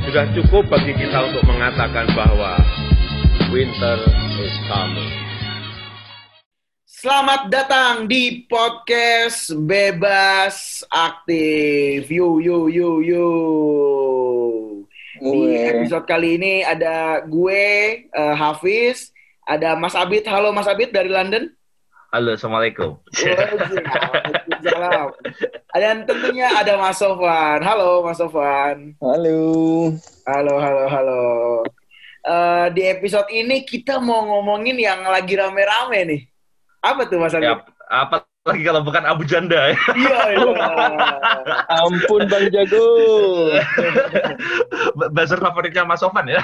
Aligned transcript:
Sudah 0.00 0.24
cukup 0.32 0.64
bagi 0.72 0.96
kita 0.96 1.28
untuk 1.28 1.44
mengatakan 1.44 2.08
bahwa 2.16 2.56
winter 3.52 4.00
is 4.40 4.56
coming. 4.64 5.12
Selamat 6.88 7.52
datang 7.52 8.08
di 8.08 8.48
podcast 8.48 9.52
Bebas 9.68 10.80
Aktif. 10.88 12.08
Yu 12.08 12.40
yu 12.40 12.72
yu 12.72 12.90
yu. 13.04 13.28
Di 15.20 15.40
episode 15.68 16.08
kali 16.08 16.40
ini 16.40 16.64
ada 16.64 17.20
gue 17.28 17.64
eh, 18.08 18.34
Hafiz, 18.40 19.12
ada 19.44 19.76
Mas 19.76 19.92
Abid. 19.92 20.24
Halo 20.24 20.48
Mas 20.48 20.64
Abid 20.64 20.96
dari 20.96 21.12
London. 21.12 21.52
Halo, 22.10 22.34
assalamualaikum. 22.34 22.98
Waalaikumsalam. 23.06 25.14
Dan 25.78 26.10
tentunya 26.10 26.50
ada 26.58 26.74
Mas 26.74 26.98
Sofwan. 26.98 27.62
Halo 27.62 28.02
Mas 28.02 28.18
Sofwan. 28.18 28.98
Halo. 28.98 29.38
Halo 30.26 30.54
halo 30.58 30.82
halo. 30.90 31.22
Eh, 32.26 32.66
di 32.74 32.82
episode 32.90 33.30
ini 33.30 33.62
kita 33.62 34.02
mau 34.02 34.26
ngomongin 34.26 34.74
yang 34.82 35.06
lagi 35.06 35.38
rame-rame 35.38 36.02
nih. 36.02 36.22
Apa 36.82 37.06
tuh 37.06 37.22
Mas? 37.22 37.30
Ya, 37.38 37.62
apa 37.86 38.26
lagi 38.48 38.62
kalau 38.64 38.80
bukan 38.80 39.04
Abu 39.04 39.28
Janda 39.28 39.68
ya? 39.68 39.76
Iya, 39.92 40.20
iya. 40.32 40.52
Ampun 41.84 42.24
Bang 42.24 42.48
Jago. 42.48 42.88
Buzzer 45.14 45.36
favoritnya 45.36 45.84
Mas 45.84 46.00
Sofan 46.00 46.24
ya? 46.24 46.40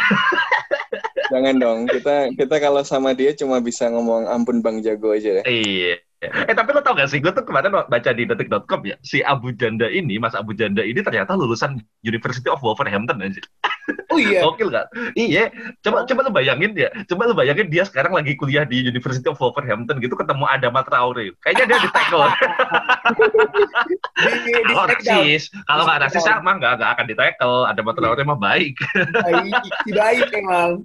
Jangan 1.32 1.56
dong. 1.56 1.78
Kita 1.88 2.36
kita 2.36 2.56
kalau 2.60 2.84
sama 2.84 3.16
dia 3.16 3.32
cuma 3.32 3.64
bisa 3.64 3.88
ngomong 3.88 4.28
ampun 4.28 4.60
Bang 4.60 4.84
Jago 4.84 5.16
aja 5.16 5.40
deh. 5.40 5.44
iya. 5.48 5.96
Eh 6.46 6.54
tapi 6.54 6.70
lo 6.74 6.80
tau 6.80 6.94
gak 6.96 7.10
sih, 7.10 7.18
gue 7.22 7.32
tuh 7.32 7.44
kemarin 7.44 7.72
baca 7.72 8.10
di 8.12 8.24
detik.com 8.26 8.80
ya, 8.86 8.96
si 9.02 9.20
Abu 9.22 9.52
Janda 9.54 9.86
ini, 9.90 10.18
Mas 10.20 10.34
Abu 10.34 10.52
Janda 10.52 10.82
ini 10.82 11.00
ternyata 11.02 11.34
lulusan 11.34 11.78
University 12.02 12.48
of 12.48 12.62
Wolverhampton 12.62 13.22
aja. 13.22 13.42
Oh 14.10 14.18
iya. 14.18 14.42
Gokil 14.42 14.72
kan? 14.72 14.86
Iya. 15.14 15.52
Coba 15.84 16.08
coba 16.08 16.20
lu 16.26 16.30
bayangin 16.34 16.72
ya. 16.74 16.90
Coba 17.06 17.30
lu 17.30 17.34
bayangin 17.36 17.68
dia 17.70 17.84
sekarang 17.86 18.14
lagi 18.14 18.34
kuliah 18.34 18.66
di 18.66 18.82
University 18.82 19.26
of 19.30 19.38
Wolverhampton 19.38 20.00
gitu 20.02 20.16
ketemu 20.18 20.46
Adama 20.48 20.82
Traore. 20.82 21.36
Kayaknya 21.44 21.64
dia 21.70 21.78
di 21.84 21.90
tackle. 21.92 22.26
Kalau 24.66 24.88
rasis, 24.88 25.52
kalau 25.68 25.84
nggak 25.84 26.08
rasis 26.08 26.24
mah 26.40 26.54
nggak 26.56 26.72
nggak 26.80 26.90
akan 26.96 27.06
di 27.06 27.14
tackle. 27.14 27.68
Adama 27.68 27.92
Traore 27.92 28.22
mah 28.24 28.38
baik. 28.38 28.74
baik, 29.12 29.54
baik 29.92 30.28
emang. 30.34 30.80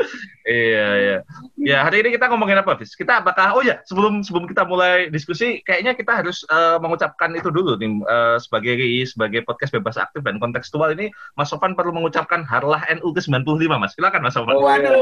Iya 0.46 0.88
iya. 0.98 1.18
Ya 1.58 1.78
hari 1.86 2.02
ini 2.02 2.14
kita 2.14 2.26
ngomongin 2.30 2.58
apa, 2.58 2.74
Fis? 2.76 2.94
Kita 2.94 3.22
apakah? 3.22 3.54
Oh 3.54 3.62
ya 3.62 3.78
sebelum 3.86 4.26
sebelum 4.26 4.50
kita 4.50 4.66
mulai 4.66 5.10
diskusi, 5.10 5.62
kayaknya 5.62 5.94
kita 5.94 6.22
harus 6.22 6.42
eh, 6.48 6.78
mengucapkan 6.82 7.30
itu 7.34 7.50
dulu 7.50 7.78
nih 7.78 8.02
eh, 8.02 8.38
sebagai 8.42 8.74
sebagai 9.06 9.42
podcast 9.46 9.72
bebas 9.74 9.98
aktif 9.98 10.26
dan 10.26 10.42
kontekstual 10.42 10.90
ini, 10.94 11.14
Mas 11.38 11.54
Sofan 11.54 11.78
perlu 11.78 11.94
mengucapkan 11.94 12.42
harlah 12.42 12.82
NU 12.98 13.14
ke 13.14 13.22
95 13.22 13.46
Mas. 13.78 13.94
Silakan 13.94 14.22
Mas 14.26 14.34
Sofan. 14.34 14.56
Oh, 14.58 14.66
Waduh. 14.66 14.96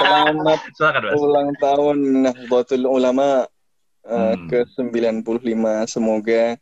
Selamat 0.00 0.60
Silakan 0.74 1.02
Mas. 1.06 1.14
ulang 1.20 1.48
tahun 1.60 1.96
Nahdlatul 2.26 2.84
Ulama 2.86 3.46
uh, 4.08 4.34
Hmm. 4.36 4.48
ke 4.52 4.68
95. 4.76 5.24
Semoga 5.88 6.58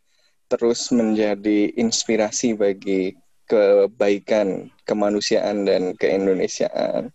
terus 0.47 0.87
menjadi 0.93 1.73
inspirasi 1.75 2.53
bagi 2.53 3.17
kebaikan 3.47 4.71
kemanusiaan 4.83 5.67
dan 5.67 5.95
keindonesiaan. 5.99 7.11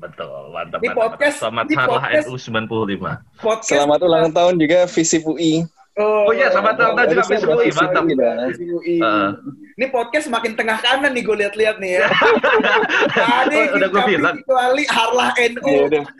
Betul, 0.00 0.50
mantap. 0.50 0.82
Di 0.82 0.90
mantap, 0.90 1.14
podcast-. 1.14 1.38
Selamat 1.46 1.64
di 1.70 1.74
harlah 1.78 2.02
podcast- 2.02 2.26
NU 2.26 2.36
95. 2.38 3.12
Podcast. 3.38 3.70
Selamat 3.70 4.00
ulang 4.02 4.32
tahun 4.34 4.54
juga 4.58 4.78
Visip 4.90 5.22
UI. 5.22 5.62
Oh, 5.92 6.24
Oh 6.26 6.32
iya, 6.32 6.48
selamat 6.50 6.74
ulang 6.80 6.94
tahun 6.98 7.06
juga 7.12 7.24
Visip 7.30 7.48
UI, 7.48 7.70
mantap. 7.70 8.02
Visip 8.08 8.68
UI. 8.68 8.96
Eh. 8.98 9.30
Ini 9.82 9.90
podcast 9.90 10.30
makin 10.30 10.54
tengah 10.54 10.78
kanan 10.78 11.10
nih 11.10 11.26
gue 11.26 11.42
lihat-lihat 11.42 11.82
nih 11.82 11.98
ya. 11.98 12.06
Tadi 13.18 13.58
Oh, 13.66 13.82
udah 13.82 13.88
gua 13.90 13.98
kita 14.06 14.10
bilang. 14.14 14.34
kecuali 14.38 14.82
Harlah 14.86 15.30
NU. 15.34 15.66
Ya 15.66 15.80
udah. 15.90 16.04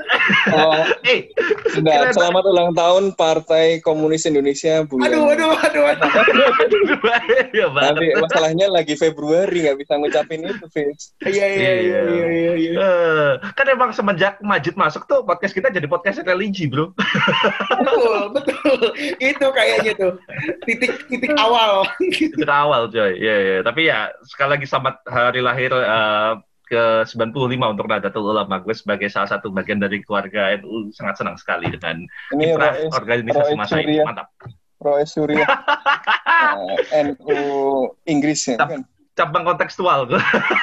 Oh, 0.52 0.74
Eh, 1.06 1.30
sudah. 1.70 2.10
Keren. 2.10 2.14
Selamat 2.14 2.44
ulang 2.46 2.70
tahun 2.74 3.14
Partai 3.14 3.78
Komunis 3.82 4.26
Indonesia 4.26 4.82
bulan. 4.86 5.10
Aduh, 5.10 5.30
aduh, 5.30 5.50
aduh, 5.54 5.84
aduh. 5.94 6.10
ya 7.58 7.66
banget. 7.70 7.94
Tapi 7.94 8.06
masalahnya 8.18 8.66
lagi 8.66 8.94
Februari 8.98 9.66
nggak 9.66 9.78
bisa 9.78 9.98
ngucapin 9.98 10.42
itu, 10.46 10.66
Fis. 10.70 11.14
Iya, 11.22 11.46
iya, 11.46 11.72
iya, 11.78 12.00
iya, 12.06 12.26
iya, 12.26 12.52
iya. 12.58 12.72
Eh, 12.74 13.30
kan 13.54 13.66
emang 13.70 13.90
semenjak 13.94 14.38
Majid 14.42 14.74
masuk 14.74 15.06
tuh 15.06 15.22
podcast 15.22 15.54
kita 15.54 15.70
jadi 15.70 15.86
podcast 15.86 16.22
religi, 16.26 16.66
bro. 16.66 16.90
Betul, 17.78 18.18
betul. 18.34 18.78
Itu 19.22 19.46
kayaknya 19.54 19.92
tuh 19.94 20.12
titik 20.66 21.06
titik 21.06 21.34
awal. 21.38 21.86
Itu 22.02 22.46
awal, 22.46 22.90
coy. 22.90 23.14
Iya, 23.14 23.36
iya. 23.38 23.51
Tapi 23.60 23.92
ya, 23.92 24.08
sekali 24.24 24.56
lagi 24.56 24.64
selamat 24.64 25.04
hari 25.04 25.40
lahir 25.44 25.68
eh, 25.76 26.32
ke 26.64 27.04
95 27.04 27.36
untuk 27.76 27.84
Nahdlatul 27.84 28.24
Ulama. 28.32 28.56
Gue 28.64 28.72
sebagai 28.72 29.12
salah 29.12 29.28
satu 29.28 29.52
bagian 29.52 29.76
dari 29.76 30.00
keluarga 30.00 30.56
NU 30.56 30.88
sangat 30.96 31.20
senang 31.20 31.36
sekali 31.36 31.68
dengan 31.68 32.00
Ini 32.32 32.56
kiprah 32.56 32.72
organisasi 32.96 33.52
Rois 33.52 33.60
masa 33.60 33.76
ini. 33.84 34.00
Mantap. 34.00 34.32
Roy 34.80 35.04
Surya. 35.04 35.44
Nah, 36.42 36.58
NU 37.06 37.38
Inggris 38.02 38.42
ya 38.50 38.58
Tap- 38.58 38.74
kan? 38.74 38.82
Cabang 39.14 39.46
kontekstual. 39.46 40.10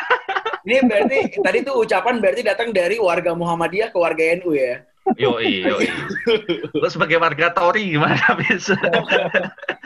Ini 0.67 0.83
berarti 0.83 1.39
tadi 1.39 1.63
tuh 1.63 1.87
ucapan 1.87 2.19
berarti 2.19 2.43
datang 2.43 2.75
dari 2.75 2.99
warga 2.99 3.31
Muhammadiyah 3.31 3.95
ke 3.95 3.97
warga 3.97 4.21
NU 4.43 4.59
ya. 4.59 4.83
Yoi, 5.17 5.65
yoi. 5.65 5.87
Lo 6.75 6.87
sebagai 6.91 7.17
warga 7.17 7.49
Tori 7.49 7.95
gimana 7.95 8.21
bisa? 8.37 8.77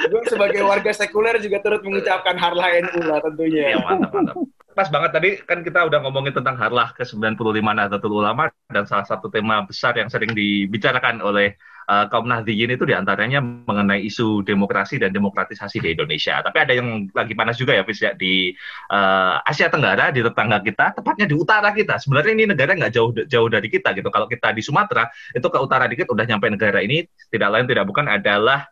Gue 0.10 0.24
sebagai 0.28 0.66
warga 0.68 0.92
sekuler 0.92 1.40
juga 1.40 1.64
turut 1.64 1.86
mengucapkan 1.86 2.36
Harlah 2.36 2.68
NU 2.84 3.00
lah 3.08 3.24
tentunya. 3.24 3.78
Iya, 3.78 3.80
mantap, 3.80 4.12
mantap. 4.12 4.36
Pas 4.74 4.90
banget 4.90 5.12
tadi 5.14 5.30
kan 5.46 5.62
kita 5.62 5.86
udah 5.86 6.02
ngomongin 6.02 6.34
tentang 6.34 6.58
Harlah 6.58 6.90
ke 6.98 7.06
95 7.06 7.38
Nahdlatul 7.62 8.14
Ulama 8.18 8.50
dan 8.74 8.90
salah 8.90 9.06
satu 9.06 9.30
tema 9.30 9.62
besar 9.62 9.94
yang 9.94 10.10
sering 10.10 10.34
dibicarakan 10.34 11.22
oleh 11.22 11.54
uh, 11.86 12.06
kaum 12.10 12.26
Nahdliyin 12.26 12.74
itu 12.74 12.84
di 12.88 12.98
antaranya 12.98 13.38
mengenai 13.38 14.02
isu 14.02 14.42
demokrasi 14.42 14.98
dan 14.98 15.14
demokratisasi 15.14 15.78
di 15.78 15.94
Indonesia. 15.94 16.42
Tapi 16.42 16.58
ada 16.58 16.74
yang 16.74 17.06
lagi 17.14 17.34
panas 17.38 17.60
juga 17.62 17.78
ya, 17.78 17.84
Fis, 17.86 18.02
ya, 18.02 18.18
di 18.18 18.54
uh, 18.90 19.38
Asia 19.46 19.70
Tenggara, 19.70 20.10
di 20.10 20.26
tetangga 20.26 20.58
kita, 20.64 20.98
tepatnya 20.98 21.30
di 21.30 21.36
utara 21.38 21.70
kita. 21.70 22.00
Sebenarnya 22.02 22.34
ini 22.34 22.46
negara 22.50 22.74
nggak 22.74 22.94
jauh 22.94 23.12
jauh 23.30 23.50
dari 23.50 23.68
kita 23.70 23.94
gitu. 23.94 24.10
Kalau 24.10 24.26
kita 24.26 24.52
di 24.56 24.62
Sumatera, 24.66 25.06
itu 25.34 25.48
ke 25.48 25.60
utara 25.62 25.86
dikit 25.86 26.10
udah 26.10 26.26
nyampe 26.26 26.50
negara 26.50 26.80
ini, 26.82 27.06
tidak 27.30 27.50
lain 27.54 27.66
tidak 27.70 27.86
bukan 27.86 28.10
adalah 28.10 28.66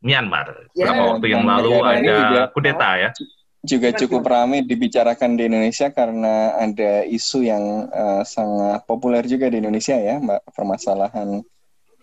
Myanmar. 0.00 0.68
Ya, 0.72 0.88
Beberapa 0.88 1.02
waktu 1.16 1.26
yang 1.28 1.44
lalu 1.44 1.72
negara 1.76 1.96
ini 2.00 2.08
ada 2.08 2.42
kudeta 2.52 2.90
ya. 2.96 3.10
Juga 3.60 3.92
cukup 3.92 4.24
ramai 4.24 4.64
dibicarakan 4.64 5.36
di 5.36 5.44
Indonesia 5.44 5.92
karena 5.92 6.56
ada 6.56 7.04
isu 7.04 7.44
yang 7.44 7.92
eh, 7.92 8.22
sangat 8.24 8.88
populer 8.88 9.20
juga 9.28 9.52
di 9.52 9.60
Indonesia 9.60 10.00
ya, 10.00 10.16
Mbak, 10.16 10.56
permasalahan 10.56 11.44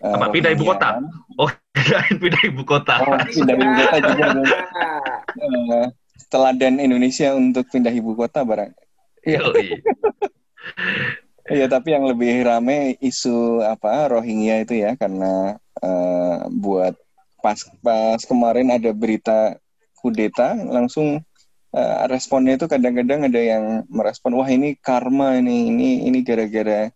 eh, 0.06 0.14
Apa, 0.14 0.30
pindah 0.30 0.54
ibu 0.54 0.64
kota? 0.70 1.02
Oh, 1.42 1.50
pindah 2.22 2.42
ibu 2.46 2.62
kota. 2.62 3.02
Oh, 3.02 3.18
pindah 3.26 3.56
ibu 3.58 3.74
kota 3.74 3.98
juga. 4.06 4.28
Eh, 5.38 5.86
teladan 6.34 6.82
Indonesia 6.82 7.30
untuk 7.38 7.70
pindah 7.70 7.94
ibu 7.94 8.18
kota 8.18 8.42
barang. 8.42 8.74
Yoi. 9.26 9.68
Iya, 11.48 11.72
tapi 11.72 11.96
yang 11.96 12.04
lebih 12.04 12.44
rame 12.44 13.00
isu 13.00 13.64
apa 13.64 14.12
Rohingya 14.12 14.68
itu 14.68 14.84
ya 14.84 15.00
karena 15.00 15.56
eh, 15.80 16.38
buat 16.52 16.92
pas 17.40 17.56
pas 17.80 18.20
kemarin 18.28 18.68
ada 18.76 18.92
berita 18.92 19.56
kudeta 19.96 20.60
langsung 20.68 21.24
eh, 21.78 22.02
responnya 22.10 22.58
itu 22.58 22.66
kadang-kadang 22.66 23.30
ada 23.30 23.42
yang 23.42 23.86
merespon 23.88 24.34
wah 24.34 24.50
ini 24.50 24.74
karma 24.82 25.38
ini 25.38 25.70
ini 25.70 25.90
ini 26.10 26.20
gara-gara 26.26 26.90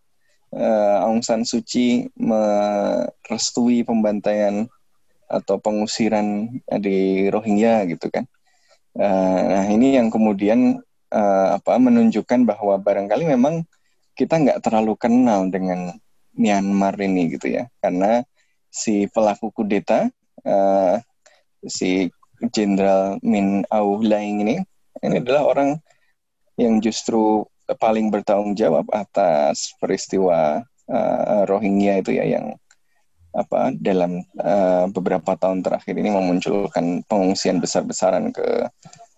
eh, 0.52 0.98
Aung 1.06 1.22
San 1.22 1.46
Suu 1.46 1.62
Kyi 1.62 2.10
merestui 2.18 3.86
pembantaian 3.86 4.66
atau 5.32 5.56
pengusiran 5.64 6.52
di 6.84 7.30
Rohingya 7.32 7.88
gitu 7.88 8.12
kan. 8.12 8.28
Eh, 9.00 9.42
nah 9.48 9.66
ini 9.72 9.96
yang 9.96 10.12
kemudian 10.12 10.84
eh, 11.12 11.50
apa 11.56 11.80
menunjukkan 11.80 12.44
bahwa 12.44 12.76
barangkali 12.76 13.24
memang 13.32 13.64
kita 14.20 14.36
nggak 14.36 14.60
terlalu 14.60 15.00
kenal 15.00 15.48
dengan 15.48 15.96
Myanmar 16.36 16.96
ini 17.00 17.32
gitu 17.36 17.52
ya 17.52 17.68
karena 17.84 18.24
si 18.72 19.08
pelaku 19.12 19.52
kudeta 19.52 20.12
eh, 20.44 20.96
si 21.68 22.12
Jenderal 22.52 23.20
Min 23.24 23.64
Aung 23.72 24.04
Hlaing 24.04 24.44
ini 24.44 24.56
ini 25.00 25.24
adalah 25.24 25.44
orang 25.48 25.70
yang 26.60 26.84
justru 26.84 27.48
paling 27.80 28.12
bertanggung 28.12 28.54
jawab 28.60 28.84
atas 28.92 29.72
peristiwa 29.80 30.60
uh, 30.92 31.44
Rohingya 31.48 32.04
itu 32.04 32.20
ya 32.20 32.28
yang 32.28 32.56
apa 33.32 33.72
dalam 33.80 34.20
uh, 34.44 34.92
beberapa 34.92 35.40
tahun 35.40 35.64
terakhir 35.64 35.96
ini 35.96 36.12
memunculkan 36.12 37.08
pengungsian 37.08 37.64
besar-besaran 37.64 38.36
ke 38.36 38.68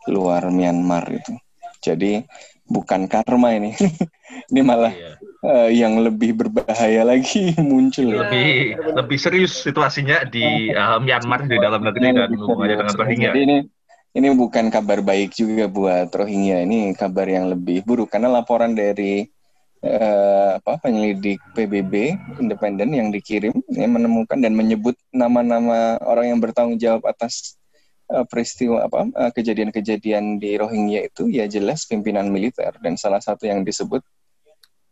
luar 0.05 0.53
Myanmar 0.53 1.09
itu. 1.09 1.33
Jadi 1.81 2.21
bukan 2.69 3.09
karma 3.09 3.57
ini, 3.57 3.73
ini 4.53 4.61
malah 4.61 4.93
Iya. 4.93 5.11
uh, 5.43 5.69
yang 5.73 5.93
lebih 5.99 6.37
berbahaya 6.37 7.01
lagi 7.03 7.57
muncul. 7.73 8.13
Lebih 8.13 8.77
lebih 8.93 9.17
serius 9.17 9.65
situasinya 9.65 10.29
di 10.29 10.69
uh, 10.71 11.01
Myanmar 11.01 11.49
di 11.49 11.57
dalam 11.57 11.81
negeri 11.81 12.13
dan 12.13 12.29
lebih 12.29 12.39
hubungannya 12.45 12.77
dengan. 12.85 12.95
Rohingya. 12.95 13.29
Jadi 13.33 13.39
ini 13.49 13.57
ini 14.13 14.27
bukan 14.37 14.69
kabar 14.69 15.01
baik 15.01 15.33
juga 15.33 15.65
buat 15.65 16.13
Rohingya. 16.13 16.61
Ini 16.69 16.93
kabar 16.93 17.25
yang 17.25 17.49
lebih 17.49 17.81
buruk 17.81 18.13
karena 18.13 18.29
laporan 18.29 18.77
dari 18.77 19.25
eh, 19.83 20.49
apa 20.57 20.79
penyelidik 20.79 21.41
PBB 21.57 22.15
independen 22.39 22.95
yang 22.95 23.09
dikirim 23.11 23.51
ini 23.73 23.85
menemukan 23.89 24.39
dan 24.39 24.55
menyebut 24.55 24.95
nama-nama 25.11 25.99
orang 26.05 26.33
yang 26.33 26.39
bertanggung 26.39 26.79
jawab 26.79 27.03
atas 27.03 27.59
eh, 28.07 28.23
peristiwa 28.29 28.87
apa 28.87 29.11
eh, 29.11 29.31
kejadian-kejadian 29.35 30.39
di 30.39 30.55
Rohingya 30.55 31.11
itu 31.11 31.27
ya 31.27 31.49
jelas 31.51 31.83
pimpinan 31.83 32.31
militer 32.31 32.71
dan 32.79 32.95
salah 32.95 33.19
satu 33.19 33.43
yang 33.49 33.67
disebut 33.67 33.99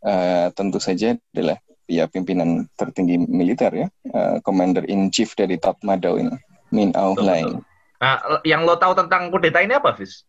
eh, 0.03 0.51
tentu 0.51 0.83
saja 0.83 1.15
adalah 1.31 1.61
ya 1.87 2.09
pimpinan 2.11 2.67
tertinggi 2.75 3.15
militer 3.21 3.71
ya 3.71 3.87
eh, 4.11 4.37
Commander 4.43 4.83
in 4.91 5.07
Chief 5.07 5.31
dari 5.37 5.55
Tatmadaw 5.55 6.19
ini 6.19 6.35
Min 6.71 6.91
Aung 6.95 7.19
Hlaing. 7.19 7.70
Nah, 8.01 8.41
yang 8.41 8.65
lo 8.65 8.73
tahu 8.81 8.97
tentang 8.97 9.29
kudeta 9.29 9.61
ini 9.61 9.77
apa, 9.77 9.93
Fis? 9.93 10.25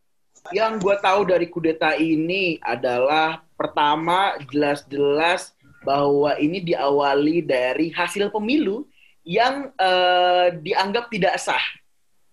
Yang 0.52 0.84
gue 0.84 0.96
tahu 1.00 1.24
dari 1.24 1.48
kudeta 1.48 1.96
ini 1.96 2.60
adalah 2.60 3.40
pertama 3.56 4.36
jelas-jelas 4.52 5.56
bahwa 5.80 6.36
ini 6.36 6.60
diawali 6.60 7.40
dari 7.40 7.88
hasil 7.88 8.28
pemilu 8.28 8.84
yang 9.24 9.72
eh, 9.80 10.52
dianggap 10.60 11.08
tidak 11.08 11.40
sah, 11.40 11.62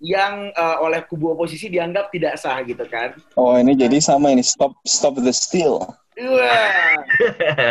yang 0.03 0.51
eh, 0.51 0.77
oleh 0.83 1.05
kubu 1.07 1.37
oposisi 1.37 1.71
dianggap 1.71 2.11
tidak 2.11 2.35
sah 2.35 2.59
gitu 2.65 2.83
kan. 2.89 3.15
Oh 3.39 3.55
ini 3.55 3.77
jadi 3.79 4.01
sama 4.03 4.35
ini 4.35 4.43
stop 4.43 4.75
stop 4.83 5.15
the 5.23 5.31
steal. 5.31 5.85
Wah, 6.19 6.99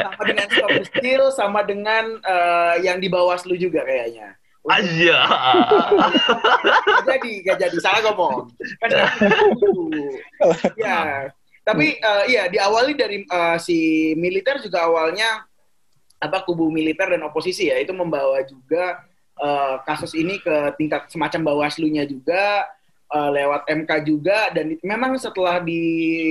sama 0.08 0.22
dengan 0.24 0.48
stop 0.48 0.70
the 0.72 0.84
steal, 0.88 1.22
sama 1.36 1.60
dengan 1.68 2.16
eh, 2.22 2.74
yang 2.80 2.96
di 2.96 3.12
Bawaslu 3.12 3.60
juga 3.60 3.84
kayaknya. 3.84 4.37
Aja. 4.68 5.18
Jadi, 7.08 7.32
gak 7.44 7.56
jadi. 7.60 7.76
Salah 7.80 8.00
ngomong. 8.08 8.52
Kan 8.84 8.88
ya. 10.76 11.28
Tapi 11.68 12.00
eh, 12.00 12.24
iya 12.32 12.48
diawali 12.48 12.96
dari 12.96 13.28
eh, 13.28 13.56
si 13.60 14.12
militer 14.16 14.56
juga 14.64 14.88
awalnya 14.88 15.44
apa 16.18 16.42
kubu 16.48 16.72
militer 16.72 17.12
dan 17.12 17.22
oposisi 17.28 17.68
ya 17.68 17.76
itu 17.76 17.92
membawa 17.92 18.40
juga 18.48 19.04
eh, 19.36 19.76
kasus 19.84 20.16
ini 20.16 20.40
ke 20.40 20.72
tingkat 20.80 21.12
semacam 21.12 21.52
bawaslunya 21.52 22.08
juga 22.08 22.64
eh, 23.12 23.30
lewat 23.36 23.68
MK 23.68 23.90
juga 24.08 24.48
dan 24.56 24.80
memang 24.80 25.20
setelah 25.20 25.60
di 25.60 25.80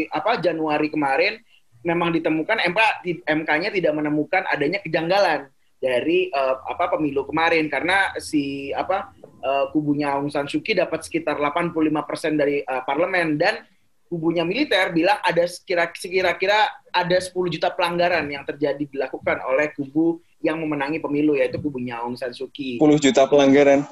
apa 0.09 0.41
Januari 0.41 0.89
kemarin 0.89 1.37
memang 1.85 2.09
ditemukan 2.09 2.57
MK 2.73 2.81
MK-nya 3.29 3.69
tidak 3.69 3.93
menemukan 3.93 4.41
adanya 4.49 4.81
kejanggalan 4.81 5.53
dari 5.77 6.27
eh, 6.27 6.55
apa 6.67 6.97
pemilu 6.97 7.23
kemarin 7.25 7.69
karena 7.69 8.17
si 8.17 8.73
apa 8.73 9.13
eh, 9.21 9.65
kubunya 9.71 10.17
Aung 10.17 10.29
San 10.29 10.49
Suu 10.49 10.61
Kyi 10.61 10.81
dapat 10.81 11.05
sekitar 11.05 11.37
85% 11.37 12.33
dari 12.35 12.61
eh, 12.61 12.81
parlemen 12.83 13.37
dan 13.37 13.61
kubunya 14.07 14.47
militer 14.47 14.89
bilang 14.95 15.19
ada 15.19 15.43
sekira- 15.45 15.91
sekira-kira 15.91 16.71
ada 16.89 17.17
10 17.19 17.29
juta 17.53 17.69
pelanggaran 17.69 18.23
yang 18.25 18.47
terjadi 18.47 18.87
dilakukan 18.87 19.43
oleh 19.45 19.75
kubu 19.75 20.23
yang 20.39 20.57
memenangi 20.57 20.97
pemilu 20.97 21.35
yaitu 21.35 21.59
kubunya 21.59 21.99
Aung 22.01 22.15
San 22.17 22.31
Suu 22.33 22.47
Kyi. 22.49 22.79
10 22.79 22.87
juta 23.03 23.27
pelanggaran. 23.27 23.83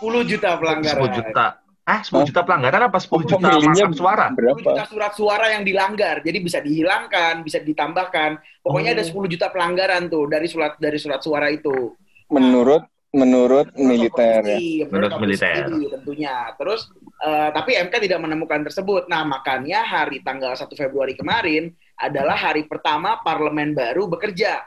10 0.00 0.24
juta 0.24 0.50
pelanggaran. 0.56 1.02
10 1.12 1.18
juta. 1.20 1.46
Ah, 1.90 2.00
10 2.06 2.30
juta 2.30 2.46
pelanggaran 2.46 2.86
apa 2.86 2.98
10 3.02 3.26
juta 3.26 3.50
pasang 3.50 3.90
suara? 3.90 4.30
10 4.30 4.62
juta 4.62 4.70
Berapa? 4.70 4.86
surat 4.86 5.12
suara 5.18 5.46
yang 5.50 5.66
dilanggar. 5.66 6.22
Jadi 6.22 6.38
bisa 6.38 6.62
dihilangkan, 6.62 7.42
bisa 7.42 7.58
ditambahkan. 7.58 8.38
Pokoknya 8.62 8.94
ada 8.94 9.02
10 9.02 9.26
juta 9.26 9.50
pelanggaran 9.50 10.06
tuh 10.06 10.30
dari 10.30 10.46
surat 10.46 10.78
dari 10.78 10.98
surat 11.02 11.18
suara 11.18 11.50
itu. 11.50 11.98
Menurut 12.30 12.86
menurut 13.10 13.74
militer 13.74 14.46
ya. 14.46 14.86
Menurut 14.86 15.18
militer. 15.18 15.66
tentunya. 15.66 16.54
Terus 16.54 16.86
eh, 17.26 17.50
tapi 17.50 17.74
MK 17.74 17.94
tidak 18.06 18.22
menemukan 18.22 18.62
tersebut. 18.70 19.10
Nah, 19.10 19.26
makanya 19.26 19.82
hari 19.82 20.22
tanggal 20.22 20.54
1 20.54 20.70
Februari 20.78 21.18
kemarin 21.18 21.74
adalah 21.98 22.38
hari 22.38 22.70
pertama 22.70 23.18
parlemen 23.26 23.74
baru 23.74 24.06
bekerja 24.06 24.62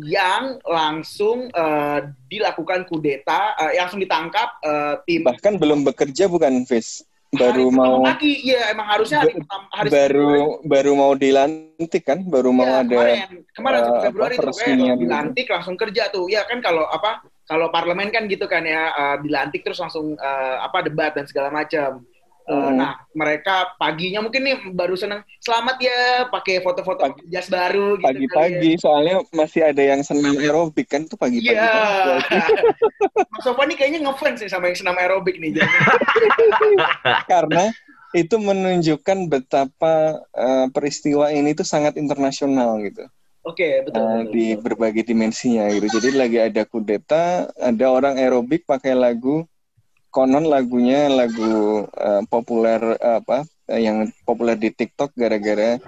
yang 0.00 0.58
langsung 0.64 1.52
eh, 1.52 1.98
dilakukan 2.28 2.88
kudeta, 2.88 3.56
yang 3.76 3.88
langsung 3.88 4.02
ditangkap 4.02 4.48
eh, 4.64 4.94
tim 5.04 5.22
Bahkan 5.26 5.60
belum 5.60 5.84
bekerja 5.88 6.28
bukan, 6.28 6.64
Fis? 6.64 7.04
Baru 7.32 7.72
hari 7.72 7.80
mau 7.80 8.04
pagi. 8.04 8.32
Iya, 8.44 8.76
emang 8.76 8.92
harusnya 8.92 9.24
hari 9.24 9.32
pertama 9.40 9.64
hari 9.72 9.88
baru 9.88 10.60
baru 10.68 10.92
mau 10.92 11.12
dilantik 11.16 12.04
kan? 12.04 12.20
Baru 12.28 12.52
mau 12.52 12.68
Iya, 12.68 12.84
ada 12.84 12.92
kemarin 12.92 13.18
kemarin 13.56 13.80
1 13.80 13.88
apa, 13.88 14.00
Februari 14.04 14.34
tuh 14.36 14.40
peresmian 14.44 14.76
kayak 14.76 14.84
gitu. 14.84 15.00
dilantik 15.00 15.46
langsung 15.48 15.76
kerja 15.80 16.02
tuh 16.12 16.24
ya 16.28 16.44
kan 16.44 16.60
kalau 16.60 16.84
apa 16.84 17.24
kalau 17.48 17.72
parlemen 17.72 18.12
kan 18.12 18.28
gitu 18.28 18.44
kan 18.44 18.68
ya 18.68 18.92
eh, 18.92 19.16
dilantik 19.24 19.64
terus 19.64 19.80
langsung 19.80 20.12
eh, 20.12 20.56
apa 20.60 20.84
debat 20.84 21.16
dan 21.16 21.24
segala 21.24 21.48
macam 21.48 22.04
Hmm. 22.42 22.74
nah 22.78 22.98
mereka 23.14 23.74
paginya 23.78 24.22
mungkin 24.22 24.42
nih 24.42 24.56
baru 24.74 24.98
seneng 24.98 25.22
selamat 25.42 25.76
ya 25.78 26.26
pakai 26.30 26.62
foto-foto 26.62 27.14
jas 27.30 27.46
baru 27.46 27.98
gitu 27.98 28.06
pagi-pagi 28.06 28.70
soalnya 28.78 29.22
masih 29.30 29.66
ada 29.70 29.82
yang 29.82 30.02
senam 30.02 30.34
aerobik 30.38 30.90
kan 30.90 31.06
tuh 31.06 31.18
kali 31.18 31.32
pagi-pagi. 31.38 31.56
ya. 31.56 31.62
kan. 31.62 32.18
Iya. 32.28 32.46
Mas 33.32 33.42
Sofan 33.44 33.66
nih 33.70 33.76
kayaknya 33.76 34.00
ngefans 34.04 34.38
nih 34.44 34.50
sama 34.50 34.68
yang 34.68 34.78
senam 34.78 34.96
aerobik 34.98 35.36
nih. 35.40 35.56
Karena 37.32 37.72
itu 38.12 38.36
menunjukkan 38.36 39.18
betapa 39.32 40.20
eh, 40.36 40.66
peristiwa 40.68 41.32
ini 41.32 41.56
tuh 41.56 41.64
sangat 41.64 41.96
internasional 41.96 42.76
gitu. 42.84 43.08
Oke, 43.42 43.82
betul. 43.88 43.98
Eh, 43.98 44.06
betul, 44.06 44.30
di 44.30 44.46
berbagai 44.54 45.02
dimensinya 45.08 45.66
gitu. 45.72 45.98
Jadi 45.98 46.08
lagi 46.14 46.38
ada 46.38 46.62
kudeta, 46.62 47.50
ada 47.58 47.86
orang 47.90 48.20
aerobik 48.20 48.62
pakai 48.68 48.94
lagu 48.94 49.48
konon 50.12 50.44
lagunya 50.44 51.08
lagu 51.08 51.88
eh, 51.88 52.22
populer 52.28 53.00
eh, 53.00 53.16
apa 53.24 53.48
eh, 53.72 53.80
yang 53.80 54.12
populer 54.28 54.60
di 54.60 54.68
TikTok 54.68 55.16
gara-gara 55.16 55.80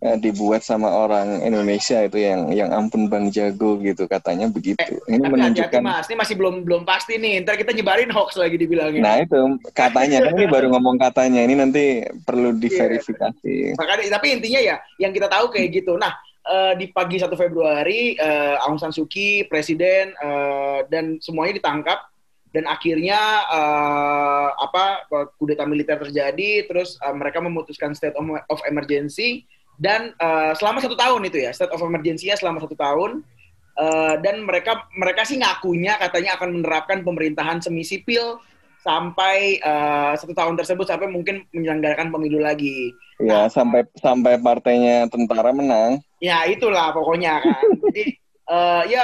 eh, 0.00 0.16
dibuat 0.16 0.64
sama 0.64 0.88
orang 0.88 1.44
Indonesia 1.44 2.00
itu 2.00 2.16
yang 2.16 2.48
yang 2.56 2.72
ampun 2.72 3.12
Bang 3.12 3.28
Jago 3.28 3.76
gitu 3.84 4.08
katanya 4.08 4.48
begitu. 4.48 4.96
Ini 5.04 5.20
Tapi 5.20 5.28
hati-hati 5.28 5.32
menunjukkan 5.36 5.82
mas, 5.84 6.08
ini 6.08 6.16
masih 6.16 6.34
belum 6.40 6.64
belum 6.64 6.82
pasti 6.88 7.20
nih. 7.20 7.44
Ntar 7.44 7.60
kita 7.60 7.76
nyebarin 7.76 8.08
hoax 8.08 8.40
lagi 8.40 8.56
dibilangin. 8.56 9.04
Nah 9.04 9.20
itu 9.20 9.60
katanya 9.76 10.24
kan 10.24 10.32
ini 10.32 10.48
baru 10.56 10.72
ngomong 10.72 10.96
katanya 10.96 11.44
ini 11.44 11.54
nanti 11.60 12.00
perlu 12.24 12.56
diverifikasi. 12.56 13.76
Makanya, 13.76 14.08
tapi 14.16 14.26
intinya 14.40 14.60
ya, 14.64 14.76
yang 14.96 15.12
kita 15.12 15.28
tahu 15.28 15.52
kayak 15.52 15.84
gitu. 15.84 16.00
Nah, 16.00 16.16
eh, 16.48 16.72
di 16.80 16.88
pagi 16.88 17.20
1 17.20 17.36
Februari, 17.36 18.16
eh, 18.16 18.56
Aung 18.64 18.80
San 18.80 18.94
Suu 18.94 19.04
Kyi, 19.04 19.44
presiden, 19.44 20.16
eh, 20.16 20.78
dan 20.88 21.20
semuanya 21.20 21.60
ditangkap. 21.60 22.15
Dan 22.56 22.64
akhirnya, 22.64 23.20
eh, 23.52 24.48
apa, 24.56 25.04
kudeta 25.36 25.68
militer 25.68 26.00
terjadi, 26.00 26.64
terus 26.64 26.96
eh, 27.04 27.12
mereka 27.12 27.44
memutuskan 27.44 27.92
state 27.92 28.16
of, 28.16 28.24
of 28.48 28.64
emergency. 28.64 29.44
Dan 29.76 30.16
eh, 30.16 30.56
selama 30.56 30.80
satu 30.80 30.96
tahun 30.96 31.28
itu 31.28 31.44
ya, 31.44 31.52
state 31.52 31.76
of 31.76 31.84
emergency 31.84 32.32
ya 32.32 32.36
selama 32.40 32.64
satu 32.64 32.72
tahun. 32.72 33.20
Eh, 33.76 34.14
dan 34.24 34.40
mereka 34.48 34.88
mereka 34.96 35.28
sih 35.28 35.36
ngakunya 35.36 36.00
katanya 36.00 36.40
akan 36.40 36.48
menerapkan 36.60 37.04
pemerintahan 37.04 37.60
semi 37.60 37.84
sipil 37.84 38.40
sampai 38.80 39.60
eh, 39.60 40.12
satu 40.16 40.32
tahun 40.32 40.56
tersebut 40.56 40.88
sampai 40.88 41.12
mungkin 41.12 41.44
menyelenggarakan 41.52 42.08
pemilu 42.08 42.40
lagi. 42.40 42.96
Ya 43.20 43.52
sampai 43.52 43.84
sampai 44.00 44.40
partainya 44.40 45.12
tentara 45.12 45.52
menang. 45.52 46.00
Ya 46.24 46.48
itulah 46.48 46.96
pokoknya 46.96 47.36
kan. 47.44 47.64
Jadi 47.92 48.16
eh, 48.46 48.82
ya 48.90 49.02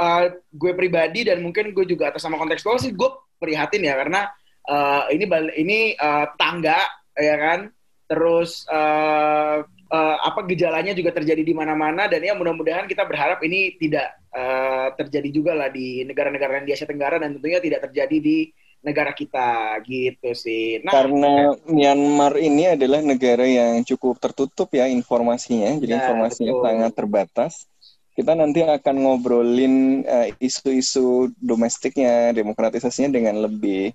eh, 0.00 0.24
gue 0.52 0.72
pribadi 0.76 1.24
dan 1.28 1.40
mungkin 1.40 1.72
gue 1.72 1.84
juga 1.88 2.12
atas 2.12 2.22
sama 2.24 2.36
kontekstual 2.40 2.76
sih 2.80 2.92
gue 2.92 3.10
prihatin 3.40 3.82
ya 3.84 3.94
karena 3.98 4.28
eh, 4.68 5.02
ini 5.16 5.24
bal- 5.28 5.56
ini 5.56 5.94
eh, 5.96 6.26
tangga 6.36 6.80
ya 7.16 7.36
kan. 7.40 7.60
Terus 8.04 8.68
eh, 8.68 9.58
eh, 9.88 10.16
apa 10.20 10.40
gejalanya 10.44 10.92
juga 10.92 11.10
terjadi 11.16 11.40
di 11.40 11.54
mana-mana 11.56 12.04
dan 12.04 12.20
ya 12.20 12.36
mudah-mudahan 12.36 12.84
kita 12.84 13.08
berharap 13.08 13.40
ini 13.40 13.80
tidak 13.80 14.12
eh, 14.36 14.88
terjadi 15.00 15.28
juga 15.32 15.52
lah 15.56 15.72
di 15.72 16.04
negara-negara 16.04 16.60
di 16.68 16.76
Asia 16.76 16.84
Tenggara 16.84 17.16
dan 17.16 17.32
tentunya 17.40 17.64
tidak 17.64 17.88
terjadi 17.88 18.16
di 18.20 18.38
negara 18.84 19.16
kita 19.16 19.80
gitu 19.88 20.36
sih. 20.36 20.84
Nah, 20.84 20.92
Karena 20.92 21.56
Myanmar 21.64 22.36
ini 22.36 22.76
adalah 22.76 23.00
negara 23.00 23.48
yang 23.48 23.80
cukup 23.80 24.20
tertutup 24.20 24.68
ya 24.76 24.84
informasinya, 24.92 25.72
jadi 25.80 25.96
Ya, 25.96 25.98
informasinya 26.04 26.52
betul. 26.52 26.64
sangat 26.68 26.92
terbatas. 26.92 27.52
Kita 28.14 28.38
nanti 28.38 28.62
akan 28.62 28.96
ngobrolin 29.02 30.06
eh, 30.06 30.30
isu-isu 30.38 31.34
domestiknya, 31.42 32.30
demokratisasinya 32.30 33.10
dengan 33.10 33.42
lebih 33.42 33.90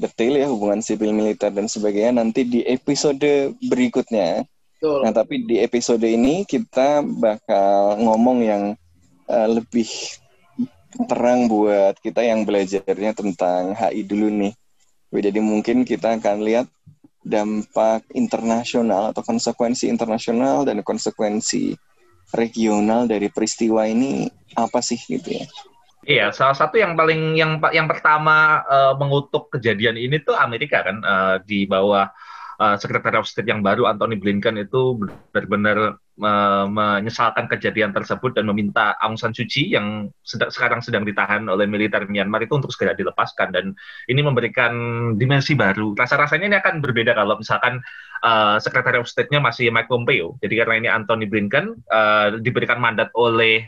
detail 0.00 0.32
ya 0.40 0.48
hubungan 0.48 0.80
sipil 0.80 1.12
militer 1.12 1.52
dan 1.52 1.68
sebagainya 1.68 2.24
nanti 2.24 2.48
di 2.48 2.64
episode 2.64 3.52
berikutnya. 3.60 4.48
Betul. 4.80 5.04
Nah, 5.04 5.12
tapi 5.12 5.44
di 5.44 5.60
episode 5.60 6.08
ini 6.08 6.48
kita 6.48 7.04
bakal 7.04 8.00
ngomong 8.00 8.38
yang 8.40 8.62
uh, 9.28 9.48
lebih 9.52 9.86
terang 11.04 11.52
buat 11.52 12.00
kita 12.00 12.24
yang 12.24 12.48
belajarnya 12.48 13.12
tentang 13.12 13.76
HI 13.76 14.08
dulu 14.08 14.32
nih. 14.32 14.56
Jadi 15.12 15.40
mungkin 15.44 15.84
kita 15.84 16.16
akan 16.16 16.48
lihat 16.48 16.66
dampak 17.20 18.08
internasional 18.16 19.12
atau 19.12 19.20
konsekuensi 19.20 19.84
internasional 19.84 20.64
dan 20.64 20.80
konsekuensi 20.80 21.76
regional 22.34 23.10
dari 23.10 23.28
peristiwa 23.30 23.86
ini 23.86 24.26
apa 24.54 24.82
sih 24.82 24.98
gitu 24.98 25.42
ya? 25.42 25.46
Iya, 26.00 26.26
salah 26.32 26.56
satu 26.56 26.80
yang 26.80 26.96
paling 26.96 27.36
yang 27.36 27.60
yang 27.76 27.84
pertama 27.84 28.64
uh, 28.64 28.96
mengutuk 28.96 29.52
kejadian 29.52 30.00
ini 30.00 30.16
tuh 30.24 30.32
Amerika 30.32 30.80
kan 30.80 30.96
uh, 31.04 31.36
di 31.44 31.68
bawah 31.68 32.08
Secretary 32.76 33.16
of 33.16 33.24
State 33.24 33.48
yang 33.48 33.64
baru 33.64 33.88
Anthony 33.88 34.20
Blinken 34.20 34.60
itu 34.60 35.00
benar-benar 35.32 35.96
uh, 36.20 36.66
menyesalkan 36.68 37.48
kejadian 37.48 37.96
tersebut 37.96 38.36
dan 38.36 38.44
meminta 38.44 38.92
Aung 39.00 39.16
San 39.16 39.32
Suu 39.32 39.48
Kyi 39.48 39.72
yang 39.72 40.12
sedang, 40.20 40.52
sekarang 40.52 40.84
sedang 40.84 41.08
ditahan 41.08 41.48
oleh 41.48 41.64
militer 41.64 42.04
Myanmar 42.04 42.44
itu 42.44 42.60
untuk 42.60 42.68
segera 42.68 42.92
dilepaskan 42.92 43.48
dan 43.56 43.72
ini 44.12 44.20
memberikan 44.20 44.72
dimensi 45.16 45.56
baru. 45.56 45.96
Rasa-rasanya 45.96 46.46
ini 46.52 46.56
akan 46.60 46.84
berbeda 46.84 47.16
kalau 47.16 47.40
misalkan 47.40 47.80
uh, 48.20 48.60
Secretary 48.60 49.00
of 49.00 49.08
State-nya 49.08 49.40
masih 49.40 49.72
Mike 49.72 49.88
Pompeo. 49.88 50.36
Jadi 50.44 50.54
karena 50.60 50.74
ini 50.76 50.88
Anthony 50.92 51.24
Blinken 51.24 51.80
uh, 51.88 52.36
diberikan 52.44 52.76
mandat 52.76 53.08
oleh 53.16 53.64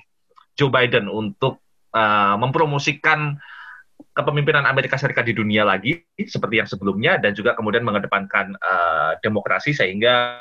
Joe 0.53 0.69
Biden 0.69 1.09
untuk 1.09 1.65
uh, 1.97 2.37
mempromosikan 2.37 3.41
kepemimpinan 4.11 4.67
Amerika 4.67 4.99
Serikat 4.99 5.23
di 5.23 5.35
dunia 5.37 5.63
lagi 5.63 6.03
seperti 6.19 6.59
yang 6.59 6.69
sebelumnya 6.69 7.23
dan 7.23 7.33
juga 7.33 7.55
kemudian 7.55 7.87
mengedepankan 7.87 8.59
uh, 8.59 9.15
demokrasi 9.23 9.71
sehingga 9.71 10.39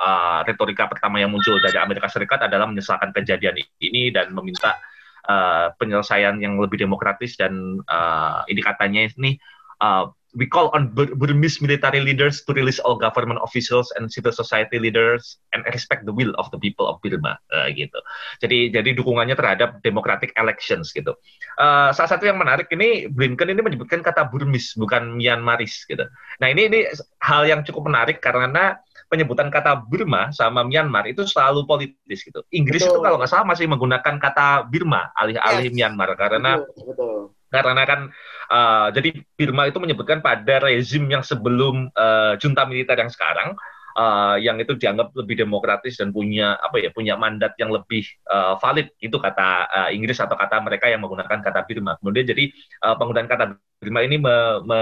uh, 0.00 0.40
retorika 0.48 0.88
pertama 0.88 1.20
yang 1.20 1.28
muncul 1.28 1.60
dari 1.60 1.76
Amerika 1.76 2.08
Serikat 2.08 2.48
adalah 2.48 2.64
menyesalkan 2.64 3.12
kejadian 3.12 3.60
ini 3.78 4.08
dan 4.08 4.32
meminta 4.32 4.80
uh, 5.28 5.70
penyelesaian 5.76 6.40
yang 6.40 6.56
lebih 6.56 6.80
demokratis 6.80 7.36
dan 7.36 7.82
uh, 7.86 8.42
ini 8.48 8.60
katanya 8.64 9.06
ini 9.06 9.36
uh, 9.82 10.08
we 10.32 10.48
call 10.48 10.72
on 10.72 10.92
Burmese 10.96 11.60
military 11.60 12.00
leaders 12.00 12.40
to 12.48 12.56
release 12.56 12.80
all 12.80 12.96
government 12.96 13.40
officials 13.44 13.92
and 13.96 14.08
civil 14.08 14.32
society 14.32 14.80
leaders 14.80 15.36
and 15.52 15.64
respect 15.72 16.08
the 16.08 16.14
will 16.14 16.32
of 16.40 16.48
the 16.50 16.60
people 16.60 16.88
of 16.88 16.96
Burma 17.04 17.36
uh, 17.52 17.68
gitu. 17.68 18.00
Jadi 18.40 18.72
jadi 18.72 18.96
dukungannya 18.96 19.36
terhadap 19.36 19.84
democratic 19.84 20.32
elections 20.40 20.90
gitu. 20.96 21.12
Uh, 21.60 21.92
salah 21.92 22.16
satu 22.16 22.24
yang 22.24 22.40
menarik 22.40 22.72
ini 22.72 23.08
Blinken 23.12 23.52
ini 23.52 23.60
menyebutkan 23.60 24.00
kata 24.00 24.32
Burmese 24.32 24.72
bukan 24.80 25.20
Myanmaris 25.20 25.84
gitu. 25.84 26.08
Nah 26.40 26.48
ini 26.48 26.72
ini 26.72 26.80
hal 27.20 27.44
yang 27.44 27.60
cukup 27.60 27.92
menarik 27.92 28.24
karena 28.24 28.80
penyebutan 29.12 29.52
kata 29.52 29.84
Burma 29.84 30.32
sama 30.32 30.64
Myanmar 30.64 31.04
itu 31.04 31.28
selalu 31.28 31.68
politis 31.68 32.24
gitu. 32.24 32.40
Inggris 32.48 32.80
betul. 32.80 32.96
itu 32.96 32.98
kalau 33.04 33.16
nggak 33.20 33.28
salah 33.28 33.44
masih 33.44 33.68
menggunakan 33.68 34.16
kata 34.16 34.72
Birma 34.72 35.12
alih-alih 35.12 35.68
yes. 35.68 35.76
Myanmar 35.76 36.16
karena 36.16 36.64
betul, 36.64 36.88
betul. 36.88 37.20
Karena 37.60 37.84
kan 37.84 38.00
uh, 38.48 38.88
jadi 38.96 39.20
Birma 39.36 39.68
itu 39.68 39.76
menyebutkan 39.76 40.24
pada 40.24 40.64
rezim 40.64 41.04
yang 41.12 41.20
sebelum 41.20 41.92
uh, 41.92 42.40
junta 42.40 42.64
militer 42.64 42.96
yang 42.96 43.12
sekarang 43.12 43.52
uh, 43.96 44.36
yang 44.40 44.56
itu 44.60 44.76
dianggap 44.76 45.12
lebih 45.16 45.44
demokratis 45.44 46.00
dan 46.00 46.12
punya 46.12 46.56
apa 46.60 46.80
ya 46.80 46.90
punya 46.92 47.14
mandat 47.20 47.52
yang 47.60 47.72
lebih 47.72 48.04
uh, 48.28 48.56
valid 48.56 48.88
itu 49.00 49.16
kata 49.16 49.68
uh, 49.68 49.88
Inggris 49.92 50.18
atau 50.20 50.36
kata 50.36 50.60
mereka 50.64 50.88
yang 50.88 51.04
menggunakan 51.04 51.44
kata 51.44 51.64
Birma. 51.68 51.96
Kemudian 52.00 52.24
jadi 52.28 52.44
uh, 52.84 52.96
penggunaan 52.96 53.28
kata 53.28 53.44
Birma 53.82 54.00
ini 54.06 54.16
me, 54.16 54.62
me, 54.64 54.80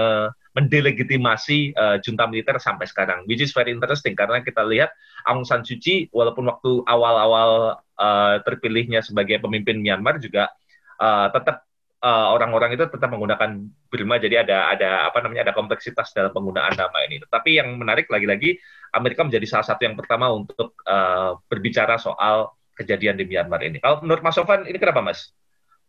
mendelegitimasi 0.53 1.73
uh, 1.75 1.97
junta 2.03 2.27
militer 2.27 2.59
sampai 2.59 2.85
sekarang, 2.87 3.23
which 3.25 3.41
is 3.41 3.55
very 3.55 3.71
interesting 3.71 4.13
karena 4.15 4.43
kita 4.43 4.61
lihat 4.67 4.91
Aung 5.27 5.47
San 5.47 5.63
Suu 5.63 5.79
Kyi 5.79 6.11
walaupun 6.11 6.47
waktu 6.47 6.83
awal-awal 6.87 7.81
uh, 7.99 8.35
terpilihnya 8.43 9.01
sebagai 9.03 9.39
pemimpin 9.39 9.79
Myanmar 9.79 10.19
juga 10.19 10.51
uh, 10.99 11.31
tetap 11.31 11.70
orang-orang 12.01 12.73
uh, 12.73 12.75
itu 12.81 12.85
tetap 12.89 13.09
menggunakan 13.13 13.61
Burma 13.85 14.17
jadi 14.17 14.41
ada 14.41 14.73
ada 14.73 14.89
apa 15.05 15.21
namanya 15.21 15.49
ada 15.49 15.53
kompleksitas 15.53 16.11
dalam 16.17 16.33
penggunaan 16.33 16.73
nama 16.73 16.97
ini. 17.05 17.21
Tapi 17.21 17.61
yang 17.61 17.77
menarik 17.77 18.09
lagi-lagi 18.09 18.57
Amerika 18.97 19.21
menjadi 19.21 19.45
salah 19.45 19.67
satu 19.69 19.85
yang 19.85 19.93
pertama 19.93 20.33
untuk 20.33 20.73
uh, 20.89 21.37
berbicara 21.45 22.01
soal 22.01 22.57
kejadian 22.73 23.21
di 23.21 23.29
Myanmar 23.29 23.61
ini. 23.61 23.77
Kalau 23.77 24.01
menurut 24.01 24.25
Mas 24.25 24.33
Sofan 24.33 24.65
ini 24.65 24.77
kenapa 24.81 25.05
Mas? 25.05 25.29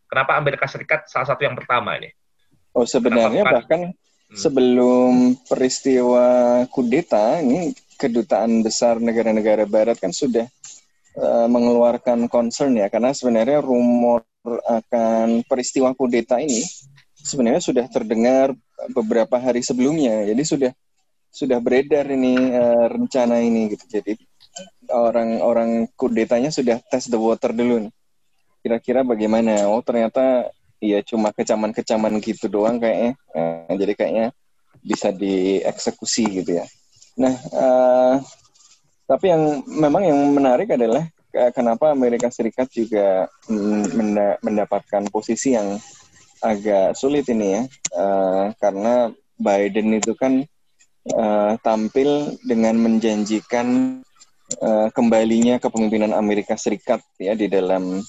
Kenapa 0.05 0.37
Amerika 0.37 0.69
Serikat 0.69 1.09
salah 1.09 1.25
satu 1.33 1.41
yang 1.41 1.57
pertama 1.57 1.97
ini? 1.97 2.13
Oh 2.77 2.85
sebenarnya 2.85 3.41
kenapa? 3.41 3.57
bahkan 3.65 3.81
Hmm. 4.33 4.41
sebelum 4.41 5.37
peristiwa 5.45 6.25
kudeta 6.73 7.37
ini 7.37 7.77
kedutaan 8.01 8.65
besar 8.65 8.97
negara-negara 8.97 9.69
barat 9.69 10.01
kan 10.01 10.09
sudah 10.09 10.49
uh, 11.21 11.45
mengeluarkan 11.45 12.25
concern 12.33 12.73
ya 12.73 12.89
karena 12.89 13.13
sebenarnya 13.13 13.61
rumor 13.61 14.25
akan 14.45 15.47
peristiwa 15.47 15.95
kudeta 15.95 16.39
ini 16.39 16.61
sebenarnya 17.15 17.63
sudah 17.63 17.85
terdengar 17.87 18.51
beberapa 18.91 19.39
hari 19.39 19.63
sebelumnya 19.63 20.27
jadi 20.27 20.43
sudah 20.43 20.71
sudah 21.33 21.57
beredar 21.63 22.05
ini 22.11 22.35
uh, 22.53 22.85
rencana 22.91 23.39
ini 23.39 23.73
gitu 23.73 23.99
jadi 23.99 24.13
orang-orang 24.91 25.89
kudetanya 25.97 26.53
sudah 26.53 26.77
tes 26.91 27.09
the 27.09 27.17
water 27.17 27.55
dulu 27.55 27.87
kira-kira 28.59 29.01
bagaimana 29.01 29.65
oh 29.71 29.81
ternyata 29.81 30.51
Iya 30.83 30.99
cuma 30.99 31.31
kecaman-kecaman 31.31 32.19
gitu 32.19 32.51
doang 32.51 32.75
kayaknya. 32.75 33.15
Uh, 33.31 33.71
jadi 33.79 33.93
kayaknya 33.95 34.27
bisa 34.83 35.15
dieksekusi 35.15 36.43
gitu 36.43 36.59
ya. 36.59 36.67
Nah, 37.15 37.31
uh, 37.55 38.15
tapi 39.07 39.31
yang 39.31 39.63
memang 39.63 40.03
yang 40.03 40.19
menarik 40.35 40.75
adalah 40.75 41.07
kenapa 41.53 41.89
Amerika 41.89 42.29
Serikat 42.29 42.69
juga 42.69 43.27
mendapatkan 44.41 45.09
posisi 45.09 45.57
yang 45.57 45.81
agak 46.43 46.93
sulit 46.93 47.25
ini 47.31 47.57
ya, 47.57 47.63
uh, 47.95 48.45
karena 48.59 49.09
Biden 49.39 49.95
itu 49.95 50.13
kan 50.13 50.43
uh, 51.15 51.55
tampil 51.63 52.35
dengan 52.43 52.77
menjanjikan 52.77 53.99
uh, 54.59 54.87
kembalinya 54.91 55.57
kepemimpinan 55.57 56.11
Amerika 56.13 56.59
Serikat 56.59 56.99
ya 57.17 57.33
di 57.33 57.47
dalam 57.47 58.03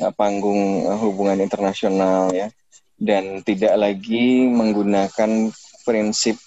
Ya, 0.00 0.08
panggung 0.16 0.88
uh, 0.88 0.96
hubungan 0.96 1.36
internasional 1.44 2.32
ya. 2.32 2.48
Dan 2.96 3.44
tidak 3.44 3.76
lagi 3.76 4.48
menggunakan 4.48 5.52
prinsip 5.84 6.40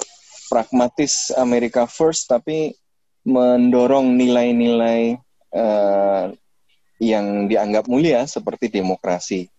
pragmatis 0.49 1.29
Amerika 1.37 1.85
first 1.85 2.25
tapi 2.29 2.73
mendorong 3.25 4.17
nilai-nilai 4.17 5.21
uh, 5.53 6.33
yang 6.97 7.49
dianggap 7.49 7.85
mulia 7.87 8.25
seperti 8.25 8.69
demokrasi. 8.69 9.49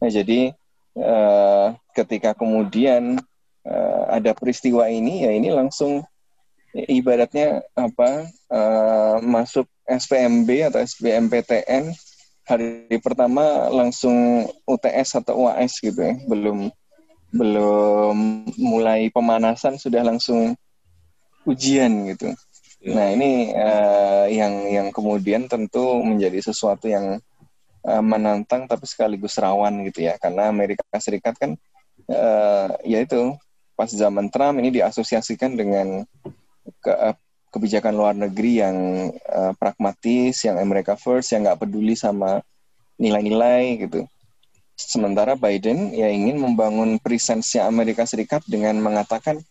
Nah, 0.00 0.08
jadi 0.08 0.52
uh, 0.96 1.76
ketika 1.92 2.32
kemudian 2.36 3.20
uh, 3.64 4.04
ada 4.08 4.32
peristiwa 4.32 4.88
ini 4.88 5.24
ya 5.24 5.32
ini 5.34 5.52
langsung 5.52 6.04
ibaratnya 6.70 7.66
apa 7.74 8.30
uh, 8.52 9.16
masuk 9.20 9.66
SPMB 9.90 10.70
atau 10.70 10.78
SBMPTN 10.78 11.90
hari 12.46 12.98
pertama 13.02 13.70
langsung 13.70 14.46
UTS 14.66 15.22
atau 15.22 15.46
UAS 15.46 15.82
gitu 15.82 15.98
ya 15.98 16.14
belum 16.26 16.70
belum 17.30 18.16
mulai 18.58 19.06
pemanasan 19.10 19.78
sudah 19.78 20.02
langsung 20.02 20.54
ujian 21.46 22.10
gitu. 22.10 22.34
Nah 22.80 23.12
ini 23.12 23.52
uh, 23.52 24.24
yang 24.32 24.54
yang 24.72 24.88
kemudian 24.88 25.44
tentu 25.52 26.00
menjadi 26.00 26.40
sesuatu 26.40 26.88
yang 26.88 27.20
uh, 27.84 28.02
menantang 28.04 28.64
tapi 28.64 28.88
sekaligus 28.88 29.36
rawan 29.36 29.84
gitu 29.84 30.08
ya 30.08 30.16
karena 30.16 30.48
Amerika 30.48 30.82
Serikat 30.96 31.36
kan 31.36 31.60
uh, 32.08 32.68
ya 32.80 33.04
itu 33.04 33.36
pas 33.76 33.88
zaman 33.88 34.32
Trump 34.32 34.60
ini 34.60 34.72
diasosiasikan 34.80 35.56
dengan 35.56 36.04
ke, 36.84 36.92
kebijakan 37.50 37.94
luar 37.96 38.14
negeri 38.14 38.62
yang 38.62 38.76
uh, 39.26 39.52
pragmatis, 39.58 40.44
yang 40.46 40.60
America 40.60 40.94
first, 40.94 41.34
yang 41.34 41.48
nggak 41.48 41.64
peduli 41.64 41.98
sama 41.98 42.44
nilai-nilai 43.00 43.88
gitu. 43.88 44.06
Sementara 44.78 45.36
Biden 45.36 45.92
ya 45.92 46.08
ingin 46.08 46.40
membangun 46.40 46.96
presence-nya 47.02 47.68
Amerika 47.68 48.06
Serikat 48.06 48.46
dengan 48.48 48.80
mengatakan 48.80 49.42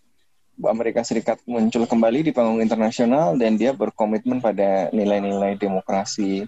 Amerika 0.67 1.05
Serikat 1.07 1.39
muncul 1.47 1.87
kembali 1.87 2.27
di 2.27 2.31
panggung 2.35 2.59
internasional 2.59 3.39
dan 3.39 3.55
dia 3.55 3.71
berkomitmen 3.71 4.43
pada 4.43 4.91
nilai-nilai 4.91 5.55
demokrasi, 5.55 6.43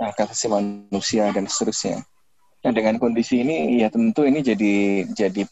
hak 0.00 0.24
asasi 0.24 0.48
manusia 0.48 1.28
dan 1.34 1.44
seterusnya. 1.44 2.00
Nah 2.64 2.72
dengan 2.72 2.96
kondisi 2.96 3.44
ini 3.44 3.76
ya 3.84 3.92
tentu 3.92 4.24
ini 4.24 4.40
jadi 4.40 5.04
jadi 5.12 5.44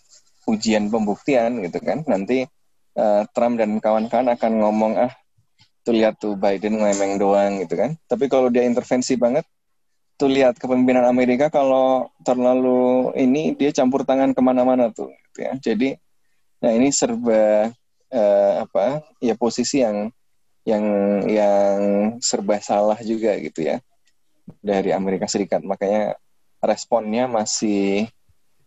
ujian 0.49 0.89
pembuktian 0.89 1.61
gitu 1.61 1.79
kan. 1.85 2.01
Nanti 2.09 2.49
uh, 2.97 3.23
Trump 3.37 3.61
dan 3.61 3.77
kawan-kawan 3.77 4.33
akan 4.33 4.53
ngomong 4.65 4.93
ah 4.97 5.13
tuh 5.83 5.93
lihat 5.93 6.17
tuh 6.17 6.39
Biden 6.39 6.81
ngemeng 6.81 7.21
doang 7.21 7.61
gitu 7.61 7.77
kan. 7.77 7.99
Tapi 8.09 8.31
kalau 8.31 8.49
dia 8.49 8.65
intervensi 8.65 9.19
banget, 9.19 9.45
tuh 10.17 10.31
lihat 10.31 10.55
kepemimpinan 10.57 11.03
Amerika 11.03 11.51
kalau 11.51 12.07
terlalu 12.23 13.11
ini 13.19 13.59
dia 13.59 13.75
campur 13.75 14.07
tangan 14.07 14.31
ke 14.31 14.41
mana-mana 14.41 14.95
tuh, 14.95 15.11
gitu 15.11 15.39
ya. 15.43 15.53
Jadi, 15.59 15.99
nah 16.63 16.71
ini 16.71 16.95
serba 16.95 17.75
uh, 18.13 18.69
apa 18.69 19.03
ya 19.19 19.35
posisi 19.35 19.81
yang 19.81 20.13
yang 20.63 20.85
yang 21.27 21.79
serba 22.23 22.63
salah 22.63 22.99
juga 23.03 23.35
gitu 23.43 23.67
ya 23.67 23.83
dari 24.63 24.95
Amerika 24.95 25.27
Serikat. 25.27 25.65
Makanya 25.67 26.15
responnya 26.63 27.27
masih 27.27 28.07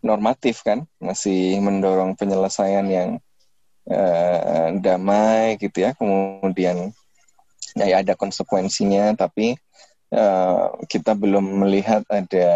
normatif 0.04 0.62
kan, 0.62 0.84
masih 1.00 1.58
mendorong 1.64 2.14
penyelesaian 2.20 2.86
yang 2.86 3.10
uh, 3.90 4.76
damai 4.78 5.56
gitu 5.58 5.88
ya. 5.88 5.96
Kemudian 5.96 6.92
ya, 7.80 7.86
ya 7.88 7.96
ada 8.04 8.14
konsekuensinya, 8.14 9.16
tapi 9.16 9.56
uh, 10.12 10.76
kita 10.92 11.16
belum 11.16 11.64
melihat 11.66 12.04
ada 12.12 12.50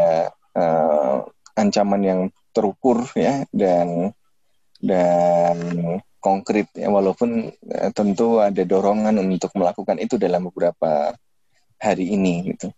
uh, 0.53 1.25
ancaman 1.55 2.01
yang 2.03 2.22
terukur 2.51 3.08
ya 3.15 3.48
dan 3.55 4.12
dan 4.79 5.58
konkret 6.19 6.67
ya 6.75 6.91
walaupun 6.91 7.51
uh, 7.51 7.89
tentu 7.95 8.43
ada 8.43 8.63
dorongan 8.63 9.15
untuk 9.19 9.51
melakukan 9.55 9.97
itu 9.99 10.19
dalam 10.19 10.47
beberapa 10.51 11.15
hari 11.79 12.11
ini 12.13 12.53
gitu. 12.55 12.69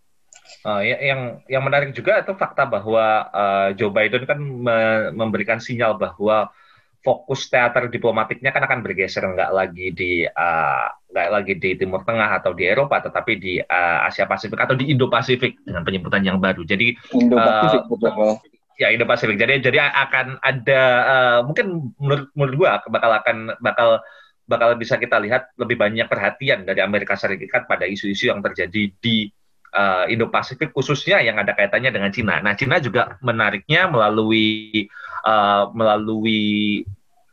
Uh, 0.62 0.82
yang 0.82 1.42
yang 1.50 1.62
menarik 1.66 1.90
juga 1.90 2.22
itu 2.22 2.38
fakta 2.38 2.66
bahwa 2.70 3.26
uh, 3.34 3.68
Joe 3.74 3.90
Biden 3.90 4.22
kan 4.26 4.38
me 4.38 5.10
memberikan 5.10 5.58
sinyal 5.58 5.98
bahwa 5.98 6.54
fokus 7.02 7.50
teater 7.50 7.90
diplomatiknya 7.90 8.54
kan 8.54 8.62
akan 8.62 8.78
bergeser 8.86 9.26
nggak 9.26 9.50
lagi 9.50 9.90
di 9.90 10.22
uh, 10.22 10.86
nggak 11.10 11.28
lagi 11.34 11.54
di 11.58 11.74
Timur 11.74 12.06
Tengah 12.06 12.38
atau 12.38 12.54
di 12.54 12.62
Eropa, 12.62 13.02
tetapi 13.02 13.32
di 13.42 13.58
uh, 13.58 14.06
Asia 14.06 14.30
Pasifik 14.30 14.62
atau 14.62 14.78
di 14.78 14.94
Indo 14.94 15.10
Pasifik 15.10 15.66
dengan 15.66 15.82
penyebutan 15.82 16.22
yang 16.22 16.38
baru. 16.38 16.62
Jadi 16.62 16.94
Indo 17.18 17.36
Pasifik 17.42 17.82
uh, 17.82 17.88
betul. 17.90 18.51
Ya 18.80 18.88
Indo 18.92 19.04
Pasifik. 19.04 19.36
Jadi 19.36 19.60
jadi 19.60 19.88
akan 19.90 20.40
ada 20.40 20.82
uh, 21.04 21.38
mungkin 21.44 21.92
menurut 22.00 22.26
menurut 22.32 22.54
gua 22.56 22.70
bakal 22.88 23.10
akan 23.12 23.36
bakal 23.60 24.00
bakal 24.46 24.74
bisa 24.76 24.98
kita 24.98 25.16
lihat 25.22 25.54
lebih 25.56 25.78
banyak 25.78 26.06
perhatian 26.10 26.66
dari 26.66 26.82
Amerika 26.82 27.14
Serikat 27.14 27.64
pada 27.70 27.86
isu-isu 27.86 28.28
yang 28.28 28.42
terjadi 28.42 28.90
di 28.98 29.30
uh, 29.72 30.04
Indo-Pasifik 30.08 30.74
khususnya 30.74 31.22
yang 31.24 31.40
ada 31.40 31.56
kaitannya 31.56 31.90
dengan 31.94 32.10
Cina. 32.12 32.42
Nah, 32.44 32.52
Cina 32.58 32.78
juga 32.78 33.16
menariknya 33.24 33.88
melalui 33.88 34.86
uh, 35.24 35.72
melalui 35.72 36.82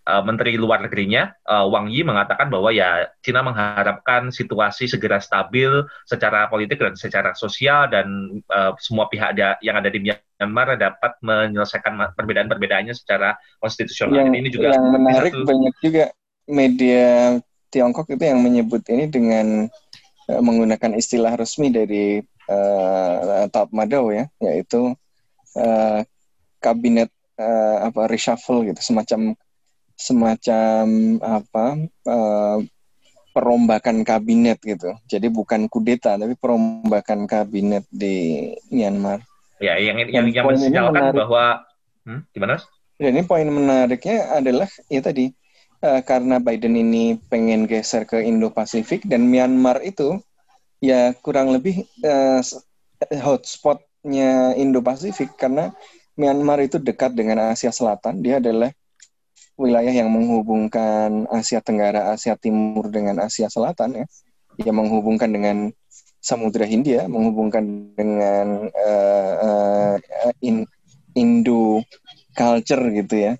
uh, 0.10 0.26
Menteri 0.26 0.58
Luar 0.58 0.82
Negerinya 0.82 1.30
uh, 1.46 1.70
Wang 1.70 1.94
Yi 1.94 2.02
mengatakan 2.02 2.50
bahwa 2.50 2.74
ya 2.74 3.06
Cina 3.22 3.46
mengharapkan 3.46 4.34
situasi 4.34 4.90
segera 4.90 5.22
stabil 5.22 5.70
secara 6.10 6.50
politik 6.50 6.82
dan 6.82 6.98
secara 6.98 7.38
sosial 7.38 7.86
dan 7.94 8.42
uh, 8.50 8.74
semua 8.82 9.06
pihak 9.06 9.38
ada, 9.38 9.62
yang 9.62 9.78
ada 9.78 9.94
di 9.94 10.02
Myanmar 10.02 10.74
dapat 10.82 11.14
menyelesaikan 11.22 12.18
perbedaan-perbedaannya 12.18 12.98
secara 12.98 13.38
konstitusional. 13.62 14.18
Yang, 14.18 14.34
ini 14.34 14.50
juga 14.50 14.74
yang 14.74 14.90
menarik 14.90 15.32
satu, 15.38 15.46
banyak 15.46 15.76
juga 15.86 16.04
media 16.50 17.38
Tiongkok 17.70 18.10
itu 18.10 18.26
yang 18.26 18.42
menyebut 18.42 18.82
ini 18.90 19.06
dengan 19.06 19.70
Eh, 20.30 20.44
menggunakan 20.46 20.94
istilah 20.94 21.34
resmi 21.34 21.74
dari 21.74 22.22
uh, 22.54 23.50
Tatmadaw 23.50 24.14
ya, 24.14 24.30
yaitu 24.46 24.94
uh, 25.58 26.00
kabinet 26.62 27.10
uh, 27.42 27.90
apa 27.90 28.06
reshuffle 28.06 28.62
gitu, 28.70 28.78
semacam 28.78 29.34
semacam 30.00 31.20
apa 31.20 31.66
uh, 32.08 32.58
perombakan 33.36 34.08
kabinet 34.08 34.64
gitu. 34.64 34.96
Jadi 35.12 35.28
bukan 35.28 35.68
kudeta 35.68 36.16
tapi 36.16 36.40
perombakan 36.40 37.28
kabinet 37.28 37.84
di 37.92 38.50
Myanmar. 38.72 39.20
Ya, 39.60 39.76
yang 39.76 40.00
yang 40.08 40.32
yang 40.32 40.48
mensinyalkan 40.48 41.12
bahwa 41.12 41.68
hmm, 42.08 42.22
gimana? 42.32 42.64
Dan 42.96 43.16
ini 43.20 43.24
poin 43.28 43.48
menariknya 43.48 44.40
adalah 44.40 44.68
ya 44.88 45.04
tadi 45.04 45.32
uh, 45.84 46.00
karena 46.04 46.40
Biden 46.40 46.80
ini 46.80 47.20
pengen 47.28 47.68
geser 47.68 48.08
ke 48.08 48.24
Indo-Pasifik 48.24 49.04
dan 49.04 49.28
Myanmar 49.28 49.84
itu 49.84 50.20
ya 50.80 51.12
kurang 51.20 51.52
lebih 51.52 51.84
uh, 52.08 52.40
hotspotnya 53.20 54.56
Indo-Pasifik 54.56 55.36
karena 55.36 55.76
Myanmar 56.20 56.60
itu 56.64 56.80
dekat 56.80 57.16
dengan 57.16 57.52
Asia 57.52 57.72
Selatan. 57.72 58.20
Dia 58.20 58.44
adalah 58.44 58.72
wilayah 59.60 59.92
yang 59.92 60.08
menghubungkan 60.08 61.28
Asia 61.28 61.60
Tenggara, 61.60 62.16
Asia 62.16 62.40
Timur 62.40 62.88
dengan 62.88 63.20
Asia 63.20 63.52
Selatan 63.52 64.00
ya. 64.00 64.06
Yang 64.64 64.76
menghubungkan 64.80 65.30
dengan 65.36 65.76
Samudra 66.20 66.64
Hindia, 66.64 67.08
menghubungkan 67.12 67.96
dengan 67.96 68.72
uh, 68.72 69.96
uh, 70.00 70.32
in, 70.40 70.64
Indo 71.16 71.84
culture 72.32 72.88
gitu 72.96 73.16
ya. 73.16 73.34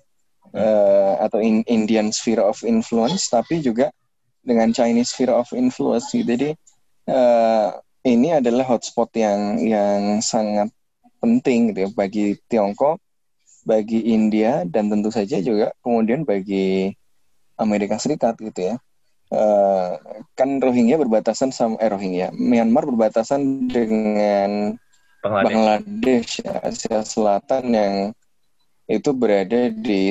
Uh, 0.50 1.14
atau 1.24 1.38
in, 1.40 1.62
Indian 1.70 2.10
sphere 2.10 2.42
of 2.42 2.60
influence 2.66 3.30
tapi 3.30 3.62
juga 3.62 3.94
dengan 4.42 4.74
Chinese 4.74 5.14
sphere 5.14 5.30
of 5.30 5.46
influence 5.54 6.10
jadi 6.10 6.58
uh, 7.06 7.70
ini 8.02 8.34
adalah 8.34 8.66
hotspot 8.66 9.14
yang 9.14 9.62
yang 9.62 10.18
sangat 10.18 10.74
penting 11.20 11.70
gitu 11.70 11.86
ya 11.86 11.90
bagi 11.92 12.34
Tiongkok 12.48 12.98
bagi 13.64 14.12
India 14.12 14.64
dan 14.64 14.88
tentu 14.88 15.12
saja 15.12 15.38
juga 15.40 15.72
kemudian 15.84 16.24
bagi 16.24 16.92
Amerika 17.60 18.00
Serikat 18.00 18.40
gitu 18.40 18.72
ya 18.72 18.74
uh, 19.34 20.00
kan 20.34 20.60
Rohingya 20.60 20.96
berbatasan 20.96 21.52
sama 21.52 21.76
eh 21.78 21.90
Rohingya 21.90 22.32
Myanmar 22.34 22.88
berbatasan 22.88 23.68
dengan 23.68 24.74
Bangladesh, 25.20 25.44
Bangladesh 25.44 26.32
Asia 26.64 27.00
Selatan 27.04 27.64
yang 27.72 27.94
itu 28.90 29.14
berada 29.14 29.70
di 29.70 30.10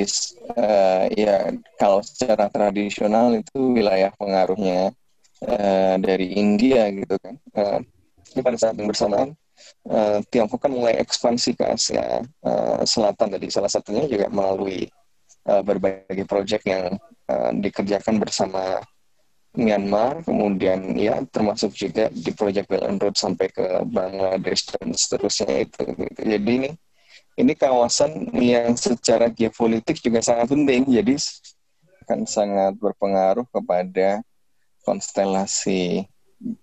uh, 0.56 1.04
ya 1.12 1.52
kalau 1.76 2.00
secara 2.00 2.48
tradisional 2.48 3.36
itu 3.36 3.76
wilayah 3.76 4.08
pengaruhnya 4.16 4.96
uh, 5.44 5.94
dari 6.00 6.32
India 6.32 6.88
gitu 6.88 7.20
kan. 7.20 7.36
Uh, 7.52 7.84
ini 8.32 8.40
pada 8.40 8.56
saat 8.56 8.74
yang 8.80 8.88
bersamaan 8.88 9.36
uh, 9.88 10.18
Tiongkok 10.28 10.60
kan 10.62 10.72
mulai 10.72 10.98
ekspansi 11.00 11.56
ke 11.56 11.64
Asia 11.64 12.20
uh, 12.44 12.80
Selatan 12.84 13.36
tadi 13.36 13.46
salah 13.48 13.70
satunya 13.70 14.06
juga 14.06 14.26
melalui 14.28 14.86
uh, 15.48 15.62
berbagai 15.64 16.24
proyek 16.28 16.62
yang 16.68 16.96
uh, 17.28 17.50
dikerjakan 17.54 18.20
bersama 18.20 18.80
Myanmar, 19.50 20.22
kemudian 20.22 20.94
ya 20.94 21.18
termasuk 21.26 21.74
juga 21.74 22.06
di 22.14 22.30
proyek 22.30 22.70
Belt 22.70 22.86
and 22.86 23.02
Road 23.02 23.18
sampai 23.18 23.50
ke 23.50 23.82
Bangladesh 23.82 24.70
dan 24.70 24.94
seterusnya 24.94 25.66
itu. 25.66 25.82
Gitu. 25.90 26.20
Jadi 26.22 26.50
ini 26.54 26.70
ini 27.34 27.52
kawasan 27.58 28.30
yang 28.38 28.78
secara 28.78 29.26
geopolitik 29.26 29.98
juga 29.98 30.22
sangat 30.22 30.54
penting, 30.54 30.86
jadi 30.86 31.18
akan 32.06 32.20
sangat 32.30 32.78
berpengaruh 32.78 33.46
kepada 33.50 34.22
konstelasi 34.86 36.06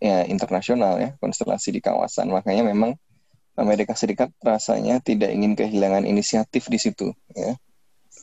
ya, 0.02 0.26
internasional 0.26 0.98
ya, 0.98 1.13
konstelasi 1.22 1.74
di 1.74 1.82
kawasan. 1.82 2.30
Makanya 2.34 2.66
memang 2.66 2.98
Amerika 3.58 3.98
Serikat 3.98 4.30
rasanya 4.42 5.02
tidak 5.02 5.34
ingin 5.34 5.58
kehilangan 5.58 6.06
inisiatif 6.06 6.70
di 6.70 6.78
situ, 6.78 7.13
ya. 7.34 7.58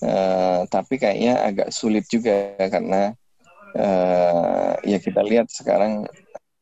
Uh, 0.03 0.67
tapi 0.69 0.99
kayaknya 0.99 1.38
agak 1.38 1.71
sulit 1.71 2.05
juga 2.11 2.59
karena 2.59 3.14
uh, 3.79 4.75
ya 4.83 4.99
kita 4.99 5.23
lihat 5.23 5.49
sekarang 5.49 6.11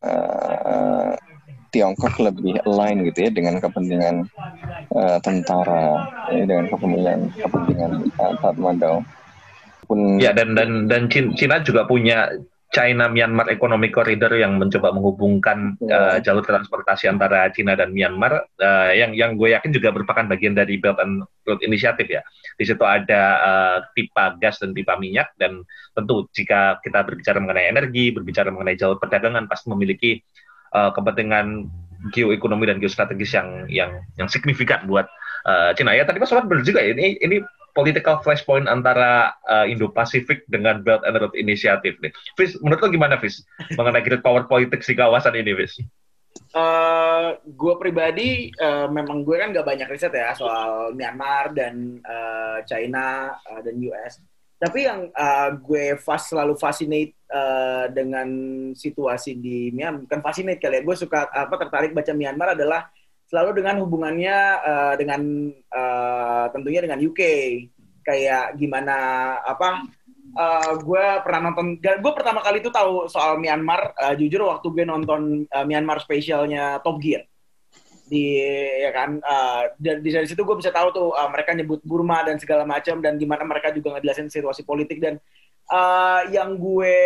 uh, 0.05 1.17
Tiongkok 1.73 2.21
lebih 2.21 2.61
align 2.69 3.09
gitu 3.09 3.25
ya 3.25 3.31
dengan 3.33 3.57
kepentingan 3.57 4.29
uh, 4.93 5.19
tentara 5.25 6.05
ya, 6.29 6.45
dengan 6.45 6.69
kepentingan 6.69 7.33
kepentingan 7.41 7.93
uh, 8.21 8.37
Tatmadaw. 8.45 9.01
Pun 9.89 10.21
ya 10.21 10.37
dan 10.37 10.53
dan 10.53 10.87
dan 10.87 11.09
Cina 11.09 11.65
juga 11.65 11.89
punya 11.89 12.29
China 12.73 13.05
Myanmar 13.13 13.53
Economic 13.53 13.93
Corridor 13.93 14.33
yang 14.33 14.57
mencoba 14.57 14.97
menghubungkan 14.97 15.77
uh, 15.85 16.17
jalur 16.25 16.41
transportasi 16.41 17.05
antara 17.05 17.53
China 17.53 17.77
dan 17.77 17.93
Myanmar 17.93 18.49
uh, 18.49 18.91
yang 18.97 19.13
yang 19.13 19.37
gue 19.37 19.53
yakin 19.53 19.77
juga 19.77 19.93
merupakan 19.93 20.25
bagian 20.25 20.57
dari 20.57 20.81
Belt 20.81 20.97
and 20.97 21.21
Road 21.45 21.61
Initiative 21.61 22.09
ya. 22.09 22.25
Di 22.57 22.65
situ 22.65 22.81
ada 22.81 23.23
uh, 23.45 23.79
pipa 23.93 24.41
gas 24.41 24.57
dan 24.65 24.73
pipa 24.73 24.97
minyak 24.97 25.37
dan 25.37 25.61
tentu 25.93 26.33
jika 26.33 26.81
kita 26.81 27.05
berbicara 27.05 27.45
mengenai 27.45 27.69
energi, 27.69 28.09
berbicara 28.09 28.49
mengenai 28.49 28.81
jalur 28.81 28.97
perdagangan 28.97 29.45
pasti 29.53 29.69
memiliki 29.69 30.25
uh, 30.73 30.97
kepentingan 30.97 31.69
geoekonomi 32.09 32.67
dan 32.67 32.81
geostrategis 32.81 33.37
yang 33.37 33.69
yang 33.69 34.01
yang 34.17 34.33
signifikan 34.33 34.89
buat 34.89 35.13
uh, 35.45 35.77
Cina. 35.77 35.93
Ya 35.93 36.09
tadi 36.09 36.25
Mas 36.25 36.33
Sobat 36.33 36.49
benar 36.49 36.65
juga 36.65 36.81
ini 36.81 37.21
ini 37.21 37.45
political 37.73 38.21
flashpoint 38.21 38.69
antara 38.69 39.33
uh, 39.49 39.65
Indo-Pasifik 39.65 40.45
dengan 40.49 40.85
Belt 40.85 41.05
and 41.09 41.17
Road 41.17 41.35
Initiative 41.37 41.97
nih. 42.05 42.13
Fis, 42.37 42.57
menurut 42.61 42.85
lo 42.85 42.89
gimana 42.93 43.17
Fis 43.17 43.45
mengenai 43.77 44.05
great 44.05 44.21
power 44.21 44.45
politik 44.45 44.85
di 44.85 44.95
kawasan 44.97 45.37
ini, 45.41 45.57
Fis? 45.57 45.81
Uh, 46.53 47.37
gue 47.45 47.75
pribadi 47.77 48.49
uh, 48.61 48.89
memang 48.89 49.21
gue 49.25 49.37
kan 49.37 49.53
gak 49.53 49.69
banyak 49.69 49.89
riset 49.89 50.13
ya 50.13 50.33
soal 50.33 50.97
Myanmar 50.97 51.53
dan 51.53 52.01
uh, 52.05 52.61
China 52.65 53.37
uh, 53.49 53.61
dan 53.61 53.77
US. 53.89 54.21
Tapi 54.63 54.87
yang 54.87 55.11
uh, 55.11 55.51
gue 55.59 55.99
fast 55.99 56.31
selalu 56.31 56.55
fascinate 56.55 57.19
uh, 57.33 57.91
dengan 57.91 58.29
situasi 58.77 59.37
di 59.41 59.73
Myanmar, 59.73 60.07
bukan 60.07 60.21
fascinate 60.21 60.61
kali 60.61 60.81
ya, 60.81 60.83
gue 60.85 60.97
suka 60.97 61.29
apa 61.29 61.55
tertarik 61.57 61.93
baca 61.97 62.13
Myanmar 62.13 62.55
adalah 62.55 62.89
selalu 63.33 63.65
dengan 63.65 63.81
hubungannya 63.81 64.37
uh, 64.61 64.95
dengan 65.01 65.49
uh, 65.73 66.53
tentunya 66.53 66.85
dengan 66.85 67.01
UK, 67.01 67.21
kayak 68.05 68.61
gimana 68.61 68.97
apa 69.41 69.89
uh, 70.37 70.73
gue 70.77 71.05
pernah 71.25 71.49
nonton, 71.49 71.81
gue 71.81 72.13
pertama 72.13 72.45
kali 72.45 72.61
itu 72.61 72.69
tahu 72.69 73.09
soal 73.09 73.41
Myanmar, 73.41 73.97
uh, 73.97 74.13
jujur 74.13 74.53
waktu 74.53 74.69
gue 74.69 74.85
nonton 74.85 75.49
uh, 75.49 75.65
Myanmar 75.65 76.05
spesialnya 76.05 76.85
Top 76.85 77.01
Gear. 77.01 77.25
Di 78.13 78.37
ya 78.85 78.93
kan 78.93 79.17
uh, 79.25 79.73
dan 79.81 80.05
di 80.05 80.13
dari 80.13 80.29
situ 80.29 80.45
gue 80.45 80.57
bisa 80.61 80.69
tahu 80.69 80.93
tuh 80.93 81.09
uh, 81.17 81.33
mereka 81.33 81.57
nyebut 81.57 81.81
Burma 81.89 82.21
dan 82.29 82.37
segala 82.37 82.69
macam 82.69 83.01
dan 83.01 83.17
gimana 83.17 83.49
mereka 83.49 83.73
juga 83.73 83.97
ngejelasin 83.97 84.29
situasi 84.29 84.69
politik. 84.69 85.01
Dan 85.01 85.17
uh, 85.73 86.21
yang 86.29 86.61
gue 86.61 86.97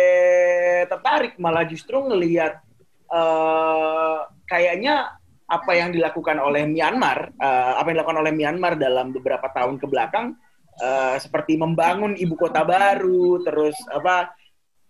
tertarik 0.91 1.39
malah 1.39 1.63
justru 1.63 2.03
ngelihat 2.03 2.59
uh, 3.15 4.27
kayaknya 4.51 5.16
apa 5.47 5.71
yang 5.75 5.95
dilakukan 5.95 6.37
oleh 6.43 6.67
Myanmar 6.67 7.31
uh, 7.39 7.79
apa 7.79 7.87
yang 7.91 8.03
dilakukan 8.03 8.19
oleh 8.19 8.33
Myanmar 8.35 8.73
dalam 8.75 9.15
beberapa 9.15 9.47
tahun 9.51 9.79
ke 9.79 9.87
belakang 9.87 10.35
uh, 10.83 11.15
seperti 11.17 11.55
membangun 11.55 12.19
ibu 12.19 12.35
kota 12.35 12.67
baru 12.67 13.41
terus 13.47 13.75
apa 13.89 14.31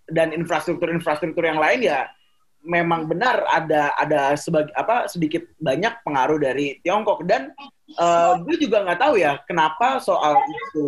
dan 0.10 0.34
infrastruktur-infrastruktur 0.34 1.46
yang 1.46 1.62
lain 1.62 1.86
ya 1.86 2.10
memang 2.65 3.06
benar 3.06 3.46
ada 3.48 3.93
ada 3.96 4.34
sebagai 4.36 4.74
apa 4.74 5.06
sedikit 5.06 5.46
banyak 5.62 6.04
pengaruh 6.04 6.41
dari 6.41 6.82
Tiongkok 6.82 7.24
dan 7.24 7.54
uh, 8.02 8.41
gue 8.41 8.58
juga 8.60 8.84
nggak 8.84 9.00
tahu 9.00 9.15
ya 9.22 9.39
kenapa 9.46 10.02
soal 10.02 10.36
itu 10.41 10.86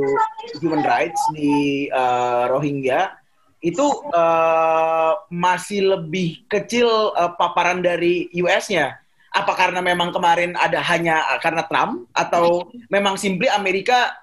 human 0.60 0.82
rights 0.82 1.22
di 1.38 1.88
uh, 1.94 2.50
Rohingya 2.50 3.14
itu 3.60 3.84
uh, 4.16 5.20
masih 5.28 6.00
lebih 6.00 6.48
kecil 6.48 7.12
uh, 7.12 7.36
paparan 7.36 7.84
dari 7.84 8.32
US-nya. 8.40 8.96
Apa 9.30 9.54
karena 9.54 9.80
memang 9.80 10.10
kemarin 10.10 10.58
ada 10.58 10.82
hanya 10.82 11.22
karena 11.44 11.66
Trump? 11.70 12.10
Atau 12.18 12.74
memang 12.90 13.16
simply 13.16 13.46
Amerika 13.50 14.14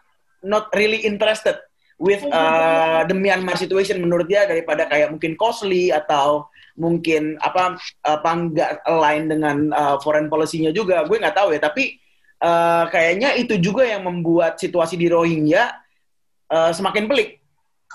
not 0.42 0.70
really 0.74 1.02
interested 1.06 1.58
with 1.96 2.20
uh, 2.28 3.02
the 3.08 3.16
Myanmar 3.16 3.56
situation 3.56 4.04
menurut 4.04 4.28
dia 4.28 4.44
daripada 4.44 4.84
kayak 4.84 5.16
mungkin 5.16 5.32
costly 5.34 5.88
atau 5.88 6.48
mungkin 6.76 7.40
apa 7.40 7.80
apa 8.04 8.30
nggak 8.36 8.70
align 8.84 9.32
dengan 9.32 9.56
uh, 9.72 9.96
foreign 10.04 10.28
policy-nya 10.28 10.76
juga. 10.76 11.08
Gue 11.08 11.16
nggak 11.16 11.36
tahu 11.36 11.56
ya 11.56 11.60
tapi 11.60 11.96
uh, 12.44 12.84
kayaknya 12.92 13.32
itu 13.40 13.56
juga 13.56 13.88
yang 13.88 14.04
membuat 14.04 14.60
situasi 14.60 15.00
di 15.00 15.08
Rohingya 15.08 15.72
uh, 16.52 16.72
semakin 16.76 17.08
pelik. 17.08 17.40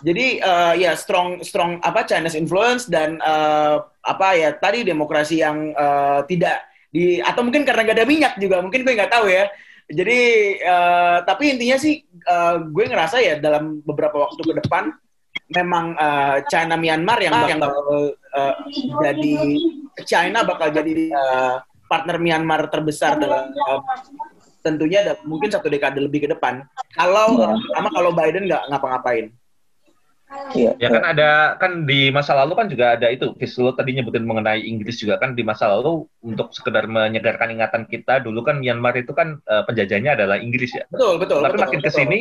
Jadi 0.01 0.41
uh, 0.41 0.73
ya 0.73 0.97
strong 0.97 1.45
strong 1.45 1.77
apa 1.85 2.01
Chinese 2.09 2.33
influence 2.33 2.89
dan 2.89 3.21
uh, 3.21 3.85
apa 4.01 4.33
ya 4.33 4.49
tadi 4.57 4.81
demokrasi 4.81 5.45
yang 5.45 5.77
uh, 5.77 6.25
tidak 6.25 6.70
di 6.91 7.23
atau 7.23 7.41
mungkin 7.41 7.63
karena 7.63 7.87
gak 7.87 7.97
ada 8.03 8.07
minyak 8.07 8.33
juga 8.35 8.59
mungkin 8.59 8.83
gue 8.83 8.93
nggak 8.99 9.11
tahu 9.11 9.31
ya 9.31 9.47
jadi 9.91 10.19
uh, 10.63 11.17
tapi 11.23 11.55
intinya 11.55 11.79
sih 11.79 12.03
uh, 12.27 12.63
gue 12.67 12.85
ngerasa 12.87 13.17
ya 13.23 13.35
dalam 13.39 13.79
beberapa 13.83 14.27
waktu 14.27 14.39
ke 14.43 14.53
depan 14.63 14.91
memang 15.51 15.95
uh, 15.95 16.43
China 16.47 16.75
Myanmar 16.79 17.19
yang 17.19 17.35
bakal 17.59 18.15
uh, 18.35 18.53
jadi 19.03 19.35
China 20.07 20.47
bakal 20.47 20.71
jadi 20.71 21.11
uh, 21.11 21.63
partner 21.91 22.19
Myanmar 22.19 22.71
terbesar 22.71 23.19
dalam 23.19 23.51
uh, 23.51 23.83
tentunya 24.63 25.03
ada, 25.03 25.13
mungkin 25.27 25.51
satu 25.51 25.67
dekade 25.67 25.99
lebih 25.99 26.23
ke 26.23 26.29
depan. 26.31 26.63
Kalau 26.95 27.57
sama 27.75 27.89
kalau 27.91 28.15
Biden 28.15 28.47
nggak 28.47 28.69
ngapa-ngapain. 28.71 29.33
Iya. 30.55 30.79
Ya 30.79 30.87
kan 30.91 31.03
ada 31.03 31.59
kan 31.59 31.83
di 31.83 32.07
masa 32.11 32.31
lalu 32.35 32.55
kan 32.55 32.67
juga 32.71 32.95
ada 32.95 33.11
itu, 33.11 33.35
Fis 33.35 33.55
lo 33.59 33.75
tadi 33.75 33.95
nyebutin 33.95 34.23
mengenai 34.23 34.63
Inggris 34.63 34.99
juga 34.99 35.19
kan 35.19 35.35
di 35.35 35.43
masa 35.43 35.67
lalu 35.67 36.07
untuk 36.23 36.55
sekedar 36.55 36.87
menyegarkan 36.87 37.51
ingatan 37.51 37.83
kita 37.87 38.23
dulu 38.23 38.43
kan 38.43 38.63
Myanmar 38.63 38.95
itu 38.95 39.11
kan 39.11 39.43
uh, 39.51 39.63
penjajahnya 39.67 40.15
adalah 40.15 40.39
Inggris 40.39 40.71
ya. 40.71 40.87
Betul 40.87 41.19
betul. 41.19 41.43
Tapi 41.43 41.55
betul, 41.55 41.65
makin 41.67 41.79
betul. 41.83 41.91
ke 41.91 41.99
sini 41.99 42.17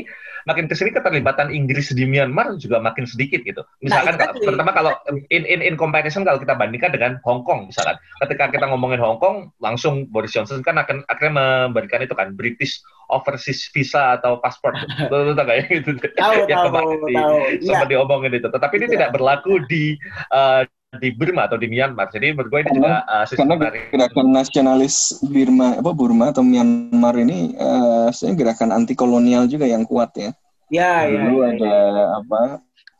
makin 0.48 0.66
ke 0.66 0.74
sini 0.74 0.90
keterlibatan 0.90 1.48
Inggris 1.54 1.92
di 1.94 2.04
Myanmar 2.06 2.58
juga 2.58 2.82
makin 2.82 3.06
sedikit 3.06 3.42
gitu. 3.46 3.62
Misalkan 3.82 4.10
Nah, 4.10 4.36
exactly. 4.36 4.46
pertama 4.52 4.70
kalau 4.74 4.92
in, 5.30 5.46
in 5.46 5.60
in 5.62 5.74
comparison 5.78 6.26
kalau 6.26 6.36
kita 6.42 6.58
bandingkan 6.58 6.92
dengan 6.92 7.12
Hong 7.22 7.46
Kong 7.46 7.70
misalkan, 7.70 7.96
ketika 8.26 8.50
kita 8.52 8.66
ngomongin 8.68 8.98
Hong 8.98 9.22
Kong 9.22 9.54
langsung 9.62 10.10
Boris 10.10 10.34
Johnson 10.34 10.60
kan 10.66 10.76
akan 10.76 11.06
akhirnya 11.06 11.32
memberikan 11.70 12.02
itu 12.04 12.12
kan 12.12 12.34
British 12.34 12.82
overseas 13.10 13.66
visa 13.74 14.16
atau 14.16 14.38
paspor. 14.38 14.72
Kayak 15.50 15.66
gitu. 15.68 15.90
Tahu 16.14 16.46
yang 16.46 16.64
tahu 16.64 16.66
kemarin 16.70 16.98
di- 17.04 17.16
tahu. 17.18 17.36
Iya. 17.60 17.66
sempat 17.66 17.88
diomongin 17.90 18.32
itu. 18.38 18.48
Tetapi 18.48 18.74
ini 18.78 18.86
Iya. 18.86 18.94
tidak 18.96 19.10
berlaku 19.18 19.52
di 19.66 19.98
eh, 20.30 20.62
di 20.98 21.14
Burma 21.14 21.46
atau 21.46 21.54
di 21.54 21.70
Myanmar. 21.70 22.10
Jadi 22.10 22.34
menurut 22.34 22.50
gue 22.50 22.60
ini 22.66 22.70
juga 22.82 23.06
uh, 23.06 23.22
karena 23.22 23.54
gerakan 23.94 24.26
nasionalis 24.34 25.22
Burma 25.22 25.78
apa 25.78 25.90
Burma 25.94 26.34
atau 26.34 26.42
Myanmar 26.42 27.14
ini 27.14 27.54
eh, 27.54 28.06
sebenarnya 28.10 28.38
gerakan 28.42 28.70
anti 28.74 28.98
kolonial 28.98 29.46
juga 29.46 29.70
yang 29.70 29.86
kuat 29.86 30.10
ya. 30.18 30.30
Ya 30.70 31.06
ya. 31.06 31.30
Dulu 31.30 31.46
ya, 31.46 31.48
ada 31.54 31.70
ya. 31.70 32.04
apa? 32.18 32.40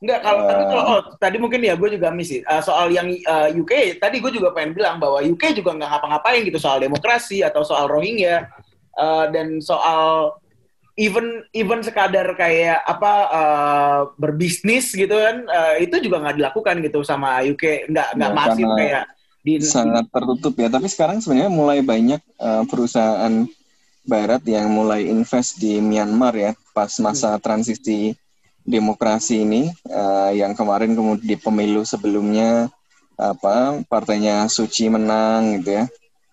Enggak 0.01 0.21
kalau 0.25 0.43
tapi 0.49 0.63
Eh. 0.65 0.69
kalau 0.73 0.85
oh, 0.87 1.01
tadi 1.21 1.37
mungkin 1.37 1.61
ya 1.61 1.75
gue 1.77 1.89
juga 1.93 2.09
miss 2.15 2.31
sih. 2.31 2.41
Uh, 2.47 2.63
soal 2.63 2.89
yang 2.89 3.11
uh, 3.27 3.51
UK 3.53 3.99
tadi 3.99 4.23
gue 4.23 4.33
juga 4.33 4.55
pengen 4.55 4.73
bilang 4.73 4.97
bahwa 5.03 5.19
UK 5.21 5.59
juga 5.59 5.75
nggak 5.77 5.91
ngapa-ngapain 5.91 6.47
gitu 6.47 6.57
soal 6.63 6.79
demokrasi 6.81 7.43
atau 7.43 7.67
soal 7.67 7.91
Rohingya 7.91 8.49
Uh, 8.99 9.31
dan 9.31 9.63
soal 9.63 10.35
even 10.99 11.47
even 11.55 11.81
sekadar 11.81 12.27
kayak 12.35 12.83
apa 12.85 13.13
uh, 13.31 14.01
berbisnis 14.19 14.93
gitu 14.93 15.15
kan 15.15 15.47
uh, 15.47 15.75
itu 15.79 16.03
juga 16.03 16.21
nggak 16.21 16.37
dilakukan 16.37 16.77
gitu 16.85 17.01
sama 17.07 17.41
UK 17.47 17.89
nggak 17.89 18.09
nggak 18.19 18.33
Ya, 18.35 18.37
masif 18.37 18.67
kayak 18.77 19.05
di 19.41 19.61
sangat 19.65 20.09
tertutup 20.13 20.55
ya. 20.57 20.69
Tapi 20.69 20.87
sekarang 20.89 21.19
sebenarnya 21.25 21.53
mulai 21.53 21.81
banyak 21.81 22.21
eh, 22.21 22.65
perusahaan 22.69 23.49
Barat 24.01 24.41
yang 24.49 24.73
mulai 24.73 25.07
invest 25.13 25.61
di 25.61 25.77
Myanmar 25.77 26.33
ya 26.33 26.53
pas 26.73 26.89
masa 27.05 27.37
transisi 27.37 28.17
demokrasi 28.65 29.45
ini 29.45 29.69
eh, 29.89 30.31
yang 30.41 30.57
kemarin 30.57 30.97
kemudian 30.97 31.25
di 31.25 31.37
pemilu 31.37 31.85
sebelumnya 31.85 32.69
apa 33.21 33.85
partainya 33.85 34.49
Suci 34.49 34.89
menang 34.89 35.61
gitu 35.61 35.85
ya. 35.85 35.85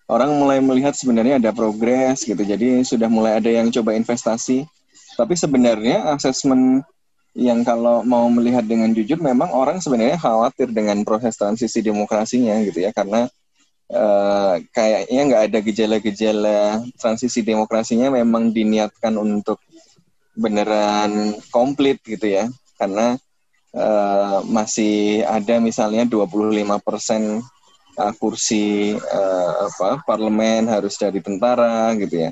Orang 0.08 0.40
mulai 0.40 0.64
melihat 0.64 0.96
sebenarnya 0.96 1.36
ada 1.36 1.52
progres 1.52 2.24
gitu. 2.24 2.40
Jadi 2.40 2.80
sudah 2.80 3.12
mulai 3.12 3.36
ada 3.36 3.52
yang 3.52 3.68
coba 3.68 3.92
investasi. 3.92 4.64
Tapi 5.20 5.36
sebenarnya 5.36 6.08
asesmen 6.16 6.80
yang 7.36 7.60
kalau 7.62 8.00
mau 8.02 8.26
melihat 8.32 8.64
dengan 8.64 8.90
jujur 8.90 9.20
memang 9.20 9.52
orang 9.52 9.78
sebenarnya 9.78 10.16
khawatir 10.16 10.72
dengan 10.72 11.04
proses 11.06 11.36
transisi 11.38 11.84
demokrasinya 11.84 12.58
gitu 12.66 12.82
ya 12.82 12.90
karena 12.90 13.30
eh, 13.92 14.54
kayaknya 14.74 15.20
nggak 15.28 15.42
ada 15.46 15.58
gejala-gejala 15.62 16.58
transisi 16.98 17.46
demokrasinya 17.46 18.10
memang 18.10 18.50
diniatkan 18.50 19.14
untuk 19.14 19.62
beneran 20.34 21.38
komplit 21.54 22.02
gitu 22.02 22.26
ya 22.26 22.50
karena 22.74 23.14
eh, 23.76 24.38
masih 24.48 25.22
ada 25.22 25.62
misalnya 25.62 26.10
25% 26.10 26.80
persen 26.82 27.44
kursi 28.18 28.94
eh, 28.94 29.52
apa 29.66 30.02
parlemen 30.06 30.70
harus 30.70 30.94
dari 30.94 31.18
tentara 31.18 31.92
gitu 31.98 32.28
ya. 32.28 32.30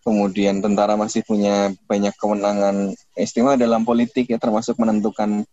Kemudian 0.00 0.64
tentara 0.64 0.96
masih 0.96 1.20
punya 1.26 1.74
banyak 1.84 2.14
kewenangan 2.16 2.96
istimewa 3.18 3.58
dalam 3.58 3.84
politik 3.84 4.32
ya 4.32 4.40
termasuk 4.40 4.80
menentukan 4.80 5.44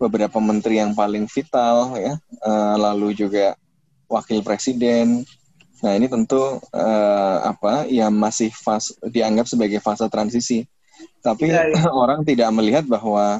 beberapa 0.00 0.42
menteri 0.42 0.82
yang 0.82 0.96
paling 0.96 1.28
vital 1.30 1.94
ya. 2.00 2.18
Eh, 2.18 2.76
lalu 2.80 3.14
juga 3.14 3.54
wakil 4.10 4.42
presiden. 4.42 5.22
Nah 5.82 5.92
ini 5.98 6.06
tentu 6.10 6.58
eh, 6.74 7.36
apa 7.42 7.86
ya 7.86 8.10
masih 8.10 8.50
fase 8.50 8.96
dianggap 9.06 9.46
sebagai 9.46 9.78
fase 9.78 10.08
transisi. 10.08 10.64
Tapi 11.22 11.46
Ya, 11.50 11.66
ya. 11.70 11.86
orang 12.02 12.26
tidak 12.26 12.50
melihat 12.54 12.84
bahwa 12.88 13.38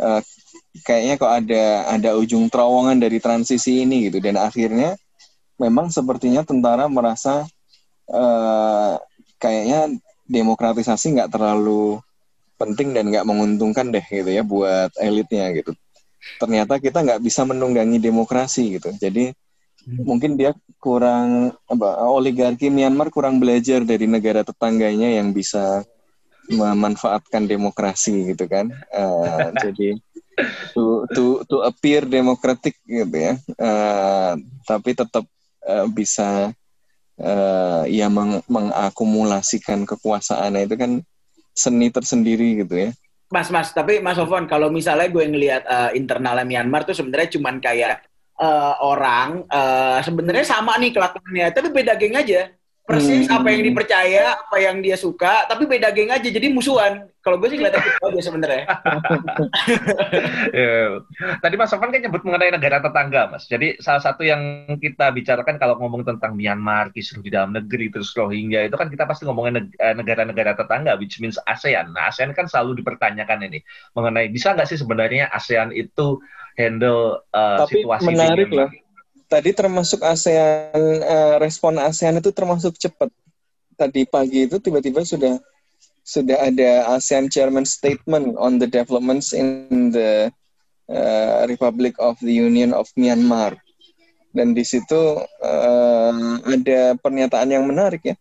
eh, 0.00 0.20
kayaknya 0.80 1.14
kok 1.20 1.32
ada 1.32 1.64
ada 1.92 2.10
ujung 2.16 2.48
terowongan 2.48 2.96
dari 2.96 3.20
transisi 3.20 3.84
ini 3.84 4.08
gitu 4.08 4.24
dan 4.24 4.40
akhirnya 4.40 4.96
memang 5.60 5.92
sepertinya 5.92 6.40
tentara 6.40 6.88
merasa 6.88 7.44
eh, 8.08 8.94
kayaknya 9.36 10.00
demokratisasi 10.24 11.20
nggak 11.20 11.32
terlalu 11.36 12.00
penting 12.56 12.96
dan 12.96 13.12
nggak 13.12 13.26
menguntungkan 13.28 13.92
deh 13.92 14.04
gitu 14.06 14.30
ya 14.32 14.40
buat 14.46 14.94
elitnya 14.96 15.50
gitu. 15.58 15.76
Ternyata 16.38 16.78
kita 16.78 17.02
nggak 17.02 17.20
bisa 17.20 17.42
menunggangi 17.42 17.98
demokrasi 17.98 18.78
gitu. 18.78 18.94
Jadi 18.94 19.34
mungkin 20.06 20.38
dia 20.38 20.54
kurang 20.78 21.50
apa 21.66 22.06
oligarki 22.06 22.70
Myanmar 22.70 23.10
kurang 23.10 23.42
belajar 23.42 23.82
dari 23.82 24.06
negara 24.06 24.46
tetangganya 24.46 25.10
yang 25.10 25.34
bisa 25.34 25.82
memanfaatkan 26.52 27.48
demokrasi 27.48 28.32
gitu 28.32 28.44
kan. 28.46 28.68
Eh, 28.70 29.46
jadi 29.58 29.88
to 30.76 31.08
to 31.12 31.24
to 31.48 31.56
appear 31.64 32.04
demokratik 32.04 32.76
gitu 32.84 33.16
ya. 33.16 33.34
Eh, 33.40 34.32
tapi 34.68 34.92
tetap 34.92 35.24
eh, 35.64 35.86
bisa 35.88 36.52
eh, 37.16 37.82
ya 37.88 38.12
meng- 38.12 38.44
mengakumulasikan 38.46 39.88
kekuasaannya 39.88 40.68
itu 40.68 40.76
kan 40.76 40.92
seni 41.52 41.92
tersendiri 41.92 42.64
gitu 42.64 42.88
ya. 42.88 42.90
Mas, 43.32 43.48
Mas, 43.48 43.72
tapi 43.72 43.96
Mas 44.04 44.20
Sofwan, 44.20 44.44
kalau 44.44 44.68
misalnya 44.68 45.08
gue 45.08 45.24
ngelihat 45.24 45.64
uh, 45.64 45.90
internalnya 45.96 46.44
Myanmar 46.44 46.84
tuh 46.84 46.92
sebenarnya 46.92 47.32
cuman 47.32 47.64
kayak 47.64 48.04
uh, 48.36 48.76
orang 48.84 49.48
uh, 49.48 50.04
sebenarnya 50.04 50.44
sama 50.44 50.76
nih 50.76 50.92
kelakuannya, 50.92 51.48
tapi 51.48 51.72
beda 51.72 51.96
geng 51.96 52.12
aja. 52.12 52.52
Persis 52.92 53.24
Hmm. 53.24 53.36
apa 53.40 53.48
yang 53.48 53.62
dipercaya, 53.64 54.24
apa 54.36 54.56
yang 54.60 54.76
dia 54.84 54.94
suka, 54.94 55.48
tapi 55.48 55.64
beda 55.64 55.88
geng 55.90 56.12
aja, 56.12 56.28
jadi 56.28 56.52
musuhan. 56.52 57.08
Kalau 57.22 57.38
gue 57.38 57.48
sih 57.48 57.56
kelihatan 57.56 57.80
gitu 57.80 58.04
aja 58.04 58.20
sebenarnya. 58.20 58.64
Ya. 60.52 61.00
Tadi 61.40 61.54
Mas 61.54 61.70
Sofan 61.70 61.94
kan 61.94 62.02
nyebut 62.02 62.22
mengenai 62.22 62.52
negara 62.52 62.82
tetangga, 62.82 63.30
Mas. 63.30 63.46
Jadi 63.46 63.78
salah 63.78 64.02
satu 64.02 64.22
yang 64.22 64.42
kita 64.78 65.10
bicarakan 65.10 65.56
kalau 65.56 65.78
ngomong 65.78 66.02
tentang 66.02 66.34
Myanmar, 66.34 66.90
kisruh 66.90 67.22
di 67.22 67.30
dalam 67.30 67.54
negeri, 67.54 67.88
terus 67.88 68.12
Rohingya, 68.12 68.66
itu 68.66 68.76
kan 68.76 68.90
kita 68.90 69.06
pasti 69.06 69.24
ngomongin 69.24 69.70
eh, 69.70 69.94
negara-negara 69.94 70.58
tetangga, 70.58 70.98
which 70.98 71.18
means 71.18 71.38
ASEAN. 71.46 71.94
Nah, 71.94 72.10
ASEAN 72.10 72.34
kan 72.34 72.50
selalu 72.50 72.82
dipertanyakan 72.82 73.48
ini 73.48 73.62
mengenai 73.94 74.28
bisa 74.28 74.52
nggak 74.52 74.68
sih 74.68 74.78
sebenarnya 74.78 75.30
ASEAN 75.30 75.70
itu 75.72 76.18
handle 76.58 77.22
eh, 77.32 77.58
Tapi 77.64 77.72
situasi 77.80 78.02
di 78.02 78.08
menarik 78.12 78.48
Myanmar? 78.50 78.68
loh. 78.68 78.81
Tadi 79.32 79.56
termasuk 79.56 80.04
ASEAN, 80.04 80.76
eh, 81.00 81.34
respon 81.40 81.80
ASEAN 81.80 82.20
itu 82.20 82.36
termasuk 82.36 82.76
cepat. 82.76 83.08
Tadi 83.80 84.04
pagi 84.04 84.44
itu 84.44 84.60
tiba-tiba 84.60 85.08
sudah 85.08 85.40
sudah 86.04 86.36
ada 86.36 86.92
ASEAN 86.92 87.32
Chairman 87.32 87.64
Statement 87.64 88.36
on 88.36 88.60
the 88.60 88.68
developments 88.68 89.32
in 89.32 89.88
the 89.88 90.28
eh, 90.92 91.42
Republic 91.48 91.96
of 91.96 92.20
the 92.20 92.28
Union 92.28 92.76
of 92.76 92.92
Myanmar. 92.92 93.56
Dan 94.36 94.52
di 94.52 94.68
situ 94.68 95.24
eh, 95.24 96.12
ada 96.44 97.00
pernyataan 97.00 97.56
yang 97.56 97.64
menarik 97.64 98.12
ya. 98.12 98.16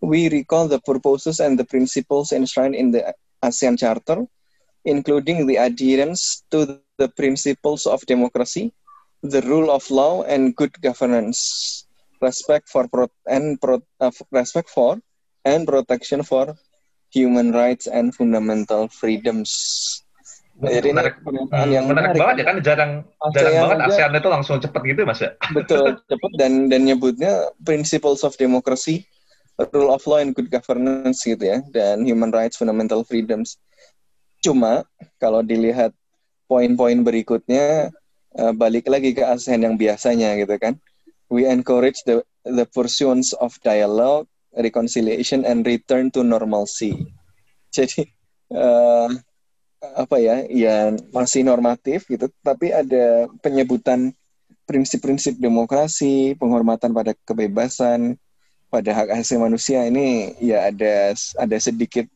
We 0.00 0.32
recall 0.32 0.72
the 0.72 0.80
purposes 0.80 1.44
and 1.44 1.60
the 1.60 1.68
principles 1.68 2.32
enshrined 2.32 2.72
in 2.72 2.88
the 2.88 3.12
ASEAN 3.44 3.76
Charter, 3.76 4.24
including 4.88 5.44
the 5.44 5.60
adherence 5.60 6.40
to 6.48 6.80
the 6.96 7.12
principles 7.12 7.84
of 7.84 8.00
democracy, 8.08 8.72
the 9.24 9.40
rule 9.42 9.72
of 9.72 9.88
law 9.88 10.22
and 10.22 10.52
good 10.52 10.76
governance, 10.78 11.40
respect 12.20 12.68
for 12.68 12.84
pro- 12.86 13.12
and 13.24 13.56
pro- 13.56 13.84
uh, 13.98 14.12
respect 14.30 14.68
for 14.68 15.00
and 15.42 15.64
protection 15.64 16.20
for 16.20 16.52
human 17.08 17.52
rights 17.52 17.86
and 17.86 18.12
fundamental 18.12 18.86
freedoms. 18.88 19.50
Jadi 20.54 20.86
ini 20.86 20.94
Menarik, 20.94 21.14
pernyataan 21.18 21.66
Hmm, 21.66 21.74
yang 21.74 21.84
menarik 21.90 22.14
menarik. 22.14 22.20
banget 22.22 22.36
ya 22.38 22.44
kan 22.46 22.56
jarang 22.62 22.92
jarang 23.34 23.34
ASEAN 23.34 23.58
banget 23.58 23.76
aja- 23.76 23.88
ASEAN 23.90 24.10
itu 24.14 24.28
langsung 24.30 24.56
cepet 24.62 24.82
gitu 24.86 25.00
Mas 25.02 25.18
ya. 25.18 25.30
Betul, 25.56 25.84
cepat 26.06 26.30
dan 26.38 26.52
dan 26.70 26.80
nyebutnya 26.86 27.32
principles 27.60 28.22
of 28.22 28.38
democracy, 28.38 29.02
rule 29.74 29.90
of 29.90 30.06
law 30.06 30.22
and 30.22 30.30
good 30.30 30.46
governance 30.46 31.26
gitu 31.26 31.42
ya, 31.42 31.58
dan 31.74 32.06
human 32.06 32.30
rights, 32.30 32.54
fundamental 32.54 33.02
freedoms. 33.02 33.58
Cuma 34.38 34.86
kalau 35.18 35.42
dilihat 35.42 35.90
poin-poin 36.46 37.02
berikutnya 37.02 37.90
eh, 38.38 38.52
balik 38.54 38.90
lagi 38.90 39.14
ke 39.14 39.22
ASEAN 39.22 39.64
yang 39.66 39.76
biasanya 39.78 40.38
gitu 40.38 40.54
kan. 40.58 40.74
We 41.32 41.48
encourage 41.48 42.04
the 42.04 42.22
the 42.44 42.68
pursuance 42.68 43.32
of 43.40 43.56
dialogue, 43.64 44.28
reconciliation 44.54 45.42
and 45.42 45.64
return 45.64 46.12
to 46.14 46.22
normalcy. 46.22 46.94
Jadi 47.74 48.06
eh, 48.54 49.08
apa 49.84 50.16
ya, 50.16 50.44
ya 50.48 50.96
masih 51.12 51.44
normatif 51.44 52.08
gitu, 52.08 52.30
tapi 52.40 52.72
ada 52.72 53.28
penyebutan 53.44 54.16
prinsip-prinsip 54.64 55.36
demokrasi, 55.36 56.32
penghormatan 56.40 56.96
pada 56.96 57.12
kebebasan, 57.28 58.16
pada 58.72 58.90
hak 58.90 59.12
asasi 59.14 59.36
manusia 59.38 59.84
ini 59.86 60.34
ya 60.42 60.72
ada 60.72 61.14
ada 61.14 61.56
sedikit 61.60 62.08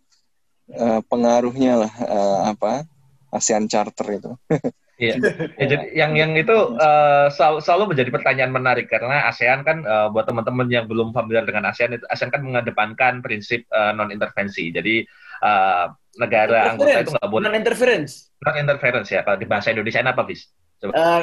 eh, 0.72 1.00
pengaruhnya 1.07 1.87
lah 1.87 1.92
eh, 2.02 2.40
apa 2.57 2.72
ASEAN 3.31 3.68
Charter 3.68 4.09
itu. 4.18 4.33
Iya. 4.98 5.14
Ya, 5.54 5.66
jadi 5.70 5.84
yang 5.94 6.12
yang 6.18 6.32
itu 6.34 6.74
eh, 6.74 7.26
selalu, 7.30 7.58
selalu 7.62 7.84
menjadi 7.94 8.11
pertanyaan 8.11 8.50
menarik 8.50 8.90
karena 8.90 9.30
ASEAN 9.30 9.62
kan 9.62 9.87
eh, 9.87 10.08
buat 10.11 10.26
teman-teman 10.26 10.66
yang 10.66 10.90
belum 10.90 11.14
familiar 11.14 11.46
dengan 11.46 11.70
ASEAN 11.70 11.94
itu 11.94 12.04
ASEAN 12.11 12.34
kan 12.34 12.42
mengedepankan 12.42 13.22
prinsip 13.22 13.62
non 13.70 14.11
intervensi. 14.11 14.74
Jadi 14.74 15.06
eh, 15.46 15.87
negara 16.18 16.74
anggota 16.74 16.98
itu 16.98 17.14
nggak 17.14 17.30
boleh 17.30 17.46
non 17.46 17.54
interference, 17.54 18.34
non 18.42 18.58
interference 18.58 19.08
ya. 19.14 19.22
Kalau 19.22 19.38
di 19.38 19.46
bahasa 19.46 19.70
Indonesia 19.70 20.02
apa 20.02 20.26
bis? 20.26 20.50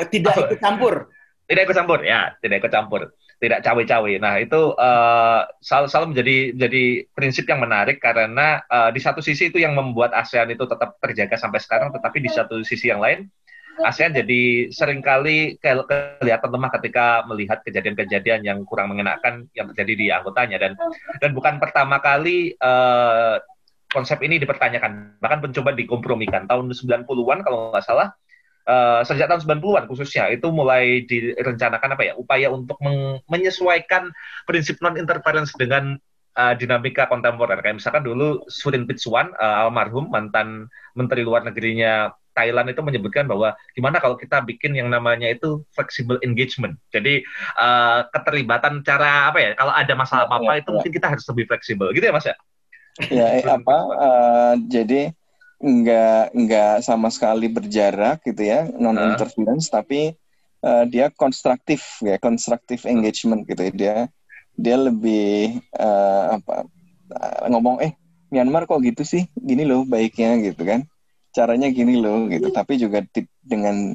tidak 0.07 0.35
ikut 0.39 0.59
campur. 0.63 1.11
Tidak 1.45 1.61
ikut 1.61 1.77
campur 1.77 1.99
ya, 2.01 2.33
tidak 2.41 2.65
ikut 2.65 2.73
campur, 2.73 3.01
tidak 3.37 3.61
cawe-cawe. 3.61 4.13
Nah 4.17 4.39
itu 4.39 4.61
eh, 4.71 5.41
selalu, 5.61 5.85
selalu 5.91 6.07
menjadi 6.15 6.37
jadi 6.57 6.83
prinsip 7.11 7.45
yang 7.45 7.59
menarik 7.59 7.99
karena 7.99 8.63
eh, 8.65 8.89
di 8.95 9.03
satu 9.03 9.19
sisi 9.19 9.51
itu 9.51 9.59
yang 9.59 9.75
membuat 9.75 10.15
ASEAN 10.15 10.55
itu 10.55 10.63
tetap 10.63 10.95
terjaga 11.03 11.35
sampai 11.35 11.59
sekarang, 11.59 11.91
tetapi 11.91 12.17
di 12.23 12.31
satu 12.31 12.63
sisi 12.63 12.87
yang 12.87 13.03
lain 13.03 13.27
ASEAN 13.83 14.15
jadi 14.15 14.71
sering 14.71 15.03
kali 15.03 15.59
ke- 15.59 15.87
kelihatan 16.21 16.49
lemah 16.51 16.71
ketika 16.79 17.27
melihat 17.27 17.59
kejadian-kejadian 17.67 18.47
yang 18.47 18.59
kurang 18.63 18.95
mengenakan 18.95 19.51
yang 19.51 19.67
terjadi 19.73 19.93
di 19.93 20.07
anggotanya. 20.13 20.55
Dan 20.61 20.79
dan 21.19 21.29
bukan 21.35 21.59
pertama 21.59 21.99
kali 21.99 22.55
eh, 22.55 23.35
konsep 23.91 24.23
ini 24.23 24.39
dipertanyakan. 24.39 25.19
Bahkan 25.19 25.39
mencoba 25.43 25.75
dikompromikan. 25.75 26.47
Tahun 26.47 26.71
90-an 26.71 27.39
kalau 27.43 27.75
nggak 27.75 27.83
salah 27.83 28.15
eh, 28.63 29.01
sejak 29.03 29.27
tahun 29.27 29.59
90-an 29.59 29.83
khususnya 29.91 30.31
itu 30.31 30.47
mulai 30.55 31.03
direncanakan 31.03 31.99
apa 31.99 32.03
ya? 32.07 32.13
Upaya 32.15 32.47
untuk 32.55 32.79
menyesuaikan 33.27 34.07
prinsip 34.47 34.79
non 34.79 34.95
interference 34.95 35.51
dengan 35.59 35.99
eh, 36.35 36.53
dinamika 36.55 37.11
kontemporer. 37.11 37.59
Kayak 37.59 37.83
misalkan 37.83 38.07
dulu 38.07 38.47
Surin 38.47 38.87
Pitsuwan 38.87 39.35
eh, 39.35 39.57
almarhum 39.67 40.07
mantan 40.07 40.71
menteri 40.95 41.27
luar 41.27 41.43
negerinya 41.43 42.15
Thailand 42.35 42.67
itu 42.69 42.83
menyebutkan 42.83 43.25
bahwa 43.25 43.55
gimana 43.71 44.03
kalau 44.03 44.19
kita 44.19 44.43
bikin 44.43 44.75
yang 44.75 44.91
namanya 44.91 45.31
itu 45.31 45.63
flexible 45.71 46.19
engagement. 46.21 46.75
Jadi 46.91 47.23
eh, 47.57 47.99
keterlibatan 48.11 48.83
cara 48.83 49.31
apa 49.31 49.39
ya? 49.39 49.51
Kalau 49.55 49.71
ada 49.71 49.93
masalah 49.95 50.27
apa-apa 50.27 50.59
Ya, 50.59 50.61
itu 50.61 50.69
ya. 50.69 50.73
mungkin 50.75 50.91
kita 50.93 51.07
harus 51.07 51.25
lebih 51.31 51.45
fleksibel, 51.47 51.87
gitu 51.95 52.05
ya 52.05 52.13
Mas 52.13 52.27
ya? 52.27 52.35
ya 53.11 53.27
apa 53.59 53.77
eh, 53.91 54.53
jadi 54.71 55.01
nggak 55.59 56.35
nggak 56.35 56.73
sama 56.83 57.07
sekali 57.11 57.47
berjarak 57.47 58.23
gitu 58.23 58.43
ya 58.43 58.67
non 58.75 58.95
interference 58.99 59.71
tapi 59.71 60.13
eh, 60.63 60.83
dia 60.91 61.11
konstruktif 61.11 61.83
ya 62.03 62.19
konstruktif 62.19 62.83
engagement 62.87 63.43
gitu 63.47 63.61
ya 63.67 63.71
dia 63.73 63.95
dia 64.55 64.75
lebih 64.79 65.59
eh, 65.59 66.23
apa 66.39 66.67
ngomong 67.51 67.83
eh 67.83 67.93
Myanmar 68.33 68.65
kok 68.67 68.81
gitu 68.83 69.05
sih 69.05 69.29
gini 69.37 69.63
loh 69.63 69.85
baiknya 69.85 70.41
gitu 70.41 70.65
kan 70.65 70.83
caranya 71.35 71.67
gini 71.67 71.99
loh 71.99 72.31
gitu. 72.31 72.47
Tapi 72.49 72.79
juga 72.79 73.03
dengan 73.43 73.91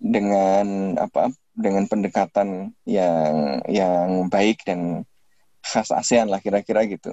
dengan 0.00 0.96
apa 0.96 1.28
dengan 1.52 1.84
pendekatan 1.84 2.72
yang 2.88 3.60
yang 3.68 4.32
baik 4.32 4.64
dan 4.64 5.04
khas 5.60 5.92
ASEAN 5.92 6.32
lah 6.32 6.40
kira-kira 6.40 6.88
gitu. 6.88 7.12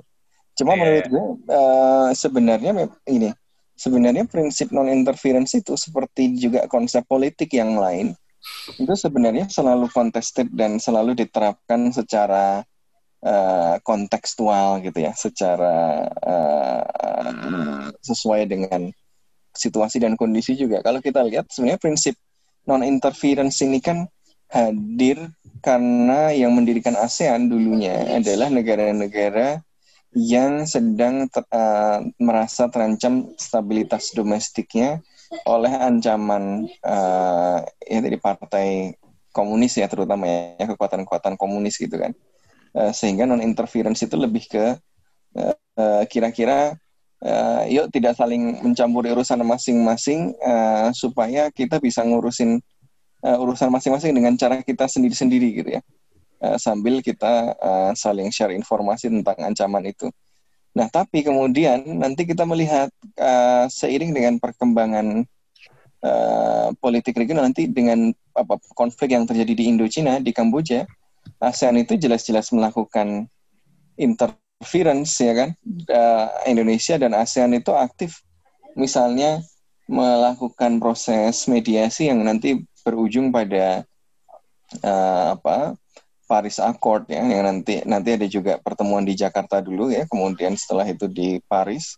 Cuma 0.55 0.73
Iya. 0.73 0.79
menurut 0.79 1.05
gue 1.11 1.25
eh, 1.51 2.09
sebenarnya 2.15 2.71
ini 3.11 3.29
sebenarnya 3.75 4.23
prinsip 4.25 4.71
non 4.71 4.87
interference 4.87 5.53
itu 5.59 5.75
seperti 5.75 6.39
juga 6.39 6.65
konsep 6.71 7.03
politik 7.05 7.51
yang 7.53 7.75
lain 7.77 8.15
itu 8.79 8.93
sebenarnya 8.95 9.51
selalu 9.51 9.91
contested 9.91 10.47
dan 10.55 10.79
selalu 10.79 11.13
diterapkan 11.13 11.91
secara 11.91 12.63
eh, 13.21 13.75
kontekstual 13.83 14.79
gitu 14.85 15.03
ya, 15.03 15.11
secara 15.13 16.07
eh, 16.07 17.93
sesuai 18.01 18.47
dengan 18.47 18.89
situasi 19.57 20.01
dan 20.01 20.13
kondisi 20.13 20.53
juga. 20.53 20.79
Kalau 20.85 21.01
kita 21.01 21.25
lihat 21.25 21.49
sebenarnya 21.49 21.81
prinsip 21.81 22.15
non 22.67 22.83
interference 22.85 23.63
ini 23.63 23.81
kan 23.81 24.05
hadir 24.47 25.31
karena 25.59 26.31
yang 26.31 26.55
mendirikan 26.55 26.95
ASEAN 26.95 27.51
dulunya 27.51 28.15
adalah 28.15 28.47
negara-negara 28.47 29.59
yang 30.15 30.63
sedang 30.63 31.27
ter- 31.27 31.49
eh, 31.51 31.99
merasa 32.21 32.71
terancam 32.71 33.35
stabilitas 33.35 34.15
domestiknya 34.15 35.03
oleh 35.43 35.73
ancaman 35.75 36.69
eh, 36.69 37.57
ya 37.91 37.99
dari 37.99 38.15
partai 38.15 38.95
komunis 39.35 39.75
ya 39.75 39.91
terutama 39.91 40.23
ya 40.55 40.65
kekuatan-kekuatan 40.65 41.35
komunis 41.35 41.75
gitu 41.75 41.99
kan 41.99 42.15
Eh, 42.77 42.93
sehingga 42.93 43.25
non 43.25 43.41
interference 43.41 44.05
itu 44.05 44.13
lebih 44.13 44.45
ke 44.45 44.77
eh, 45.33 45.57
eh, 45.81 46.03
kira-kira 46.05 46.77
eh, 47.23 47.61
yuk 47.73 47.89
tidak 47.93 48.17
saling 48.17 48.61
mencampuri 48.61 49.13
urusan 49.13 49.41
masing-masing 49.41 50.35
eh, 50.37 50.89
supaya 50.93 51.49
kita 51.53 51.81
bisa 51.81 52.03
ngurusin 52.05 52.61
eh, 53.25 53.37
urusan 53.37 53.69
masing-masing 53.69 54.13
dengan 54.13 54.33
cara 54.35 54.61
kita 54.61 54.85
sendiri-sendiri 54.85 55.49
gitu 55.63 55.69
ya 55.77 55.81
Eh, 56.37 56.57
sambil 56.61 57.01
kita 57.01 57.57
eh, 57.57 57.91
saling 57.97 58.29
share 58.29 58.53
informasi 58.53 59.09
tentang 59.09 59.37
ancaman 59.41 59.89
itu. 59.89 60.05
Nah, 60.77 60.85
tapi 60.85 61.25
kemudian 61.25 61.81
nanti 61.97 62.29
kita 62.29 62.45
melihat 62.45 62.93
eh, 63.17 63.65
seiring 63.65 64.13
dengan 64.13 64.37
perkembangan 64.37 65.25
eh, 66.05 66.67
politik 66.77 67.17
regional 67.17 67.49
nanti 67.49 67.65
dengan 67.65 68.13
apa 68.37 68.61
konflik 68.77 69.17
yang 69.17 69.25
terjadi 69.25 69.49
di 69.57 69.65
Indochina, 69.65 70.21
di 70.21 70.29
Kamboja, 70.29 70.85
ASEAN 71.41 71.81
itu 71.81 71.97
jelas-jelas 71.97 72.53
melakukan 72.53 73.25
interference 74.57 75.21
ya 75.21 75.33
kan. 75.37 75.49
Indonesia 76.49 76.97
dan 76.97 77.13
ASEAN 77.13 77.53
itu 77.53 77.69
aktif. 77.77 78.25
Misalnya 78.73 79.45
melakukan 79.87 80.81
proses 80.81 81.45
mediasi 81.47 82.09
yang 82.09 82.25
nanti 82.25 82.65
berujung 82.83 83.31
pada 83.31 83.85
eh, 84.83 85.25
apa 85.31 85.77
Paris 86.27 86.59
Accord 86.59 87.07
ya 87.07 87.23
yang 87.23 87.47
nanti 87.47 87.79
nanti 87.87 88.19
ada 88.19 88.27
juga 88.27 88.59
pertemuan 88.59 89.07
di 89.07 89.15
Jakarta 89.15 89.63
dulu 89.63 89.87
ya 89.87 90.03
kemudian 90.11 90.59
setelah 90.59 90.83
itu 90.89 91.07
di 91.07 91.39
Paris. 91.47 91.95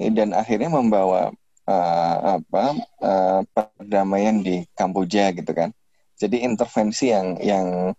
Dan 0.00 0.32
akhirnya 0.32 0.72
membawa 0.72 1.28
uh, 1.68 2.40
apa 2.40 2.64
uh, 3.04 3.40
perdamaian 3.52 4.40
di 4.40 4.64
Kamboja 4.72 5.28
gitu 5.36 5.52
kan. 5.52 5.74
Jadi 6.16 6.40
intervensi 6.40 7.12
yang 7.12 7.36
yang 7.42 7.92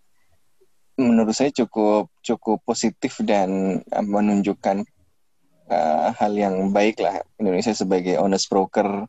menurut 1.02 1.34
saya 1.34 1.50
cukup 1.50 2.08
cukup 2.22 2.62
positif 2.64 3.18
dan 3.26 3.82
menunjukkan 3.90 4.86
uh, 5.72 6.12
hal 6.16 6.34
yang 6.36 6.70
baik 6.76 7.00
lah 7.00 7.24
Indonesia 7.40 7.72
sebagai 7.72 8.20
honest 8.20 8.52
broker 8.52 9.08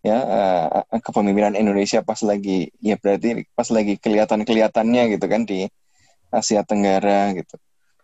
ya 0.00 0.18
uh, 0.18 0.98
kepemimpinan 1.00 1.56
Indonesia 1.56 2.00
pas 2.00 2.20
lagi 2.24 2.72
ya 2.82 2.96
berarti 2.98 3.46
pas 3.52 3.68
lagi 3.68 3.96
kelihatan 4.00 4.42
kelihatannya 4.44 5.16
gitu 5.16 5.26
kan 5.30 5.44
di 5.46 5.68
Asia 6.30 6.62
Tenggara 6.62 7.34
gitu. 7.34 7.58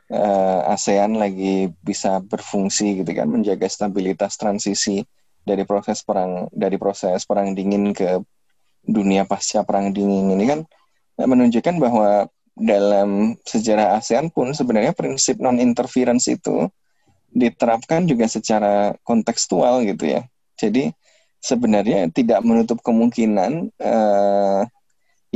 Uh, 0.06 0.62
ASEAN 0.70 1.18
lagi 1.18 1.66
bisa 1.82 2.22
berfungsi 2.22 3.02
gitu 3.02 3.10
kan 3.10 3.26
menjaga 3.26 3.66
stabilitas 3.66 4.38
transisi 4.38 5.02
dari 5.42 5.66
proses 5.66 6.06
perang 6.06 6.46
dari 6.54 6.78
proses 6.78 7.26
perang 7.26 7.58
dingin 7.58 7.90
ke 7.90 8.22
dunia 8.86 9.26
pasca 9.26 9.66
perang 9.66 9.90
dingin 9.90 10.30
ini 10.30 10.46
kan 10.46 10.60
menunjukkan 11.18 11.82
bahwa 11.82 12.30
dalam 12.56 13.36
sejarah 13.44 14.00
ASEAN 14.00 14.32
pun 14.32 14.48
sebenarnya 14.56 14.96
prinsip 14.96 15.36
non 15.36 15.60
interference 15.60 16.24
itu 16.32 16.64
diterapkan 17.28 18.08
juga 18.08 18.24
secara 18.32 18.96
kontekstual 19.04 19.84
gitu 19.84 20.08
ya. 20.08 20.24
Jadi 20.56 20.88
sebenarnya 21.36 22.08
tidak 22.08 22.40
menutup 22.40 22.80
kemungkinan 22.80 23.76
uh, 23.76 24.64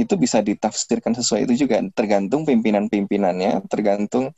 itu 0.00 0.16
bisa 0.16 0.40
ditafsirkan 0.40 1.12
sesuai 1.12 1.44
itu 1.44 1.68
juga 1.68 1.84
tergantung 1.92 2.48
pimpinan-pimpinannya, 2.48 3.68
tergantung 3.68 4.32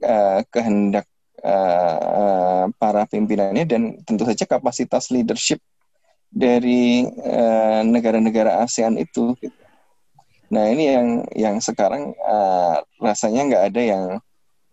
uh, 0.00 0.40
kehendak 0.48 1.04
uh, 1.44 2.72
para 2.80 3.04
pimpinannya 3.04 3.68
dan 3.68 4.00
tentu 4.08 4.24
saja 4.24 4.48
kapasitas 4.48 5.12
leadership 5.12 5.60
dari 6.34 7.04
negara-negara 7.84 8.58
uh, 8.58 8.64
ASEAN 8.64 8.96
itu. 8.96 9.36
Gitu. 9.44 9.63
Nah 10.52 10.64
ini 10.68 10.84
yang 10.92 11.08
yang 11.32 11.56
sekarang 11.62 12.12
uh, 12.20 12.82
rasanya 13.00 13.40
nggak 13.48 13.64
ada 13.72 13.82
yang 13.82 14.04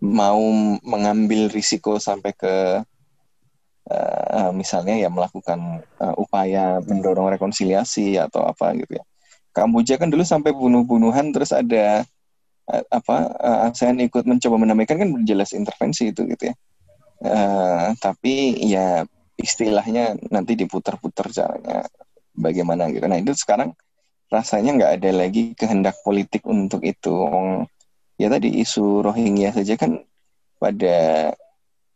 mau 0.01 0.41
mengambil 0.81 1.47
risiko 1.53 2.01
sampai 2.01 2.33
ke 2.33 2.81
uh, 3.91 4.49
misalnya 4.51 4.97
ya 4.97 5.09
melakukan 5.13 5.85
uh, 6.01 6.15
upaya 6.17 6.81
mendorong 6.81 7.29
rekonsiliasi 7.37 8.17
atau 8.17 8.43
apa 8.43 8.73
gitu 8.75 8.97
ya. 8.97 9.03
Kamboja 9.51 9.99
kan 9.99 10.07
dulu 10.07 10.23
sampai 10.23 10.55
bunuh-bunuhan 10.55 11.29
terus 11.35 11.53
ada 11.53 12.07
uh, 12.71 12.83
apa 12.89 13.17
uh, 13.37 13.67
ASEAN 13.69 14.01
ikut 14.01 14.25
mencoba 14.25 14.55
menamaikan 14.57 14.97
kan 14.97 15.09
jelas 15.23 15.53
intervensi 15.53 16.09
itu 16.09 16.25
gitu 16.25 16.49
ya. 16.51 16.55
Uh, 17.21 17.93
tapi 18.01 18.57
ya 18.65 19.05
istilahnya 19.37 20.17
nanti 20.33 20.57
diputar-putar 20.57 21.29
caranya 21.29 21.85
bagaimana 22.33 22.89
gitu. 22.89 23.05
Nah 23.05 23.21
itu 23.21 23.37
sekarang 23.37 23.77
rasanya 24.31 24.71
nggak 24.79 24.93
ada 24.97 25.11
lagi 25.11 25.51
kehendak 25.59 25.99
politik 26.01 26.47
untuk 26.47 26.81
itu. 26.87 27.13
Ya 28.15 28.31
tadi 28.31 28.63
isu 28.63 29.03
Rohingya 29.03 29.51
saja 29.51 29.75
kan 29.75 30.01
pada 30.55 31.29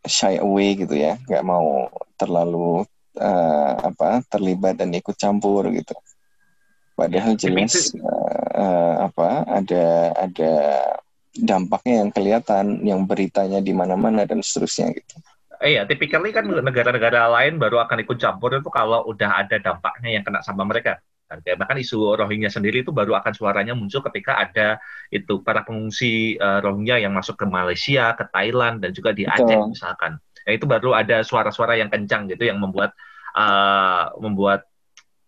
shy 0.04 0.38
away 0.38 0.76
gitu 0.76 0.93
ya, 0.93 1.15
nggak 1.26 1.45
mau 1.48 1.88
terlalu 2.19 2.84
uh, 3.17 3.74
apa 3.80 4.21
terlibat 4.28 4.78
dan 4.78 4.91
ikut 4.91 5.15
campur 5.15 5.65
gitu. 5.71 5.95
Padahal 6.95 7.39
jelas 7.39 7.91
uh, 8.56 9.08
apa 9.08 9.48
ada 9.48 9.86
ada 10.15 10.54
dampaknya 11.36 12.04
yang 12.04 12.12
kelihatan, 12.12 12.65
yang 12.84 13.02
beritanya 13.04 13.60
di 13.60 13.76
mana-mana 13.76 14.24
dan 14.24 14.39
seterusnya 14.39 14.91
gitu. 14.95 15.15
Iya, 15.60 15.88
typically 15.88 16.36
kan 16.36 16.48
negara-negara 16.48 17.32
lain 17.32 17.56
baru 17.60 17.80
akan 17.84 18.04
ikut 18.04 18.17
campur 18.19 18.60
itu 18.60 18.67
kalau 18.71 19.08
udah 19.08 19.43
ada 19.43 19.56
dampaknya 19.60 20.19
yang 20.19 20.24
kena 20.24 20.43
sama 20.43 20.67
mereka. 20.67 21.00
Bahkan 21.29 21.77
isu 21.81 22.13
Rohingya 22.13 22.53
sendiri 22.53 22.85
itu 22.85 22.93
baru 22.93 23.17
akan 23.17 23.33
suaranya 23.33 23.73
muncul 23.73 24.05
ketika 24.11 24.38
ada 24.38 24.77
itu 25.09 25.41
para 25.41 25.65
pengungsi 25.65 26.38
uh, 26.38 26.61
Rohingya 26.61 27.01
yang 27.01 27.13
masuk 27.17 27.35
ke 27.35 27.45
Malaysia, 27.49 28.13
ke 28.13 28.29
Thailand, 28.29 28.85
dan 28.85 28.93
juga 28.93 29.09
di 29.11 29.25
Aceh 29.25 29.41
Betul. 29.41 29.73
misalkan. 29.73 30.11
Ya, 30.45 30.51
itu 30.53 30.69
baru 30.69 30.93
ada 30.93 31.25
suara-suara 31.25 31.73
yang 31.73 31.89
kencang 31.89 32.29
gitu 32.29 32.45
yang 32.45 32.61
membuat 32.61 32.93
uh, 33.33 34.13
membuat 34.21 34.69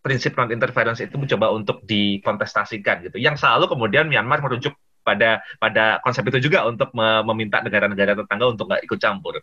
prinsip 0.05 0.37
non 0.37 0.53
interference 0.53 1.01
itu 1.01 1.17
mencoba 1.17 1.51
untuk 1.51 1.81
dikontestasikan 1.83 3.09
gitu. 3.09 3.17
Yang 3.17 3.41
selalu 3.43 3.65
kemudian 3.67 4.05
Myanmar 4.05 4.39
merujuk 4.39 4.77
pada 5.07 5.39
pada 5.55 6.03
konsep 6.03 6.27
itu 6.27 6.51
juga 6.51 6.67
untuk 6.67 6.91
meminta 7.23 7.63
negara-negara 7.63 8.11
tetangga 8.11 8.45
untuk 8.51 8.67
nggak 8.67 8.83
ikut 8.83 8.99
campur. 8.99 9.39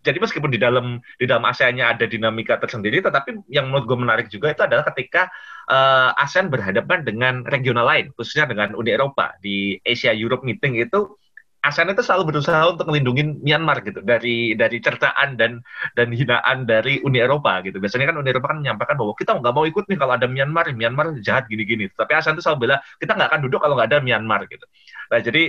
Jadi 0.00 0.16
meskipun 0.16 0.48
di 0.48 0.56
dalam 0.56 0.96
di 1.20 1.28
dalam 1.28 1.44
ASEAN-nya 1.44 1.92
ada 1.92 2.08
dinamika 2.08 2.56
tersendiri, 2.56 3.04
tetapi 3.04 3.44
yang 3.52 3.68
menurut 3.68 3.84
gue 3.84 3.98
menarik 4.00 4.26
juga 4.32 4.48
itu 4.56 4.64
adalah 4.64 4.88
ketika 4.88 5.28
uh, 5.68 6.16
ASEAN 6.16 6.48
berhadapan 6.48 7.04
dengan 7.04 7.44
regional 7.44 7.84
lain, 7.84 8.08
khususnya 8.16 8.48
dengan 8.48 8.72
Uni 8.72 8.96
Eropa. 8.96 9.36
Di 9.44 9.76
Asia 9.84 10.16
Europe 10.16 10.40
Meeting 10.40 10.80
itu 10.80 11.19
ASEAN 11.60 11.92
itu 11.92 12.00
selalu 12.00 12.32
berusaha 12.32 12.72
untuk 12.72 12.88
melindungi 12.88 13.36
Myanmar 13.44 13.84
gitu 13.84 14.00
dari 14.00 14.56
dari 14.56 14.80
cercaan 14.80 15.36
dan 15.36 15.60
dan 15.92 16.08
hinaan 16.08 16.64
dari 16.64 17.04
Uni 17.04 17.20
Eropa 17.20 17.60
gitu. 17.60 17.76
Biasanya 17.76 18.08
kan 18.08 18.16
Uni 18.16 18.32
Eropa 18.32 18.56
kan 18.56 18.64
menyampaikan 18.64 18.96
bahwa 18.96 19.12
kita 19.12 19.36
nggak 19.36 19.52
mau 19.52 19.64
ikut 19.68 19.84
nih 19.84 19.98
kalau 20.00 20.16
ada 20.16 20.24
Myanmar, 20.24 20.72
Myanmar 20.72 21.12
jahat 21.20 21.52
gini-gini. 21.52 21.92
Tapi 21.92 22.16
ASEAN 22.16 22.40
itu 22.40 22.44
selalu 22.48 22.64
bilang 22.64 22.80
kita 22.96 23.12
nggak 23.12 23.28
akan 23.28 23.40
duduk 23.44 23.60
kalau 23.60 23.74
nggak 23.76 23.88
ada 23.92 23.98
Myanmar 24.00 24.40
gitu. 24.48 24.64
Nah 25.12 25.20
jadi 25.20 25.42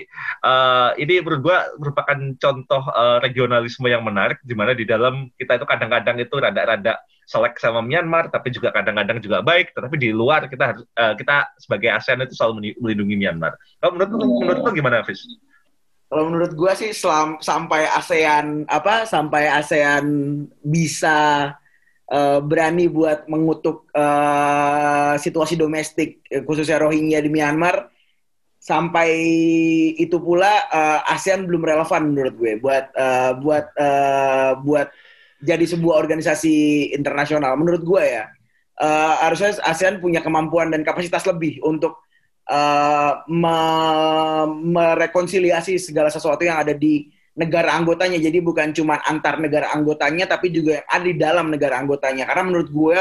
uh, 0.44 0.90
ini 1.00 1.14
menurut 1.24 1.42
gua 1.48 1.58
merupakan 1.80 2.18
contoh 2.36 2.84
uh, 2.92 3.18
regionalisme 3.24 3.88
yang 3.88 4.04
menarik 4.04 4.44
di 4.44 4.52
mana 4.52 4.76
di 4.76 4.84
dalam 4.84 5.32
kita 5.40 5.64
itu 5.64 5.66
kadang-kadang 5.70 6.20
itu 6.20 6.36
rada-rada 6.36 7.00
selek 7.24 7.56
sama 7.64 7.80
Myanmar, 7.80 8.28
tapi 8.28 8.52
juga 8.52 8.76
kadang-kadang 8.76 9.24
juga 9.24 9.40
baik. 9.40 9.72
Tetapi 9.72 9.96
di 9.96 10.12
luar 10.12 10.52
kita 10.52 10.76
harus 10.76 10.84
uh, 11.00 11.16
kita 11.16 11.56
sebagai 11.56 11.88
ASEAN 11.96 12.28
itu 12.28 12.36
selalu 12.36 12.76
melindungi 12.84 13.16
Myanmar. 13.16 13.56
Kalau 13.80 13.96
menurut 13.96 14.12
menurut 14.44 14.62
lo 14.68 14.72
gimana, 14.76 15.00
Fis? 15.08 15.24
Kalau 16.12 16.28
menurut 16.28 16.52
gue 16.52 16.72
sih 16.76 16.92
selam, 16.92 17.40
sampai 17.40 17.88
ASEAN 17.88 18.68
apa 18.68 19.08
sampai 19.08 19.48
ASEAN 19.48 20.04
bisa 20.60 21.48
uh, 22.12 22.40
berani 22.44 22.92
buat 22.92 23.32
mengutuk 23.32 23.88
uh, 23.96 25.16
situasi 25.16 25.56
domestik 25.56 26.20
khususnya 26.44 26.84
Rohingya 26.84 27.24
di 27.24 27.32
Myanmar 27.32 27.88
sampai 28.60 29.10
itu 29.96 30.20
pula 30.20 30.52
uh, 30.68 31.00
ASEAN 31.16 31.48
belum 31.48 31.64
relevan 31.64 32.12
menurut 32.12 32.36
gue 32.36 32.60
buat 32.60 32.92
uh, 32.92 33.32
buat 33.40 33.66
uh, 33.80 34.60
buat 34.60 34.92
jadi 35.42 35.64
sebuah 35.64 35.96
organisasi 35.96 36.92
internasional. 36.92 37.56
Menurut 37.56 37.88
gue 37.88 38.04
ya 38.04 38.28
uh, 38.84 39.16
harusnya 39.24 39.56
ASEAN 39.64 40.04
punya 40.04 40.20
kemampuan 40.20 40.76
dan 40.76 40.84
kapasitas 40.84 41.24
lebih 41.24 41.64
untuk 41.64 42.04
uh, 42.50 43.14
me 43.30 43.58
merekonsiliasi 44.50 45.78
segala 45.78 46.10
sesuatu 46.10 46.42
yang 46.42 46.62
ada 46.62 46.74
di 46.74 47.10
negara 47.38 47.76
anggotanya. 47.76 48.20
Jadi 48.20 48.40
bukan 48.44 48.76
cuma 48.76 49.00
antar 49.06 49.40
negara 49.40 49.72
anggotanya, 49.72 50.28
tapi 50.28 50.52
juga 50.52 50.82
yang 50.82 50.88
ada 50.88 51.06
di 51.06 51.16
dalam 51.18 51.46
negara 51.52 51.80
anggotanya. 51.80 52.28
Karena 52.28 52.44
menurut 52.48 52.70
gue 52.72 53.00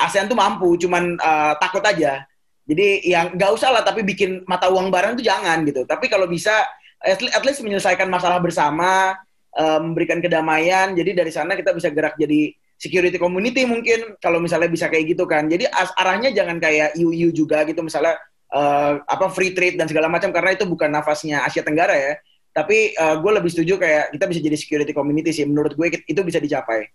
ASEAN 0.00 0.30
tuh 0.30 0.38
mampu, 0.38 0.80
cuman 0.80 1.18
uh, 1.20 1.54
takut 1.60 1.84
aja. 1.84 2.24
Jadi 2.64 3.02
yang 3.10 3.34
nggak 3.34 3.50
usah 3.50 3.74
lah, 3.74 3.82
tapi 3.82 4.06
bikin 4.06 4.46
mata 4.46 4.70
uang 4.70 4.88
bareng 4.88 5.18
tuh 5.18 5.26
jangan 5.26 5.66
gitu. 5.66 5.82
Tapi 5.84 6.06
kalau 6.06 6.30
bisa, 6.30 6.54
at 7.02 7.18
least, 7.20 7.34
at 7.34 7.44
least 7.44 7.60
menyelesaikan 7.60 8.06
masalah 8.06 8.38
bersama, 8.38 9.18
uh, 9.58 9.80
memberikan 9.82 10.22
kedamaian. 10.22 10.94
Jadi 10.94 11.10
dari 11.12 11.32
sana 11.34 11.58
kita 11.58 11.74
bisa 11.74 11.90
gerak 11.90 12.16
jadi 12.16 12.54
security 12.80 13.20
community 13.20 13.68
mungkin 13.68 14.16
kalau 14.16 14.40
misalnya 14.40 14.72
bisa 14.72 14.88
kayak 14.88 15.12
gitu 15.12 15.28
kan. 15.28 15.50
Jadi 15.50 15.68
arahnya 16.00 16.32
jangan 16.32 16.56
kayak 16.56 16.96
EU 16.96 17.28
juga 17.28 17.68
gitu 17.68 17.84
misalnya 17.84 18.16
uh, 18.54 19.02
apa 19.02 19.26
free 19.32 19.54
trade 19.54 19.78
dan 19.78 19.86
segala 19.86 20.10
macam 20.10 20.30
karena 20.34 20.54
itu 20.54 20.66
bukan 20.66 20.90
nafasnya 20.90 21.42
Asia 21.46 21.62
Tenggara 21.62 21.94
ya. 21.94 22.14
Tapi 22.50 22.98
uh, 22.98 23.22
gue 23.22 23.30
lebih 23.30 23.50
setuju 23.50 23.78
kayak 23.78 24.10
kita 24.18 24.24
bisa 24.26 24.40
jadi 24.42 24.56
security 24.58 24.92
community 24.94 25.30
sih. 25.30 25.46
Menurut 25.46 25.78
gue 25.78 25.86
itu 26.06 26.20
bisa 26.26 26.42
dicapai 26.42 26.90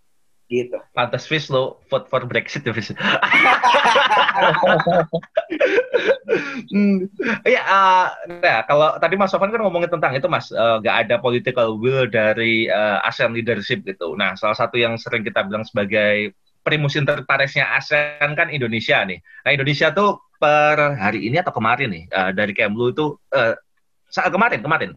gitu. 0.46 0.78
Pantas 0.94 1.26
Fis 1.26 1.50
lo 1.50 1.82
vote 1.90 2.06
for 2.06 2.22
Brexit 2.22 2.62
ya 2.62 2.70
Fis. 2.70 2.94
hmm, 6.70 7.10
ya, 7.54 7.62
uh, 7.66 8.06
nah, 8.38 8.62
kalau 8.62 8.94
tadi 9.02 9.18
Mas 9.18 9.34
Sofan 9.34 9.50
kan 9.50 9.58
ngomongin 9.62 9.90
tentang 9.90 10.14
itu 10.14 10.30
Mas, 10.30 10.54
uh, 10.54 10.78
gak 10.78 11.06
ada 11.06 11.18
political 11.18 11.74
will 11.82 12.06
dari 12.06 12.70
uh, 12.70 13.02
ASEAN 13.02 13.34
leadership 13.34 13.82
gitu. 13.82 14.14
Nah, 14.14 14.38
salah 14.38 14.54
satu 14.54 14.78
yang 14.78 14.94
sering 14.94 15.26
kita 15.26 15.42
bilang 15.42 15.66
sebagai 15.66 16.30
primus 16.62 16.94
inter 16.98 17.26
paresnya 17.26 17.74
ASEAN 17.74 18.38
kan 18.38 18.46
Indonesia 18.50 19.02
nih. 19.02 19.18
Nah, 19.46 19.50
Indonesia 19.50 19.90
tuh 19.90 20.25
per 20.36 20.96
hari 20.96 21.28
ini 21.28 21.40
atau 21.40 21.52
kemarin 21.52 21.88
nih 21.92 22.04
uh, 22.12 22.30
dari 22.32 22.52
Kemlu 22.52 22.92
itu 22.92 23.16
uh, 23.32 23.54
saat 24.08 24.30
kemarin 24.30 24.60
kemarin 24.60 24.92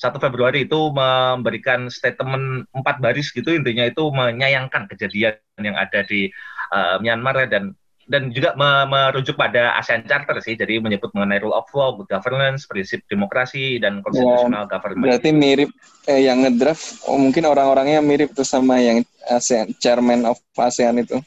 satu 0.00 0.18
Februari 0.18 0.66
itu 0.66 0.90
memberikan 0.90 1.86
statement 1.86 2.66
empat 2.74 2.98
baris 2.98 3.30
gitu 3.30 3.54
intinya 3.54 3.86
itu 3.86 4.02
menyayangkan 4.10 4.90
kejadian 4.90 5.38
yang 5.60 5.76
ada 5.78 6.02
di 6.02 6.32
uh, 6.74 6.98
Myanmar 6.98 7.46
dan 7.46 7.76
dan 8.10 8.34
juga 8.34 8.52
me- 8.58 8.86
merujuk 8.90 9.38
pada 9.38 9.78
ASEAN 9.78 10.04
Charter 10.10 10.36
sih, 10.42 10.58
jadi 10.58 10.82
menyebut 10.82 11.14
mengenai 11.14 11.38
rule 11.38 11.54
of 11.54 11.70
law, 11.70 11.94
good 11.94 12.10
governance, 12.10 12.66
prinsip 12.66 13.06
demokrasi 13.06 13.78
dan 13.78 14.02
constitutional 14.02 14.66
government. 14.66 15.06
Berarti 15.06 15.30
mirip 15.30 15.70
eh, 16.10 16.26
yang 16.26 16.42
ngedraft 16.42 17.06
oh, 17.06 17.16
mungkin 17.16 17.46
orang-orangnya 17.46 18.02
mirip 18.02 18.34
tuh 18.34 18.44
sama 18.44 18.82
yang 18.82 19.06
ASEAN 19.30 19.72
Chairman 19.78 20.26
of 20.26 20.36
ASEAN 20.58 20.98
itu. 20.98 21.22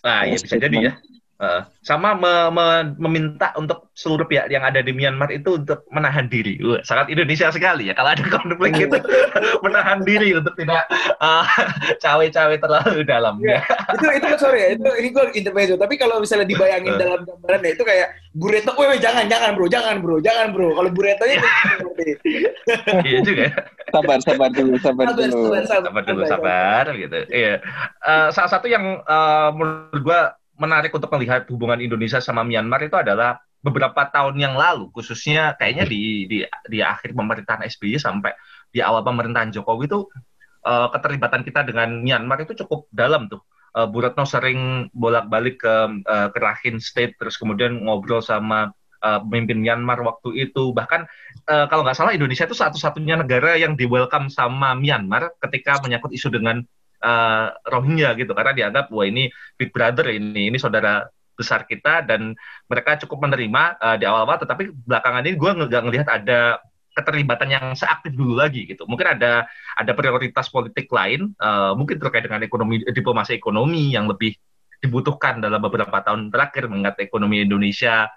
Nah, 0.00 0.24
ya 0.24 0.36
bisa 0.40 0.56
jadi 0.56 0.76
ya. 0.80 0.92
Uh, 1.44 1.60
sama 1.84 2.16
me- 2.16 2.48
me- 2.48 2.96
meminta 2.96 3.52
untuk 3.54 3.92
seluruh 3.92 4.24
pihak 4.24 4.48
yang 4.48 4.64
ada 4.64 4.80
di 4.80 4.90
Myanmar 4.90 5.28
itu 5.28 5.60
untuk 5.60 5.84
menahan 5.92 6.24
diri. 6.24 6.56
Wah, 6.58 6.80
sangat 6.80 7.12
Indonesia 7.12 7.52
sekali 7.52 7.86
ya. 7.86 7.94
Kalau 7.94 8.10
ada 8.10 8.24
konflik 8.24 8.72
itu 8.80 8.96
menahan 9.64 10.00
diri 10.00 10.32
untuk 10.32 10.56
tidak 10.56 10.88
uh, 11.18 11.44
cawe-cawe 12.02 12.56
terlalu 12.56 13.04
dalam. 13.04 13.36
Iya. 13.38 13.60
itu 13.92 14.06
itu 14.10 14.26
sorry 14.40 14.58
ya 14.58 14.68
itu 14.72 14.88
ini 14.96 15.08
gue 15.10 15.24
intermezzo 15.36 15.74
tapi 15.76 15.94
kalau 15.94 16.16
misalnya 16.18 16.48
dibayangin 16.48 16.96
Eh. 16.96 16.98
dalam 16.98 17.20
gambaran 17.22 17.60
ya 17.60 17.70
itu 17.72 17.84
kayak 17.84 18.08
Bureto, 18.32 18.72
weh 18.74 18.88
weh, 18.88 18.98
jangan 18.98 19.28
jangan 19.28 19.54
bro 19.54 19.66
jangan 19.68 20.00
bro 20.00 20.18
jangan 20.18 20.50
bro 20.50 20.72
kalau 20.72 20.90
Buretonya 20.90 21.38
itu 21.38 21.48
seperti 21.78 22.04
iya 23.04 23.18
juga. 23.20 23.42
ya. 23.46 23.52
Sabar, 23.92 24.18
sabar 24.18 24.48
dulu, 24.50 24.74
sabar 24.80 25.04
sabar 25.06 25.14
dulu. 25.14 25.30
sabar 25.30 25.62
sabar 25.62 25.82
sabar 25.84 26.02
dulu 26.08 26.22
sabar 26.26 26.84
gitu 26.96 27.18
iya 27.30 27.54
Eh, 28.00 28.28
salah 28.32 28.50
satu 28.50 28.66
yang 28.66 29.00
eh, 29.00 29.48
menurut 29.52 30.02
gua 30.02 30.20
menarik 30.58 30.94
untuk 30.94 31.10
melihat 31.14 31.46
hubungan 31.50 31.82
Indonesia 31.82 32.22
sama 32.22 32.46
Myanmar 32.46 32.82
itu 32.86 32.94
adalah 32.94 33.42
beberapa 33.64 34.04
tahun 34.12 34.36
yang 34.36 34.54
lalu 34.54 34.92
khususnya 34.92 35.56
kayaknya 35.56 35.88
di 35.88 36.28
di 36.28 36.38
di 36.68 36.78
akhir 36.84 37.16
pemerintahan 37.16 37.64
SBY 37.64 37.96
sampai 37.96 38.36
di 38.68 38.84
awal 38.84 39.00
pemerintahan 39.00 39.48
Jokowi 39.56 39.88
itu 39.88 40.04
eh, 40.68 40.88
keterlibatan 40.92 41.42
kita 41.42 41.64
dengan 41.64 42.04
Myanmar 42.04 42.44
itu 42.44 42.52
cukup 42.60 42.92
dalam 42.92 43.26
tuh. 43.32 43.40
Eh, 43.72 43.86
Bu 43.88 44.04
Retno 44.04 44.28
sering 44.28 44.92
bolak-balik 44.92 45.64
ke 45.64 45.74
eh, 46.04 46.28
ke 46.28 46.38
Rakhine 46.38 46.78
State 46.78 47.16
terus 47.16 47.40
kemudian 47.40 47.80
ngobrol 47.88 48.20
sama 48.20 48.68
eh, 49.00 49.20
pemimpin 49.24 49.64
Myanmar 49.64 50.04
waktu 50.04 50.44
itu. 50.44 50.76
Bahkan 50.76 51.00
eh, 51.48 51.66
kalau 51.72 51.88
nggak 51.88 51.96
salah 51.96 52.12
Indonesia 52.12 52.44
itu 52.44 52.56
satu-satunya 52.58 53.24
negara 53.24 53.56
yang 53.56 53.80
di 53.80 53.88
welcome 53.88 54.28
sama 54.28 54.76
Myanmar 54.76 55.32
ketika 55.40 55.80
menyangkut 55.80 56.12
isu 56.12 56.28
dengan 56.28 56.60
eh, 57.04 57.46
Rohingya 57.68 58.16
gitu 58.16 58.32
karena 58.32 58.52
dianggap 58.56 58.88
wah 58.88 59.04
ini 59.04 59.28
big 59.60 59.70
brother 59.70 60.08
ini 60.08 60.48
ini 60.48 60.56
saudara 60.56 61.04
besar 61.34 61.66
kita 61.66 62.06
dan 62.06 62.32
mereka 62.70 62.96
cukup 63.04 63.28
menerima 63.28 63.62
eh, 63.76 63.96
di 64.00 64.04
awal-awal 64.08 64.40
tetapi 64.40 64.72
belakangan 64.72 65.22
ini 65.28 65.36
gue 65.36 65.50
nggak 65.68 65.82
ngelihat 65.84 66.08
ada 66.08 66.40
keterlibatan 66.94 67.50
yang 67.50 67.66
seaktif 67.74 68.14
dulu 68.14 68.38
lagi 68.38 68.70
gitu 68.70 68.86
mungkin 68.86 69.18
ada 69.18 69.50
ada 69.76 69.92
prioritas 69.92 70.48
politik 70.48 70.88
lain 70.88 71.36
eh, 71.36 71.72
mungkin 71.76 72.00
terkait 72.00 72.24
dengan 72.24 72.40
ekonomi 72.40 72.80
diplomasi 72.88 73.36
ekonomi 73.36 73.92
yang 73.92 74.08
lebih 74.08 74.32
dibutuhkan 74.80 75.40
dalam 75.40 75.60
beberapa 75.60 76.00
tahun 76.04 76.28
terakhir 76.28 76.68
mengingat 76.68 77.00
ekonomi 77.00 77.40
Indonesia 77.40 78.08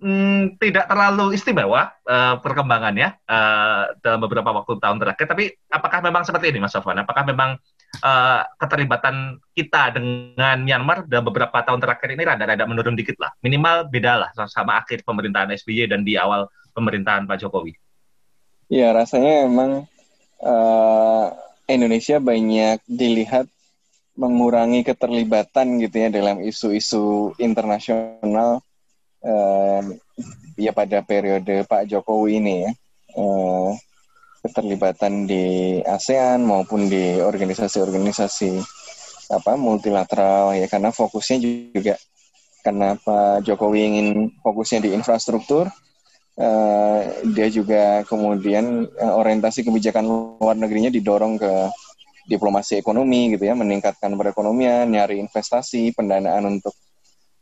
hmm, 0.00 0.56
tidak 0.58 0.88
terlalu 0.88 1.36
istimewa 1.36 1.94
eh, 2.08 2.34
perkembangannya 2.40 3.08
eh, 3.20 3.82
dalam 4.00 4.20
beberapa 4.24 4.50
waktu 4.50 4.80
tahun 4.80 4.98
terakhir. 4.98 5.26
Tapi 5.28 5.44
apakah 5.70 6.00
memang 6.00 6.22
seperti 6.24 6.50
ini, 6.50 6.58
Mas 6.58 6.72
Sofwan? 6.72 6.98
Apakah 7.04 7.28
memang 7.28 7.60
eh, 7.98 8.42
keterlibatan 8.58 9.42
kita 9.54 9.90
dengan 9.94 10.56
Myanmar 10.62 11.04
dalam 11.10 11.26
beberapa 11.26 11.60
tahun 11.62 11.82
terakhir 11.82 12.14
ini 12.14 12.22
rada-rada 12.22 12.64
menurun 12.64 12.94
dikit 12.94 13.18
lah? 13.18 13.34
Minimal 13.42 13.90
beda 13.90 14.12
lah 14.26 14.30
sama 14.46 14.78
akhir 14.78 15.02
pemerintahan 15.02 15.50
SBY 15.54 15.90
dan 15.90 16.06
di 16.06 16.14
awal 16.14 16.46
pemerintahan 16.72 17.26
Pak 17.26 17.42
Jokowi. 17.42 17.74
Ya, 18.70 18.94
rasanya 18.94 19.50
memang 19.50 19.90
eh, 20.38 21.26
Indonesia 21.70 22.22
banyak 22.22 22.82
dilihat 22.86 23.46
mengurangi 24.18 24.84
keterlibatan 24.84 25.80
gitu 25.80 25.96
ya 25.96 26.08
dalam 26.12 26.42
isu-isu 26.42 27.34
internasional 27.38 28.62
eh, 29.24 29.82
ya 30.60 30.70
pada 30.76 31.00
periode 31.02 31.66
Pak 31.66 31.90
Jokowi 31.90 32.38
ini 32.38 32.54
ya. 32.68 32.70
Eh, 33.18 33.70
keterlibatan 34.40 35.28
di 35.28 35.78
ASEAN 35.84 36.44
maupun 36.44 36.88
di 36.88 37.20
organisasi-organisasi 37.20 38.60
apa 39.30 39.54
multilateral 39.54 40.58
ya 40.58 40.66
karena 40.66 40.90
fokusnya 40.90 41.38
juga 41.70 41.94
karena 42.60 42.98
Pak 42.98 43.46
Jokowi 43.46 43.80
ingin 43.86 44.08
fokusnya 44.42 44.84
di 44.84 44.90
infrastruktur 44.96 45.70
eh, 46.40 47.00
dia 47.30 47.48
juga 47.52 48.02
kemudian 48.08 48.88
eh, 48.88 49.12
orientasi 49.12 49.64
kebijakan 49.64 50.04
luar 50.04 50.56
negerinya 50.56 50.90
didorong 50.90 51.36
ke 51.40 51.52
diplomasi 52.30 52.78
ekonomi 52.78 53.34
gitu 53.34 53.42
ya, 53.50 53.58
meningkatkan 53.58 54.14
perekonomian, 54.14 54.86
nyari 54.86 55.18
investasi, 55.18 55.90
pendanaan 55.90 56.46
untuk 56.46 56.70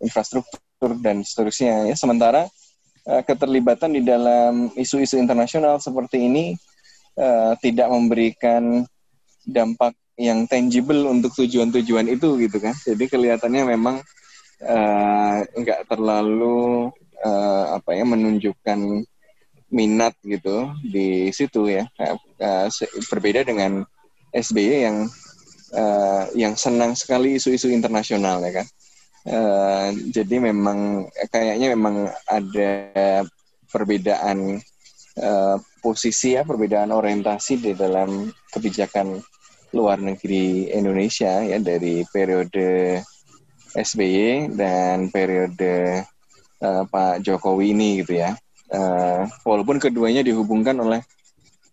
infrastruktur 0.01 0.97
dan 1.05 1.21
seterusnya 1.21 1.93
ya. 1.93 1.95
Sementara 1.99 2.49
eh, 3.05 3.23
keterlibatan 3.27 3.93
di 3.93 4.01
dalam 4.01 4.73
isu-isu 4.73 5.21
internasional 5.21 5.77
seperti 5.77 6.25
ini 6.25 6.57
eh, 7.19 7.53
tidak 7.61 7.89
memberikan 7.91 8.87
dampak 9.43 9.99
yang 10.19 10.47
tangible 10.51 11.07
untuk 11.11 11.35
tujuan-tujuan 11.35 12.07
itu 12.11 12.29
gitu 12.43 12.59
kan. 12.59 12.75
Jadi 12.75 13.05
kelihatannya 13.11 13.63
memang 13.67 13.97
eh, 14.63 15.37
nggak 15.47 15.91
terlalu 15.91 16.91
eh, 17.23 17.65
apa 17.75 17.91
ya 17.95 18.05
menunjukkan 18.07 19.03
minat 19.69 20.15
gitu 20.25 20.73
di 20.81 21.29
situ 21.35 21.69
ya. 21.71 21.85
Se- 22.73 22.91
berbeda 23.11 23.45
dengan 23.45 23.85
SBY 24.33 24.75
yang 24.87 24.97
eh, 25.75 26.25
yang 26.35 26.55
senang 26.59 26.97
sekali 26.99 27.37
isu-isu 27.37 27.71
internasional 27.71 28.43
ya 28.43 28.63
kan. 28.63 28.67
Eh, 29.29 29.89
jadi 30.15 30.41
memang 30.41 31.11
kayaknya 31.29 31.77
memang 31.77 32.09
ada 32.25 32.73
perbedaan 33.69 34.63
eh, 35.21 35.57
posisi 35.89 36.37
ya, 36.37 36.45
perbedaan 36.45 36.93
orientasi 36.93 37.65
di 37.65 37.73
dalam 37.73 38.29
kebijakan 38.53 39.17
luar 39.73 39.97
negeri 39.97 40.69
Indonesia 40.69 41.41
ya 41.41 41.57
dari 41.57 42.05
periode 42.13 43.01
SBY 43.73 44.53
dan 44.53 45.09
periode 45.09 46.05
eh, 46.61 46.83
Pak 46.85 47.25
Jokowi 47.25 47.73
ini 47.73 48.05
gitu 48.05 48.21
ya. 48.21 48.37
Eh, 48.69 49.23
walaupun 49.49 49.81
keduanya 49.81 50.21
dihubungkan 50.21 50.77
oleh 50.77 51.01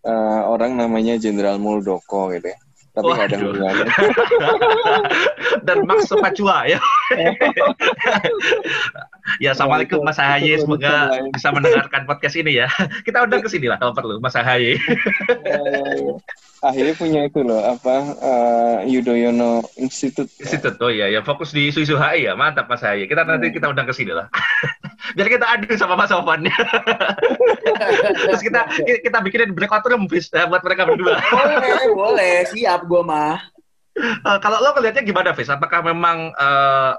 eh, 0.00 0.42
orang 0.48 0.80
namanya 0.80 1.20
Jenderal 1.20 1.60
Muldoko 1.60 2.32
gitu 2.32 2.56
ya. 2.56 2.58
Tapi 2.96 3.12
nggak 3.12 3.28
ada 3.28 3.38
hubungannya. 3.44 3.86
dan 5.68 5.84
Max 5.84 6.08
Pacua 6.08 6.64
ya. 6.64 6.80
ya, 9.44 9.52
assalamualaikum 9.52 10.00
Mas 10.00 10.16
Ahaye, 10.16 10.56
semoga 10.56 11.12
bisa 11.28 11.52
mendengarkan 11.52 12.08
podcast 12.08 12.40
ini 12.40 12.56
ya. 12.56 12.72
Kita 13.06 13.28
undang 13.28 13.44
ke 13.44 13.52
sini 13.52 13.68
lah 13.68 13.76
kalau 13.76 13.92
perlu, 13.92 14.16
Mas 14.16 14.32
Ahaye. 14.32 14.80
Eh, 15.44 16.08
akhirnya 16.64 16.96
punya 16.96 17.20
itu 17.28 17.44
loh 17.44 17.60
apa 17.60 18.16
eh, 18.16 18.76
Yudhoyono 18.88 19.60
Institute. 19.76 20.32
Institut, 20.40 20.80
oh 20.80 20.88
iya, 20.88 21.12
ya 21.12 21.20
fokus 21.20 21.52
di 21.52 21.68
isu-isu 21.68 22.00
HI 22.00 22.24
ya, 22.24 22.32
mantap 22.32 22.64
Mas 22.64 22.80
Ahaye. 22.80 23.04
Kita 23.04 23.28
nanti 23.28 23.52
kita 23.52 23.68
undang 23.68 23.84
ke 23.84 23.92
sini 23.92 24.16
lah. 24.16 24.32
Biar 25.14 25.28
kita 25.28 25.46
adu 25.46 25.68
sama 25.76 25.94
Mas 25.98 26.08
Sofwan. 26.08 26.44
Terus 28.26 28.42
kita 28.42 28.60
kita 29.02 29.18
bikinin 29.20 29.52
breakout 29.52 29.84
room 29.86 30.08
bis, 30.08 30.32
eh, 30.32 30.46
buat 30.48 30.64
mereka 30.64 30.88
berdua. 30.88 31.20
boleh 31.34 31.92
boleh 31.92 32.34
siap 32.48 32.84
gue 32.88 33.02
mah 33.04 33.56
Eh, 33.96 34.38
kalau 34.44 34.60
lo 34.60 34.76
ngelihatnya 34.76 35.08
gimana, 35.08 35.32
Fis? 35.32 35.48
Apakah 35.48 35.80
memang 35.80 36.28
eh, 36.36 36.92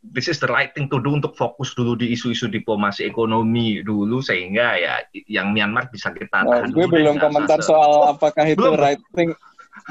this 0.00 0.26
is 0.32 0.40
the 0.40 0.48
right 0.48 0.72
thing 0.72 0.88
to 0.88 0.96
do 0.96 1.12
untuk 1.12 1.36
fokus 1.36 1.76
dulu 1.76 2.00
di 2.00 2.16
isu-isu 2.16 2.48
diplomasi 2.48 3.04
ekonomi 3.04 3.84
dulu 3.84 4.24
sehingga 4.24 4.80
ya 4.80 5.04
yang 5.28 5.52
Myanmar 5.52 5.92
bisa 5.92 6.08
kita 6.16 6.48
tahan 6.48 6.72
gue 6.72 6.88
dulu 6.88 6.96
belum 6.96 7.20
komentar 7.20 7.60
se- 7.60 7.68
soal 7.68 8.08
apakah 8.08 8.48
itu 8.48 8.56
belum. 8.56 8.80
right 8.80 9.02
thing. 9.12 9.36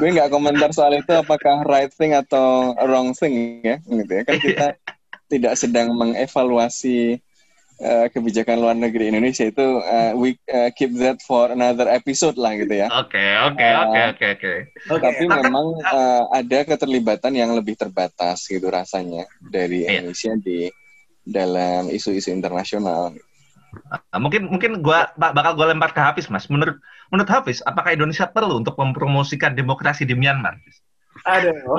Gue 0.01 0.09
nggak 0.09 0.33
komentar 0.33 0.69
soal 0.73 0.97
itu 0.97 1.13
apakah 1.13 1.61
right 1.69 1.93
thing 1.93 2.17
atau 2.17 2.73
wrong 2.81 3.13
thing 3.13 3.61
ya, 3.61 3.77
gitu 3.85 4.11
ya. 4.11 4.23
Kan 4.25 4.37
kita 4.41 4.67
tidak 5.31 5.53
sedang 5.53 5.93
mengevaluasi 5.93 7.21
eh, 7.79 8.07
kebijakan 8.11 8.59
luar 8.59 8.75
negeri 8.75 9.09
Indonesia 9.09 9.43
itu. 9.43 9.67
eh, 9.81 10.11
we 10.13 10.35
eh, 10.45 10.69
keep 10.71 10.93
that 10.95 11.19
for 11.23 11.49
another 11.49 11.87
episode 11.87 12.35
lah 12.35 12.53
gitu 12.53 12.71
ya. 12.75 12.87
Oke, 12.93 13.23
oke, 13.47 13.63
oke, 13.63 13.99
oke, 14.13 14.27
oke. 14.35 14.53
Tapi 14.99 15.23
memang 15.25 15.65
eh, 15.79 16.23
ada 16.35 16.59
keterlibatan 16.63 17.33
yang 17.33 17.51
lebih 17.55 17.73
terbatas 17.73 18.45
gitu 18.45 18.67
rasanya 18.67 19.23
dari 19.41 19.83
Iya. 19.83 20.03
Indonesia 20.03 20.33
di 20.37 20.67
dalam 21.23 21.87
isu-isu 21.89 22.29
internasional. 22.29 23.13
Nah, 23.85 24.17
mungkin 24.17 24.49
mungkin 24.49 24.81
gua 24.81 25.13
bak- 25.13 25.33
bakal 25.33 25.53
gua 25.53 25.69
lempar 25.69 25.93
ke 25.93 26.01
Hafiz, 26.01 26.25
Mas. 26.27 26.49
Menurut 26.49 26.81
menurut 27.13 27.29
Hafiz, 27.29 27.61
apakah 27.61 27.93
Indonesia 27.93 28.25
perlu 28.25 28.57
untuk 28.57 28.73
mempromosikan 28.75 29.53
demokrasi 29.53 30.09
di 30.09 30.17
Myanmar? 30.17 30.57
Aduh 31.27 31.77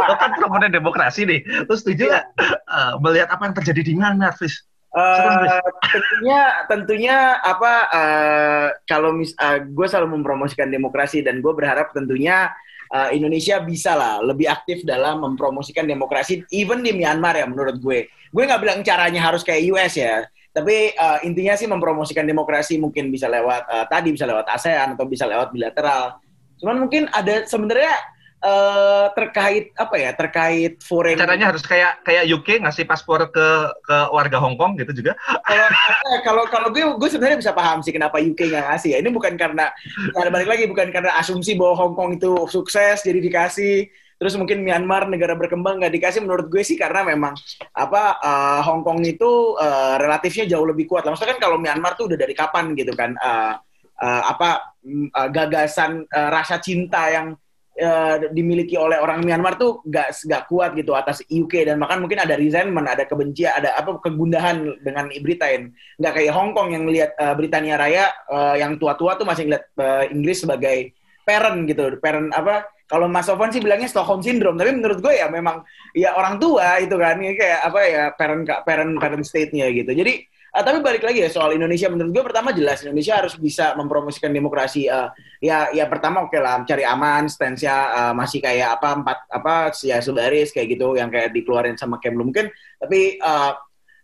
Lo 0.00 0.14
kan 0.16 0.32
promosi 0.38 0.72
demokrasi 0.72 1.26
nih. 1.28 1.40
Lo 1.66 1.74
setuju 1.76 2.08
nggak 2.08 2.26
eh, 2.40 2.92
melihat 3.02 3.28
apa 3.32 3.42
yang 3.48 3.54
terjadi 3.56 3.80
di? 3.92 4.16
Serem, 4.16 4.32
Fis. 4.34 4.54
Eh, 4.90 5.62
tentunya 5.86 6.40
tentunya 6.66 7.16
apa 7.38 7.72
eh, 7.94 8.68
kalau 8.88 9.14
mis 9.14 9.34
gue 9.70 9.86
selalu 9.86 10.18
mempromosikan 10.20 10.70
demokrasi 10.70 11.22
dan 11.22 11.38
gue 11.38 11.52
berharap 11.52 11.94
tentunya 11.94 12.50
uh, 12.90 13.08
Indonesia 13.14 13.62
bisa 13.62 13.94
lah 13.94 14.18
lebih 14.20 14.50
aktif 14.50 14.82
dalam 14.82 15.22
mempromosikan 15.22 15.86
demokrasi 15.86 16.42
even 16.50 16.82
di 16.82 16.92
Myanmar 16.94 17.38
ya 17.38 17.46
menurut 17.46 17.78
gue. 17.78 18.10
Gue 18.30 18.42
nggak 18.46 18.60
bilang 18.62 18.80
caranya 18.82 19.30
harus 19.30 19.42
kayak 19.46 19.62
US 19.74 19.94
ya, 19.98 20.26
tapi 20.54 20.94
uh, 20.94 21.18
intinya 21.26 21.54
sih 21.54 21.70
mempromosikan 21.70 22.26
demokrasi 22.26 22.78
mungkin 22.78 23.10
bisa 23.10 23.30
lewat 23.30 23.62
uh, 23.66 23.86
tadi 23.86 24.14
bisa 24.14 24.26
lewat 24.26 24.46
ASEAN 24.50 24.94
atau 24.98 25.06
bisa 25.06 25.26
lewat 25.26 25.54
bilateral. 25.54 26.18
Cuman 26.60 26.76
mungkin 26.86 27.08
ada 27.10 27.48
sebenarnya 27.48 27.96
uh, 28.44 29.06
terkait 29.12 29.72
apa 29.76 29.94
ya 29.96 30.10
terkait 30.16 30.80
foreign 30.80 31.16
caranya 31.16 31.52
harus 31.52 31.64
kayak 31.64 32.00
kayak 32.04 32.24
UK 32.26 32.64
ngasih 32.64 32.84
paspor 32.88 33.28
ke 33.28 33.48
ke 33.84 33.96
warga 34.10 34.40
Hong 34.40 34.56
Kong 34.56 34.76
gitu 34.80 35.04
juga. 35.04 35.16
Kalau 35.44 35.68
kalau 36.26 36.44
kalau 36.48 36.68
gue 36.72 36.82
gue 36.84 37.08
sebenarnya 37.08 37.38
bisa 37.40 37.52
paham 37.52 37.84
sih 37.84 37.92
kenapa 37.92 38.18
UK 38.18 38.50
nggak 38.50 38.66
ngasih 38.72 38.90
ya. 38.96 38.98
Ini 39.00 39.10
bukan 39.12 39.36
karena 39.36 39.70
karena 40.16 40.30
balik 40.32 40.48
lagi 40.48 40.64
bukan 40.66 40.88
karena 40.90 41.14
asumsi 41.20 41.54
bahwa 41.56 41.76
Hong 41.76 41.94
Kong 41.94 42.10
itu 42.16 42.48
sukses 42.48 43.04
jadi 43.04 43.20
dikasih 43.20 43.88
terus 44.20 44.36
mungkin 44.36 44.60
Myanmar 44.60 45.08
negara 45.08 45.32
berkembang 45.32 45.80
nggak 45.80 45.96
dikasih. 45.96 46.20
Menurut 46.20 46.52
gue 46.52 46.60
sih 46.60 46.76
karena 46.76 47.04
memang 47.04 47.32
apa 47.72 48.20
uh, 48.20 48.60
Hong 48.64 48.84
Kong 48.84 49.00
itu 49.04 49.56
uh, 49.56 49.96
relatifnya 49.96 50.56
jauh 50.56 50.68
lebih 50.68 50.84
kuat. 50.88 51.08
Lah 51.08 51.16
maksudnya 51.16 51.36
kan 51.36 51.48
kalau 51.48 51.56
Myanmar 51.56 51.96
tuh 51.96 52.08
udah 52.08 52.18
dari 52.20 52.36
kapan 52.36 52.76
gitu 52.76 52.92
kan 52.92 53.16
uh, 53.16 53.56
uh, 54.00 54.22
apa 54.28 54.69
uh, 54.86 55.28
gagasan 55.28 56.04
uh, 56.08 56.30
rasa 56.32 56.60
cinta 56.60 57.08
yang 57.12 57.36
uh, 57.80 58.16
dimiliki 58.30 58.76
oleh 58.76 59.00
orang 59.00 59.24
Myanmar 59.24 59.56
tuh 59.56 59.80
gak, 59.88 60.12
gak 60.26 60.46
kuat 60.46 60.76
gitu 60.76 60.92
atas 60.92 61.24
UK 61.26 61.68
dan 61.68 61.80
bahkan 61.80 62.00
mungkin 62.00 62.20
ada 62.20 62.36
resentment, 62.36 62.86
ada 62.88 63.04
kebencian, 63.08 63.52
ada 63.56 63.76
apa 63.76 64.00
kegundahan 64.00 64.80
dengan 64.84 65.08
Britain. 65.22 65.72
Nggak 65.96 66.12
kayak 66.20 66.32
Hong 66.36 66.52
Kong 66.52 66.72
yang 66.76 66.84
lihat 66.88 67.16
uh, 67.16 67.34
Britania 67.36 67.80
Raya 67.80 68.12
uh, 68.28 68.56
yang 68.56 68.76
tua-tua 68.76 69.16
tuh 69.16 69.26
masih 69.28 69.48
ngeliat 69.48 69.64
uh, 69.80 70.04
Inggris 70.12 70.44
sebagai 70.44 70.92
parent 71.24 71.68
gitu, 71.68 72.00
parent 72.00 72.32
apa? 72.34 72.66
Kalau 72.90 73.06
Mas 73.06 73.30
Sofwan 73.30 73.54
sih 73.54 73.62
bilangnya 73.62 73.86
Stockholm 73.86 74.18
syndrome, 74.18 74.58
tapi 74.58 74.74
menurut 74.74 74.98
gue 74.98 75.14
ya 75.14 75.30
memang 75.30 75.62
ya 75.94 76.10
orang 76.18 76.42
tua 76.42 76.82
itu 76.82 76.98
kan, 76.98 77.22
ya 77.22 77.38
kayak 77.38 77.60
apa 77.62 77.80
ya 77.86 78.02
parent 78.18 78.42
parent 78.66 78.92
parent 78.98 79.22
state-nya 79.22 79.70
gitu. 79.70 79.94
Jadi 79.94 80.26
Uh, 80.50 80.62
tapi 80.66 80.82
balik 80.82 81.06
lagi 81.06 81.22
ya 81.22 81.30
soal 81.30 81.54
Indonesia. 81.54 81.86
Menurut 81.86 82.10
gue 82.10 82.24
pertama 82.26 82.50
jelas 82.50 82.82
Indonesia 82.82 83.22
harus 83.22 83.38
bisa 83.38 83.78
mempromosikan 83.78 84.34
demokrasi. 84.34 84.90
Uh, 84.90 85.14
ya 85.38 85.70
ya 85.70 85.86
pertama 85.86 86.26
oke 86.26 86.34
okay 86.34 86.40
lah 86.42 86.60
cari 86.66 86.82
aman 86.82 87.30
stance-nya 87.30 87.76
uh, 87.94 88.14
masih 88.18 88.42
kayak 88.42 88.78
apa 88.78 88.88
empat 88.98 89.18
apa 89.30 89.54
ya 89.86 90.02
sudaris 90.02 90.50
kayak 90.50 90.74
gitu 90.74 90.98
yang 90.98 91.08
kayak 91.08 91.30
dikeluarin 91.30 91.78
sama 91.78 91.96
Kemlu 92.02 92.28
mungkin 92.28 92.50
tapi 92.76 93.16
uh, 93.22 93.56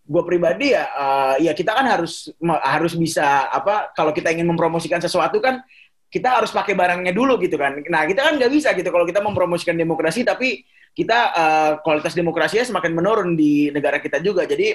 gue 0.06 0.22
pribadi 0.22 0.70
ya 0.70 0.86
uh, 0.94 1.34
ya 1.42 1.50
kita 1.50 1.74
kan 1.74 1.82
harus 1.82 2.30
harus 2.62 2.94
bisa 2.94 3.50
apa 3.50 3.90
kalau 3.92 4.14
kita 4.14 4.30
ingin 4.30 4.46
mempromosikan 4.46 5.02
sesuatu 5.02 5.42
kan 5.42 5.60
kita 6.06 6.38
harus 6.38 6.54
pakai 6.54 6.78
barangnya 6.78 7.10
dulu 7.10 7.36
gitu 7.42 7.58
kan. 7.58 7.82
Nah 7.90 8.06
kita 8.06 8.22
kan 8.22 8.38
nggak 8.38 8.52
bisa 8.54 8.70
gitu 8.78 8.88
kalau 8.94 9.02
kita 9.02 9.18
mempromosikan 9.18 9.74
demokrasi 9.74 10.22
tapi 10.22 10.62
kita 10.96 11.18
uh, 11.34 11.72
kualitas 11.84 12.16
demokrasinya 12.16 12.64
semakin 12.64 12.92
menurun 12.94 13.36
di 13.36 13.68
negara 13.74 14.00
kita 14.00 14.22
juga. 14.22 14.48
Jadi 14.48 14.72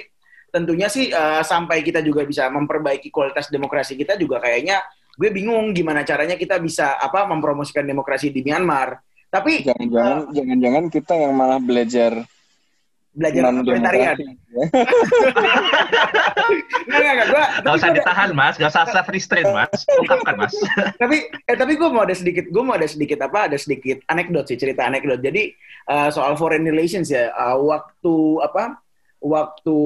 tentunya 0.52 0.86
sih 0.92 1.08
uh, 1.08 1.40
sampai 1.40 1.80
kita 1.80 2.04
juga 2.04 2.28
bisa 2.28 2.52
memperbaiki 2.52 3.08
kualitas 3.08 3.48
demokrasi 3.48 3.96
kita 3.96 4.20
juga 4.20 4.36
kayaknya 4.38 4.84
gue 5.16 5.28
bingung 5.32 5.72
gimana 5.72 6.04
caranya 6.04 6.36
kita 6.36 6.60
bisa 6.60 7.00
apa 7.00 7.24
mempromosikan 7.24 7.84
demokrasi 7.88 8.28
di 8.28 8.44
Myanmar. 8.44 9.00
Tapi 9.32 9.64
jangan-jangan 9.64 10.28
uh, 10.28 10.32
jangan-jangan 10.36 10.84
kita 10.92 11.14
yang 11.16 11.32
malah 11.32 11.56
belajar 11.56 12.20
belajar 13.12 13.52
otoritarian. 13.52 14.16
Enggak, 16.88 17.00
enggak, 17.00 17.12
enggak. 17.12 17.28
Gua, 17.28 17.44
gak 17.60 17.74
usah 17.76 17.90
ditahan, 17.92 18.30
Mas. 18.32 18.54
Gak 18.56 18.72
usah 18.72 18.88
self 18.88 19.08
restraint, 19.12 19.48
Mas. 19.52 19.84
Ungkapkan, 20.00 20.34
Mas. 20.36 20.52
tapi 21.00 21.28
eh 21.28 21.56
tapi 21.56 21.76
gue 21.76 21.88
mau 21.92 22.04
ada 22.04 22.16
sedikit 22.16 22.48
gue 22.48 22.62
mau 22.64 22.76
ada 22.76 22.88
sedikit 22.88 23.20
apa? 23.24 23.52
Ada 23.52 23.60
sedikit 23.60 24.00
anekdot 24.08 24.48
sih, 24.48 24.56
cerita 24.56 24.88
anekdot. 24.88 25.20
Jadi 25.20 25.52
uh, 25.92 26.08
soal 26.08 26.36
foreign 26.40 26.64
relations 26.64 27.12
ya, 27.12 27.32
uh, 27.36 27.56
waktu 27.60 28.16
apa? 28.44 28.80
Waktu 29.22 29.76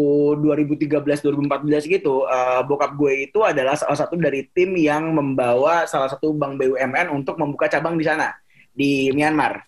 2013-2014 0.41 1.93
gitu, 1.93 2.25
uh, 2.25 2.65
bokap 2.65 2.97
gue 2.97 3.29
itu 3.29 3.45
adalah 3.45 3.77
salah 3.77 3.95
satu 3.95 4.17
dari 4.17 4.49
tim 4.57 4.73
yang 4.81 5.13
membawa 5.13 5.85
salah 5.85 6.09
satu 6.09 6.33
bank 6.33 6.57
BUMN 6.57 7.13
untuk 7.13 7.37
membuka 7.37 7.69
cabang 7.69 8.01
di 8.01 8.05
sana 8.09 8.33
di 8.73 9.13
Myanmar. 9.13 9.61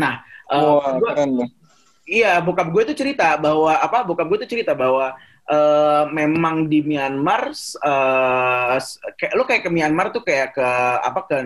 Nah, 0.00 0.24
uh, 0.48 0.96
oh, 0.96 1.04
gua, 1.04 1.12
iya 2.08 2.40
bokap 2.40 2.72
gue 2.72 2.82
itu 2.88 2.94
cerita 3.04 3.36
bahwa 3.36 3.76
apa? 3.76 4.08
Bokap 4.08 4.26
gue 4.32 4.38
itu 4.40 4.56
cerita 4.56 4.72
bahwa 4.72 5.12
uh, 5.52 6.04
memang 6.08 6.72
di 6.72 6.80
Myanmar, 6.80 7.52
uh, 7.84 8.76
kayak 9.20 9.32
lo 9.36 9.44
kayak 9.44 9.68
ke 9.68 9.70
Myanmar 9.70 10.16
tuh 10.16 10.24
kayak 10.24 10.56
ke 10.56 10.68
apa 11.04 11.20
ke 11.28 11.36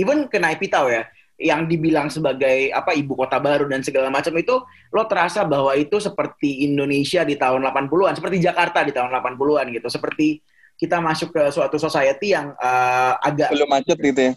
even 0.00 0.32
ke 0.32 0.40
Naipitau 0.40 0.88
ya 0.88 1.04
yang 1.36 1.68
dibilang 1.68 2.08
sebagai 2.08 2.72
apa 2.72 2.96
ibu 2.96 3.12
kota 3.12 3.36
baru 3.36 3.68
dan 3.68 3.84
segala 3.84 4.08
macam 4.08 4.32
itu 4.40 4.56
lo 4.88 5.02
terasa 5.04 5.44
bahwa 5.44 5.76
itu 5.76 6.00
seperti 6.00 6.64
Indonesia 6.64 7.20
di 7.28 7.36
tahun 7.36 7.60
80-an, 7.60 8.16
seperti 8.16 8.40
Jakarta 8.40 8.80
di 8.80 8.96
tahun 8.96 9.12
80-an 9.12 9.68
gitu, 9.68 9.88
seperti 9.92 10.40
kita 10.76 11.00
masuk 11.00 11.32
ke 11.32 11.42
suatu 11.52 11.76
society 11.76 12.32
yang 12.32 12.56
uh, 12.56 13.20
agak 13.20 13.52
belum 13.52 13.68
macet 13.68 13.96
gitu 14.00 14.20
ya. 14.32 14.34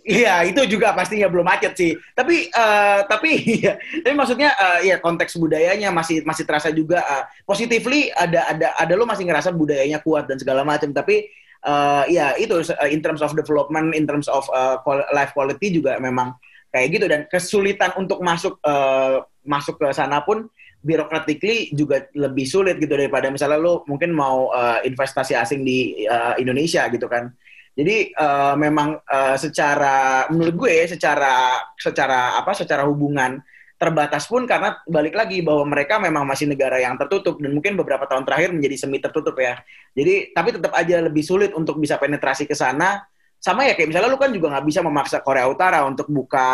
Iya, 0.00 0.48
itu 0.48 0.64
juga 0.64 0.96
pastinya 0.96 1.28
belum 1.28 1.44
macet 1.44 1.76
sih. 1.76 1.92
Tapi 2.16 2.48
uh, 2.56 3.04
tapi 3.04 3.36
ya, 3.64 3.76
tapi 4.00 4.14
maksudnya 4.16 4.50
uh, 4.56 4.80
ya 4.80 4.96
konteks 4.96 5.36
budayanya 5.36 5.92
masih 5.92 6.24
masih 6.24 6.48
terasa 6.48 6.72
juga 6.72 7.04
uh, 7.04 7.24
positively 7.44 8.08
ada 8.16 8.48
ada 8.48 8.66
ada 8.80 8.92
lo 8.96 9.04
masih 9.04 9.28
ngerasa 9.28 9.52
budayanya 9.52 10.00
kuat 10.00 10.24
dan 10.24 10.40
segala 10.40 10.64
macam, 10.64 10.88
tapi 10.96 11.28
uh, 11.64 12.04
ya 12.08 12.36
itu 12.36 12.60
uh, 12.60 12.88
in 12.90 13.00
terms 13.00 13.20
of 13.24 13.32
development, 13.36 13.92
in 13.96 14.04
terms 14.06 14.28
of 14.28 14.44
uh, 14.52 14.80
life 15.12 15.32
quality 15.36 15.80
juga 15.80 15.96
memang 16.00 16.36
kayak 16.70 16.88
gitu 16.94 17.06
dan 17.10 17.26
kesulitan 17.26 17.90
untuk 17.98 18.22
masuk 18.22 18.56
uh, 18.62 19.26
masuk 19.42 19.80
ke 19.80 19.90
sana 19.90 20.22
pun 20.22 20.46
birokratically 20.80 21.68
juga 21.76 22.08
lebih 22.16 22.48
sulit 22.48 22.80
gitu 22.80 22.96
daripada 22.96 23.28
misalnya 23.28 23.60
lo 23.60 23.84
mungkin 23.84 24.16
mau 24.16 24.48
uh, 24.48 24.80
investasi 24.80 25.36
asing 25.36 25.60
di 25.60 26.08
uh, 26.08 26.38
Indonesia 26.40 26.88
gitu 26.88 27.04
kan. 27.04 27.28
Jadi 27.76 28.12
uh, 28.16 28.56
memang 28.58 28.98
uh, 28.98 29.36
secara 29.38 30.26
menurut 30.32 30.56
gue 30.56 30.74
secara 30.90 31.54
secara 31.78 32.36
apa 32.40 32.52
secara 32.56 32.82
hubungan 32.88 33.40
terbatas 33.80 34.28
pun 34.28 34.44
karena 34.44 34.76
balik 34.84 35.16
lagi 35.16 35.40
bahwa 35.40 35.64
mereka 35.64 35.96
memang 35.96 36.28
masih 36.28 36.44
negara 36.44 36.76
yang 36.76 37.00
tertutup 37.00 37.40
dan 37.40 37.56
mungkin 37.56 37.80
beberapa 37.80 38.04
tahun 38.04 38.28
terakhir 38.28 38.52
menjadi 38.52 38.76
semi 38.76 39.00
tertutup 39.00 39.32
ya. 39.40 39.56
Jadi 39.96 40.36
tapi 40.36 40.52
tetap 40.52 40.76
aja 40.76 41.00
lebih 41.00 41.24
sulit 41.24 41.56
untuk 41.56 41.80
bisa 41.80 41.96
penetrasi 41.96 42.44
ke 42.44 42.52
sana. 42.52 43.00
Sama 43.40 43.64
ya 43.64 43.72
kayak 43.72 43.88
misalnya 43.88 44.12
lu 44.12 44.20
kan 44.20 44.36
juga 44.36 44.52
nggak 44.52 44.68
bisa 44.68 44.84
memaksa 44.84 45.24
Korea 45.24 45.48
Utara 45.48 45.80
untuk 45.88 46.12
buka 46.12 46.44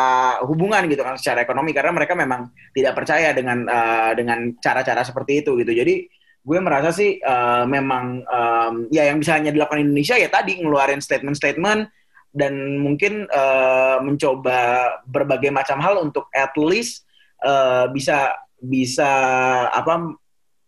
hubungan 0.47 0.87
gitu 0.87 1.03
kan 1.03 1.19
secara 1.19 1.43
ekonomi 1.43 1.75
karena 1.75 1.91
mereka 1.91 2.15
memang 2.15 2.47
tidak 2.71 2.95
percaya 2.95 3.35
dengan 3.35 3.67
uh, 3.67 4.15
dengan 4.15 4.55
cara-cara 4.63 5.03
seperti 5.03 5.43
itu 5.43 5.59
gitu. 5.59 5.75
Jadi 5.75 6.07
gue 6.47 6.59
merasa 6.63 6.95
sih 6.95 7.19
uh, 7.19 7.67
memang 7.67 8.23
um, 8.23 8.75
ya 8.95 9.11
yang 9.11 9.19
bisa 9.19 9.35
hanya 9.35 9.51
dilakukan 9.51 9.83
Indonesia 9.83 10.15
ya 10.15 10.31
tadi 10.31 10.63
ngeluarin 10.63 11.03
statement-statement 11.03 11.91
dan 12.31 12.79
mungkin 12.79 13.27
uh, 13.35 13.99
mencoba 13.99 14.87
berbagai 15.11 15.51
macam 15.51 15.83
hal 15.83 15.99
untuk 15.99 16.31
at 16.31 16.55
least 16.55 17.06
uh, 17.45 17.91
bisa 17.93 18.33
bisa 18.57 19.11
apa 19.69 20.17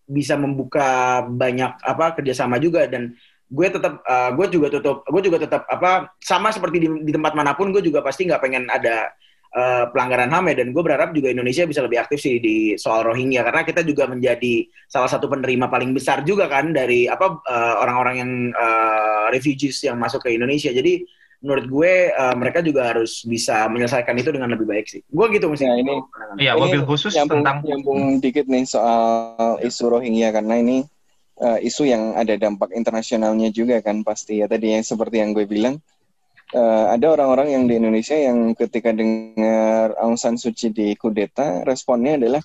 bisa 0.09 0.37
membuka 0.41 1.21
banyak 1.25 1.73
apa 1.85 2.17
kerjasama 2.17 2.57
juga. 2.61 2.89
Dan 2.89 3.17
gue 3.49 3.69
tetap 3.69 4.05
uh, 4.05 4.31
gue 4.37 4.47
juga 4.53 4.69
tutup 4.69 5.05
gue 5.09 5.23
juga 5.25 5.39
tetap 5.41 5.65
apa 5.69 6.13
sama 6.21 6.53
seperti 6.53 6.85
di, 6.85 6.89
di 7.05 7.13
tempat 7.13 7.33
mana 7.33 7.57
pun 7.57 7.73
gue 7.73 7.81
juga 7.81 8.05
pasti 8.05 8.29
nggak 8.29 8.43
pengen 8.45 8.69
ada 8.69 9.09
uh, 9.57 9.85
pelanggaran 9.93 10.33
ham 10.33 10.49
ya. 10.49 10.65
Dan 10.65 10.73
gue 10.73 10.83
berharap 10.85 11.13
juga 11.17 11.33
Indonesia 11.33 11.65
bisa 11.65 11.81
lebih 11.85 12.01
aktif 12.05 12.21
sih 12.21 12.41
di 12.41 12.77
soal 12.77 13.05
Rohingya. 13.05 13.45
Karena 13.45 13.65
kita 13.65 13.85
juga 13.85 14.09
menjadi 14.09 14.69
salah 14.89 15.09
satu 15.09 15.29
penerima 15.29 15.69
paling 15.69 15.93
besar 15.93 16.25
juga 16.25 16.49
kan 16.49 16.73
dari 16.73 17.09
apa 17.09 17.41
orang-orang 17.85 18.17
uh, 18.17 18.21
yang 18.21 18.33
uh, 18.53 19.27
refugees 19.33 19.81
yang 19.85 20.01
masuk 20.01 20.25
ke 20.25 20.37
Indonesia. 20.37 20.73
Jadi 20.73 21.18
menurut 21.39 21.67
gue 21.71 21.93
uh, 22.11 22.35
mereka 22.35 22.59
juga 22.67 22.91
harus 22.91 23.23
bisa 23.23 23.71
menyelesaikan 23.71 24.15
itu 24.19 24.31
dengan 24.35 24.51
lebih 24.51 24.67
baik 24.67 24.87
sih. 24.91 25.01
Gue 25.07 25.31
gitu 25.31 25.47
mesti. 25.47 25.71
Ya, 25.71 25.75
ini, 25.79 25.95
iya, 26.43 26.53
mobil 26.59 26.83
khusus 26.83 27.15
nyambung, 27.15 27.47
tentang 27.47 27.57
nyambung 27.63 28.01
dikit 28.19 28.51
nih 28.51 28.67
soal 28.67 29.59
isu 29.63 29.87
Rohingya 29.87 30.35
karena 30.35 30.59
ini 30.59 30.83
uh, 31.39 31.59
isu 31.63 31.87
yang 31.87 32.19
ada 32.19 32.35
dampak 32.35 32.75
internasionalnya 32.75 33.55
juga 33.55 33.79
kan 33.79 34.03
pasti 34.03 34.43
ya 34.43 34.51
tadi 34.51 34.75
yang 34.75 34.83
seperti 34.83 35.23
yang 35.23 35.31
gue 35.31 35.47
bilang 35.47 35.79
uh, 36.55 36.87
ada 36.91 37.07
orang-orang 37.15 37.55
yang 37.55 37.65
di 37.71 37.75
Indonesia 37.79 38.19
yang 38.19 38.59
ketika 38.59 38.91
dengar 38.91 39.95
Aung 40.03 40.19
San 40.19 40.35
Suu 40.41 40.51
Kyi 40.51 40.75
di 40.75 40.87
kudeta 40.99 41.63
responnya 41.63 42.19
adalah 42.19 42.43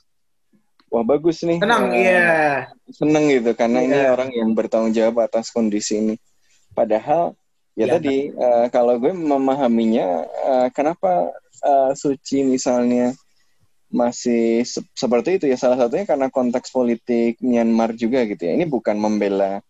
wah 0.93 1.01
bagus 1.01 1.41
nih. 1.41 1.57
Senang, 1.57 1.89
iya. 1.97 1.97
Uh, 1.97 2.13
yeah. 2.13 2.53
Seneng 2.93 3.25
gitu 3.33 3.51
karena 3.57 3.81
yeah. 3.81 3.87
ini 3.89 3.97
iya. 3.97 4.09
orang 4.13 4.29
yang 4.29 4.49
bertanggung 4.53 4.93
jawab 4.93 5.25
atas 5.25 5.49
kondisi 5.49 5.97
ini. 5.97 6.15
Padahal 6.73 7.37
ya, 7.73 7.85
ya 7.89 7.97
tadi 7.97 8.29
uh, 8.33 8.67
kalau 8.69 8.97
gue 9.01 9.13
memahaminya 9.13 10.07
uh, 10.25 10.67
kenapa 10.73 11.33
uh, 11.63 11.91
Suci 11.97 12.45
misalnya 12.45 13.15
masih 13.93 14.65
se 14.65 14.81
seperti 14.97 15.37
itu 15.37 15.45
ya? 15.45 15.57
Salah 15.57 15.77
satunya 15.77 16.09
karena 16.09 16.27
konteks 16.33 16.73
politik 16.73 17.37
Myanmar 17.45 17.93
juga 17.93 18.25
gitu 18.25 18.41
ya. 18.41 18.57
Ini 18.57 18.65
bukan 18.65 18.97
membela 18.97 19.61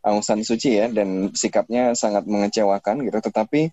Aung 0.00 0.24
San 0.24 0.40
Suu 0.40 0.56
Kyi 0.56 0.80
ya 0.80 0.86
dan 0.88 1.36
sikapnya 1.36 1.92
sangat 1.92 2.24
mengecewakan 2.24 3.04
gitu. 3.04 3.20
Tetapi 3.20 3.68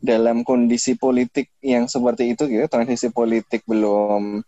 dalam 0.00 0.44
kondisi 0.44 0.96
politik 0.96 1.52
yang 1.64 1.88
seperti 1.88 2.36
itu 2.36 2.48
gitu, 2.48 2.68
transisi 2.68 3.08
politik 3.08 3.64
belum 3.64 4.44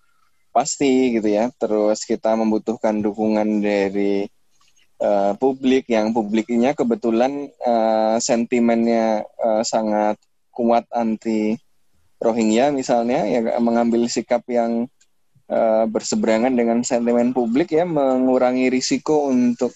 pasti 0.53 1.17
gitu 1.17 1.29
ya. 1.29 1.49
Terus 1.57 2.05
kita 2.05 2.37
membutuhkan 2.37 3.01
dukungan 3.01 3.65
dari 3.65 4.29
uh, 5.03 5.33
publik 5.37 5.91
yang 5.91 6.15
publiknya 6.15 6.73
kebetulan 6.79 7.51
uh, 7.67 8.17
sentimennya 8.23 9.27
uh, 9.43 9.67
sangat 9.67 10.17
kuat 10.55 10.87
anti 10.95 11.59
Rohingya 12.23 12.71
misalnya 12.71 13.27
ya 13.27 13.59
mengambil 13.59 14.07
sikap 14.07 14.47
yang 14.47 14.87
uh, 15.51 15.85
berseberangan 15.91 16.55
dengan 16.55 16.87
sentimen 16.87 17.35
publik 17.35 17.75
ya 17.75 17.83
mengurangi 17.83 18.71
risiko 18.71 19.27
untuk 19.27 19.75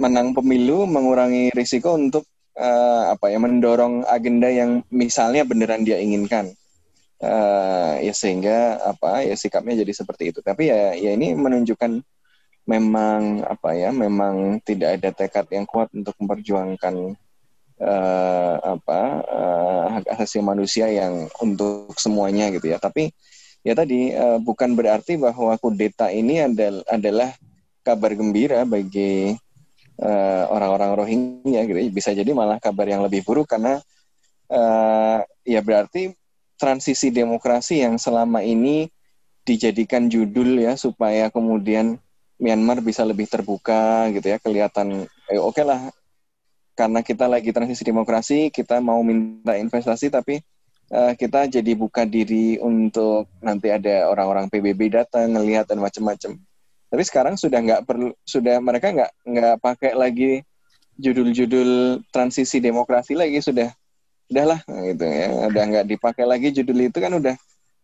menang 0.00 0.32
pemilu, 0.32 0.88
mengurangi 0.88 1.52
risiko 1.54 1.94
untuk 1.94 2.26
uh, 2.56 3.12
apa 3.14 3.30
ya 3.30 3.38
mendorong 3.38 4.02
agenda 4.08 4.48
yang 4.48 4.82
misalnya 4.90 5.44
beneran 5.46 5.84
dia 5.86 6.00
inginkan. 6.00 6.50
Uh, 7.20 8.00
ya 8.00 8.16
sehingga 8.16 8.80
apa 8.80 9.28
ya 9.28 9.36
sikapnya 9.36 9.84
jadi 9.84 9.92
seperti 9.92 10.32
itu. 10.32 10.40
Tapi 10.40 10.72
ya 10.72 10.96
ya 10.96 11.12
ini 11.12 11.36
menunjukkan 11.36 12.00
memang 12.68 13.44
apa 13.44 13.74
ya 13.74 13.90
memang 13.90 14.60
tidak 14.62 15.00
ada 15.00 15.10
tekad 15.10 15.46
yang 15.50 15.66
kuat 15.66 15.90
untuk 15.96 16.14
memperjuangkan 16.20 17.16
uh, 17.80 18.56
apa 18.60 19.00
uh, 19.24 19.84
hak 19.98 20.04
asasi 20.16 20.44
manusia 20.44 20.86
yang 20.92 21.26
untuk 21.40 21.96
semuanya 21.96 22.52
gitu 22.52 22.70
ya. 22.70 22.78
Tapi 22.78 23.10
ya 23.64 23.72
tadi 23.72 24.12
uh, 24.12 24.38
bukan 24.40 24.76
berarti 24.76 25.16
bahwa 25.16 25.56
kudeta 25.56 26.12
ini 26.12 26.44
adalah 26.44 26.84
adalah 26.88 27.30
kabar 27.80 28.12
gembira 28.12 28.62
bagi 28.68 29.34
uh, 29.98 30.44
orang-orang 30.52 30.90
Rohingya 30.94 31.64
gitu. 31.66 31.78
Ya. 31.80 31.90
Bisa 31.90 32.10
jadi 32.12 32.30
malah 32.36 32.60
kabar 32.60 32.86
yang 32.86 33.00
lebih 33.02 33.24
buruk 33.24 33.48
karena 33.48 33.80
uh, 34.52 35.24
ya 35.42 35.60
berarti 35.64 36.12
transisi 36.60 37.08
demokrasi 37.08 37.80
yang 37.80 37.96
selama 37.96 38.44
ini 38.44 38.92
dijadikan 39.48 40.12
judul 40.12 40.60
ya 40.60 40.76
supaya 40.76 41.32
kemudian 41.32 41.96
Myanmar 42.40 42.80
bisa 42.80 43.04
lebih 43.04 43.28
terbuka 43.28 44.08
gitu 44.16 44.26
ya 44.32 44.40
kelihatan 44.40 45.04
eh, 45.28 45.36
oke 45.36 45.60
okay 45.60 45.64
lah 45.68 45.92
karena 46.80 47.04
kita 47.04 47.28
lagi 47.28 47.52
transisi 47.52 47.84
demokrasi, 47.84 48.48
kita 48.48 48.80
mau 48.80 49.04
minta 49.04 49.52
investasi 49.52 50.08
tapi 50.08 50.40
uh, 50.88 51.12
kita 51.12 51.44
jadi 51.44 51.76
buka 51.76 52.08
diri 52.08 52.56
untuk 52.56 53.28
nanti 53.44 53.68
ada 53.68 54.08
orang-orang 54.08 54.48
PBB 54.48 54.88
datang 54.88 55.36
ngelihat 55.36 55.68
dan 55.68 55.84
macam-macam. 55.84 56.40
Tapi 56.90 57.02
sekarang 57.04 57.36
sudah 57.36 57.60
nggak 57.60 57.82
perlu, 57.84 58.16
sudah 58.24 58.56
mereka 58.64 58.96
nggak 58.96 59.12
nggak 59.28 59.54
pakai 59.60 59.92
lagi 59.92 60.40
judul-judul 60.96 62.00
transisi 62.08 62.64
demokrasi 62.64 63.12
lagi 63.12 63.44
sudah 63.44 63.68
udahlah 64.30 64.60
gitu 64.64 65.04
ya 65.04 65.48
udah 65.52 65.64
nggak 65.74 65.86
dipakai 65.90 66.24
lagi 66.24 66.54
judul 66.54 66.86
itu 66.86 66.98
kan 67.02 67.12
udah 67.12 67.34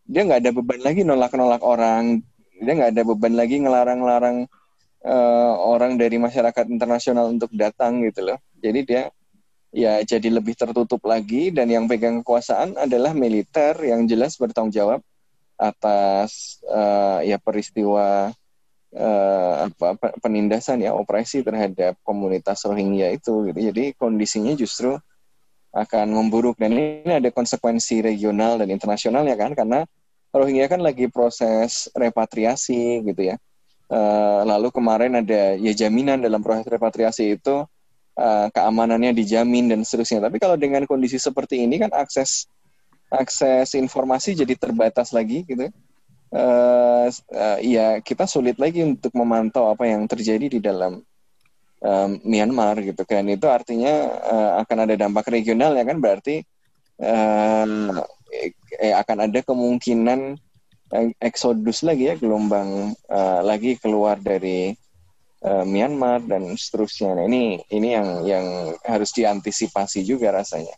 dia 0.06 0.22
nggak 0.22 0.40
ada 0.46 0.50
beban 0.54 0.80
lagi 0.84 1.02
nolak-nolak 1.02 1.64
orang 1.64 2.22
dia 2.60 2.72
nggak 2.72 2.90
ada 2.96 3.02
beban 3.04 3.34
lagi 3.36 3.60
ngelarang-larang 3.60 4.48
uh, 5.04 5.54
orang 5.60 6.00
dari 6.00 6.16
masyarakat 6.16 6.66
internasional 6.68 7.28
untuk 7.28 7.52
datang 7.52 8.00
gitu 8.04 8.32
loh 8.32 8.38
jadi 8.58 8.80
dia 8.82 9.02
ya 9.76 10.00
jadi 10.00 10.32
lebih 10.32 10.56
tertutup 10.56 11.04
lagi 11.04 11.52
dan 11.52 11.68
yang 11.68 11.84
pegang 11.84 12.24
kekuasaan 12.24 12.80
adalah 12.80 13.12
militer 13.12 13.76
yang 13.84 14.08
jelas 14.08 14.40
bertanggung 14.40 14.72
jawab 14.72 15.00
atas 15.56 16.60
uh, 16.68 17.24
ya 17.24 17.40
peristiwa 17.40 18.32
uh, 18.96 19.52
apa 19.68 19.96
penindasan 20.20 20.84
ya 20.84 20.96
operasi 20.96 21.44
terhadap 21.44 21.96
komunitas 22.04 22.64
Rohingya 22.64 23.12
itu 23.12 23.48
gitu. 23.52 23.58
Jadi 23.72 23.96
kondisinya 23.96 24.52
justru 24.56 24.96
akan 25.76 26.08
memburuk 26.08 26.56
dan 26.56 26.72
ini 26.72 27.20
ada 27.20 27.28
konsekuensi 27.28 28.00
regional 28.00 28.56
dan 28.56 28.72
internasional 28.72 29.28
ya 29.28 29.36
kan 29.36 29.52
karena 29.52 29.84
Rohingya 30.36 30.68
kan 30.68 30.84
lagi 30.84 31.08
proses 31.08 31.88
repatriasi 31.96 33.00
gitu 33.04 33.22
ya. 33.32 33.36
Uh, 33.86 34.42
lalu 34.42 34.74
kemarin 34.74 35.22
ada 35.22 35.54
ya 35.54 35.72
jaminan 35.72 36.18
dalam 36.18 36.42
proses 36.42 36.66
repatriasi 36.66 37.38
itu 37.38 37.64
uh, 38.18 38.46
keamanannya 38.50 39.14
dijamin 39.14 39.70
dan 39.70 39.80
seterusnya. 39.86 40.26
Tapi 40.26 40.36
kalau 40.42 40.58
dengan 40.58 40.84
kondisi 40.84 41.16
seperti 41.16 41.62
ini 41.62 41.78
kan 41.80 41.94
akses 41.94 42.50
akses 43.08 43.78
informasi 43.78 44.34
jadi 44.34 44.54
terbatas 44.58 45.14
lagi 45.14 45.46
gitu. 45.46 45.70
Uh, 46.26 47.06
uh, 47.32 47.58
ya 47.62 48.02
kita 48.02 48.26
sulit 48.26 48.58
lagi 48.58 48.82
untuk 48.82 49.14
memantau 49.14 49.70
apa 49.70 49.86
yang 49.86 50.04
terjadi 50.10 50.58
di 50.58 50.60
dalam 50.60 50.98
um, 51.80 52.10
Myanmar 52.26 52.82
gitu 52.82 53.06
kan. 53.06 53.22
Itu 53.30 53.46
artinya 53.46 53.94
uh, 54.26 54.52
akan 54.66 54.78
ada 54.90 54.94
dampak 54.98 55.30
regional 55.30 55.78
ya 55.78 55.86
kan 55.86 56.02
berarti 56.02 56.42
uh, 56.98 58.02
eh, 58.80 58.94
akan 58.94 59.30
ada 59.30 59.40
kemungkinan 59.42 60.36
eksodus 61.18 61.82
lagi 61.82 62.06
ya 62.06 62.14
gelombang 62.14 62.94
uh, 63.10 63.40
lagi 63.42 63.74
keluar 63.82 64.22
dari 64.22 64.70
uh, 65.42 65.66
Myanmar 65.66 66.22
dan 66.22 66.54
seterusnya. 66.54 67.18
Nah, 67.18 67.24
ini 67.26 67.58
ini 67.74 67.88
yang 67.90 68.08
yang 68.22 68.46
harus 68.86 69.10
diantisipasi 69.10 70.06
juga 70.06 70.30
rasanya. 70.30 70.74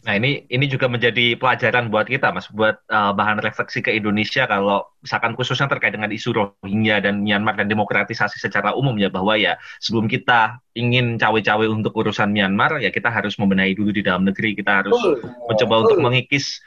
Nah 0.00 0.16
ini 0.16 0.48
ini 0.48 0.64
juga 0.64 0.88
menjadi 0.88 1.36
pelajaran 1.36 1.92
buat 1.92 2.08
kita, 2.08 2.32
mas, 2.32 2.48
buat 2.48 2.80
uh, 2.88 3.12
bahan 3.12 3.36
refleksi 3.44 3.84
ke 3.84 3.92
Indonesia 3.92 4.48
kalau 4.48 4.80
misalkan 5.04 5.36
khususnya 5.36 5.68
terkait 5.68 5.92
dengan 5.92 6.08
isu 6.08 6.32
Rohingya 6.32 7.04
dan 7.04 7.20
Myanmar 7.20 7.60
dan 7.60 7.68
demokratisasi 7.68 8.40
secara 8.40 8.72
umum 8.72 8.96
ya 8.96 9.12
bahwa 9.12 9.36
ya 9.36 9.60
sebelum 9.76 10.08
kita 10.08 10.56
ingin 10.72 11.20
cawe-cawe 11.20 11.68
untuk 11.68 11.92
urusan 12.00 12.32
Myanmar 12.32 12.80
ya 12.80 12.88
kita 12.88 13.12
harus 13.12 13.36
membenahi 13.36 13.76
dulu 13.76 13.92
di 13.92 14.00
dalam 14.00 14.24
negeri, 14.24 14.56
kita 14.56 14.80
harus 14.80 14.96
oh, 14.96 15.20
mencoba 15.52 15.74
oh. 15.76 15.80
untuk 15.84 15.98
mengikis 16.00 16.64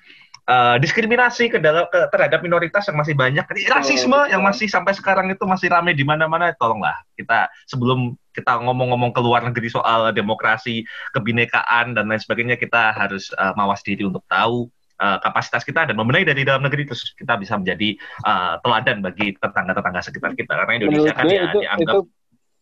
uh, 0.47 0.75
diskriminasi 0.79 1.51
ke 1.51 1.57
dalam 1.59 1.87
ke, 1.87 2.09
terhadap 2.11 2.39
minoritas 2.43 2.87
yang 2.89 2.97
masih 2.99 3.15
banyak, 3.15 3.45
rasisme 3.69 4.15
oh, 4.15 4.27
yang 4.27 4.43
masih 4.43 4.67
sampai 4.67 4.95
sekarang 4.95 5.31
itu 5.31 5.43
masih 5.43 5.71
ramai 5.71 5.95
di 5.95 6.03
mana-mana. 6.03 6.51
Tolonglah 6.55 7.03
kita 7.15 7.51
sebelum 7.67 8.15
kita 8.33 8.59
ngomong-ngomong 8.63 9.13
ke 9.13 9.21
luar 9.21 9.45
negeri 9.45 9.69
soal 9.69 10.09
demokrasi, 10.11 10.83
kebinekaan 11.13 11.93
dan 11.93 12.09
lain 12.09 12.21
sebagainya, 12.21 12.57
kita 12.57 12.95
harus 12.95 13.29
uh, 13.37 13.53
mawas 13.53 13.85
diri 13.85 14.03
untuk 14.03 14.25
tahu 14.25 14.67
uh, 15.03 15.17
kapasitas 15.21 15.63
kita 15.67 15.89
dan 15.89 15.95
membenahi 15.97 16.25
dari 16.27 16.41
dalam 16.47 16.63
negeri 16.63 16.87
terus 16.87 17.11
kita 17.15 17.35
bisa 17.39 17.59
menjadi 17.59 17.95
uh, 18.23 18.59
teladan 18.61 19.03
bagi 19.03 19.35
tetangga-tetangga 19.37 20.01
sekitar 20.03 20.31
kita 20.37 20.51
karena 20.53 20.73
Indonesia 20.79 21.13
Menurut 21.13 21.17
kan 21.19 21.25
ya, 21.27 21.43
itu, 21.49 21.59
dianggap 21.61 21.93
itu 21.93 21.99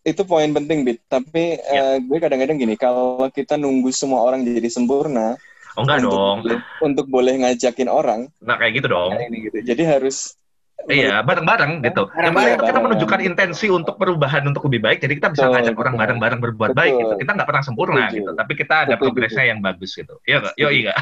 itu 0.01 0.21
poin 0.25 0.49
penting 0.49 0.82
bit 0.82 0.99
tapi 1.05 1.61
ya. 1.61 1.77
uh, 1.77 1.97
gue 2.01 2.17
kadang-kadang 2.17 2.57
gini 2.57 2.73
kalau 2.73 3.21
kita 3.29 3.53
nunggu 3.53 3.93
semua 3.93 4.25
orang 4.25 4.41
jadi 4.41 4.65
sempurna 4.65 5.38
Oh 5.80 5.88
enggak 5.88 6.03
untuk 6.03 6.11
dong. 6.11 6.38
Boleh, 6.43 6.59
untuk 6.84 7.05
boleh 7.07 7.34
ngajakin 7.45 7.89
orang. 7.89 8.22
Nah 8.43 8.55
kayak 8.59 8.84
gitu 8.84 8.88
dong. 8.91 9.15
Nah, 9.15 9.24
ini 9.24 9.38
gitu. 9.47 9.57
Jadi 9.63 9.84
harus 9.88 10.36
Iya, 10.89 11.21
bareng-bareng 11.21 11.86
gitu. 11.86 12.09
Yang 12.17 12.34
penting 12.34 12.55
kita 12.65 12.79
menunjukkan 12.82 13.19
intensi 13.21 13.67
untuk 13.69 13.95
perubahan 14.01 14.43
untuk 14.47 14.65
lebih 14.65 14.82
baik. 14.82 14.97
Jadi 15.03 15.13
kita 15.21 15.29
bisa 15.34 15.45
betul, 15.45 15.53
ngajak 15.53 15.75
orang 15.77 15.95
bareng-bareng 15.99 16.39
berbuat 16.41 16.71
betul. 16.73 16.82
baik 16.82 16.93
gitu. 16.97 17.13
Kita 17.21 17.32
nggak 17.38 17.47
pernah 17.47 17.63
sempurna 17.63 18.01
betul. 18.07 18.17
gitu, 18.17 18.32
tapi 18.34 18.53
kita 18.57 18.75
ada 18.88 18.95
betul, 18.95 19.03
progresnya 19.09 19.43
betul. 19.45 19.51
yang 19.51 19.59
bagus 19.61 19.91
gitu. 19.93 20.13
Iya 20.25 20.38
nggak? 20.41 20.55
Yo 20.57 20.69
iya. 20.71 20.93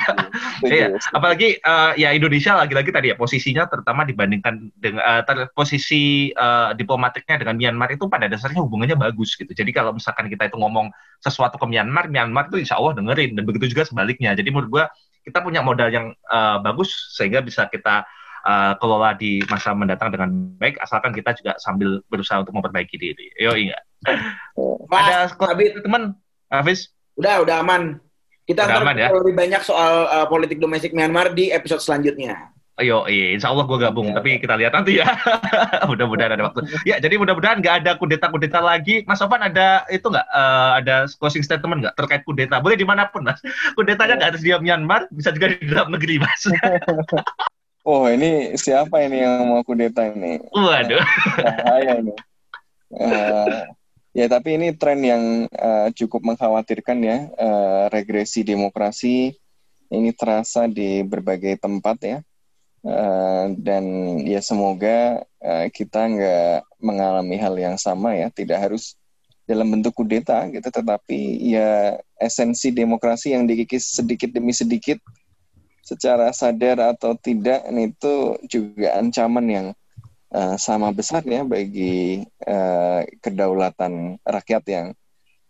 Iya. 0.65 0.87
Apalagi 1.17 1.47
uh, 1.63 1.91
ya 1.95 2.09
Indonesia 2.11 2.51
lagi-lagi 2.57 2.89
tadi 2.91 3.07
ya 3.13 3.15
posisinya 3.15 3.63
terutama 3.71 4.03
dibandingkan 4.03 4.73
dengan 4.75 5.01
uh, 5.05 5.21
ter, 5.23 5.47
posisi 5.55 6.33
uh, 6.35 6.75
diplomatiknya 6.75 7.39
dengan 7.39 7.55
Myanmar 7.55 7.89
itu 7.95 8.05
pada 8.11 8.27
dasarnya 8.27 8.59
hubungannya 8.59 8.97
bagus 8.99 9.37
gitu. 9.39 9.51
Jadi 9.51 9.71
kalau 9.71 9.95
misalkan 9.95 10.27
kita 10.27 10.49
itu 10.49 10.57
ngomong 10.59 10.91
sesuatu 11.23 11.55
ke 11.55 11.65
Myanmar, 11.67 12.11
Myanmar 12.11 12.51
itu 12.51 12.63
insya 12.63 12.79
Allah 12.79 12.95
dengerin 12.95 13.35
dan 13.35 13.43
begitu 13.47 13.71
juga 13.71 13.87
sebaliknya. 13.87 14.35
Jadi 14.35 14.49
menurut 14.51 14.69
gua 14.71 14.85
kita 15.23 15.43
punya 15.43 15.61
modal 15.61 15.91
yang 15.91 16.15
uh, 16.31 16.57
bagus 16.63 17.13
sehingga 17.13 17.43
bisa 17.43 17.67
kita 17.67 18.07
uh, 18.45 18.73
kelola 18.77 19.15
di 19.15 19.43
masa 19.47 19.75
mendatang 19.75 20.13
dengan 20.13 20.29
baik 20.59 20.79
asalkan 20.83 21.11
kita 21.11 21.35
juga 21.35 21.57
sambil 21.59 22.03
berusaha 22.07 22.43
untuk 22.43 22.55
memperbaiki 22.55 22.95
diri. 22.95 23.27
Yo 23.39 23.55
iya. 23.55 23.77
Ada 24.89 25.35
teman 25.83 26.15
Hafiz? 26.49 26.91
Udah, 27.19 27.43
udah 27.43 27.55
aman. 27.61 27.99
Kita 28.49 28.65
udah 28.65 28.81
aman, 28.81 28.95
ya? 28.97 29.13
lebih 29.13 29.35
banyak 29.37 29.61
soal 29.61 30.09
uh, 30.09 30.25
politik 30.25 30.57
domestik 30.57 30.95
Myanmar 30.95 31.37
di 31.37 31.53
episode 31.53 31.85
selanjutnya. 31.85 32.49
Ayo, 32.79 33.03
iya, 33.11 33.35
insya 33.35 33.51
Allah 33.51 33.67
gue 33.67 33.75
gabung, 33.75 34.07
ya. 34.07 34.15
tapi 34.15 34.39
kita 34.39 34.55
lihat 34.55 34.71
nanti 34.71 35.03
ya. 35.03 35.05
mudah-mudahan 35.91 36.39
ada 36.39 36.47
waktu. 36.47 36.63
Ya, 36.87 36.95
jadi 36.95 37.19
mudah-mudahan 37.19 37.59
nggak 37.59 37.75
ada 37.83 37.91
kudeta-kudeta 37.99 38.63
lagi. 38.63 39.03
Mas 39.03 39.19
Sofan 39.19 39.43
ada 39.43 39.83
itu 39.91 40.07
nggak? 40.07 40.27
Uh, 40.31 40.79
ada 40.79 41.03
closing 41.19 41.43
statement 41.43 41.83
nggak 41.83 41.95
terkait 41.99 42.23
kudeta? 42.23 42.63
Boleh 42.63 42.79
di 42.79 42.87
mana 42.87 43.11
pun, 43.11 43.27
Mas. 43.27 43.43
Kudetanya 43.75 44.23
nggak 44.23 44.29
harus 44.31 44.41
di 44.41 44.55
Myanmar, 44.55 45.11
bisa 45.11 45.35
juga 45.35 45.51
di 45.51 45.67
dalam 45.67 45.91
negeri, 45.91 46.23
Mas. 46.23 46.41
Oh 47.89 48.05
ini 48.05 48.53
siapa 48.53 49.01
ini 49.01 49.25
yang 49.25 49.49
mau 49.49 49.65
kudeta 49.65 50.05
ini? 50.13 50.37
Waduh. 50.53 51.01
Bahaya 51.41 52.05
ini. 52.05 52.13
Uh, 52.93 53.65
ya 54.13 54.29
tapi 54.29 54.61
ini 54.61 54.77
tren 54.77 55.01
yang 55.01 55.49
uh, 55.49 55.89
cukup 55.97 56.21
mengkhawatirkan 56.21 56.97
ya 57.01 57.17
uh, 57.33 57.89
regresi 57.89 58.45
demokrasi 58.45 59.33
ini 59.89 60.09
terasa 60.13 60.69
di 60.69 61.01
berbagai 61.01 61.57
tempat 61.61 61.97
ya 62.01 62.17
uh, 62.85 63.45
dan 63.57 63.85
ya 64.25 64.41
semoga 64.41 65.25
uh, 65.41 65.65
kita 65.73 66.01
nggak 66.09 66.57
mengalami 66.81 67.37
hal 67.41 67.57
yang 67.57 67.77
sama 67.77 68.17
ya 68.17 68.29
tidak 68.33 68.69
harus 68.69 68.97
dalam 69.49 69.69
bentuk 69.69 69.97
kudeta 69.97 70.45
gitu 70.49 70.69
tetapi 70.69 71.41
ya 71.41 71.97
esensi 72.21 72.69
demokrasi 72.69 73.33
yang 73.33 73.49
dikikis 73.49 73.97
sedikit 73.97 74.29
demi 74.33 74.53
sedikit 74.53 75.01
secara 75.89 76.29
sadar 76.29 76.77
atau 76.93 77.17
tidak 77.17 77.65
itu 77.73 78.37
juga 78.45 79.01
ancaman 79.01 79.45
yang 79.49 79.67
uh, 80.29 80.53
sama 80.61 80.93
besar 80.93 81.25
ya 81.25 81.41
bagi 81.41 82.21
uh, 82.45 83.01
kedaulatan 83.25 84.21
rakyat 84.21 84.63
yang 84.69 84.87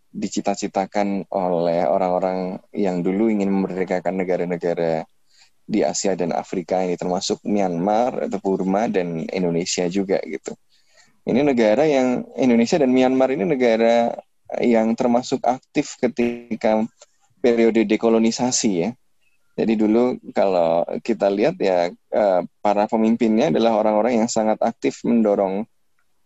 dicita-citakan 0.10 1.28
oleh 1.30 1.86
orang-orang 1.86 2.58
yang 2.74 3.06
dulu 3.06 3.30
ingin 3.30 3.52
memerdekakan 3.52 4.18
negara-negara 4.18 5.06
di 5.70 5.86
Asia 5.86 6.18
dan 6.18 6.34
Afrika 6.34 6.82
ini 6.82 6.98
termasuk 6.98 7.46
Myanmar 7.46 8.26
atau 8.26 8.42
Burma 8.42 8.90
dan 8.90 9.30
Indonesia 9.30 9.86
juga 9.86 10.18
gitu. 10.26 10.58
Ini 11.30 11.46
negara 11.46 11.86
yang 11.86 12.26
Indonesia 12.34 12.82
dan 12.82 12.90
Myanmar 12.90 13.30
ini 13.30 13.46
negara 13.46 14.18
yang 14.58 14.98
termasuk 14.98 15.46
aktif 15.46 15.94
ketika 16.02 16.82
periode 17.38 17.86
dekolonisasi 17.86 18.72
ya. 18.82 18.90
Jadi 19.58 19.74
dulu 19.76 20.16
kalau 20.32 20.86
kita 21.04 21.28
lihat 21.28 21.60
ya 21.60 21.90
eh, 21.92 22.42
para 22.62 22.86
pemimpinnya 22.86 23.52
adalah 23.52 23.76
orang-orang 23.80 24.24
yang 24.24 24.30
sangat 24.32 24.60
aktif 24.64 25.04
mendorong 25.04 25.68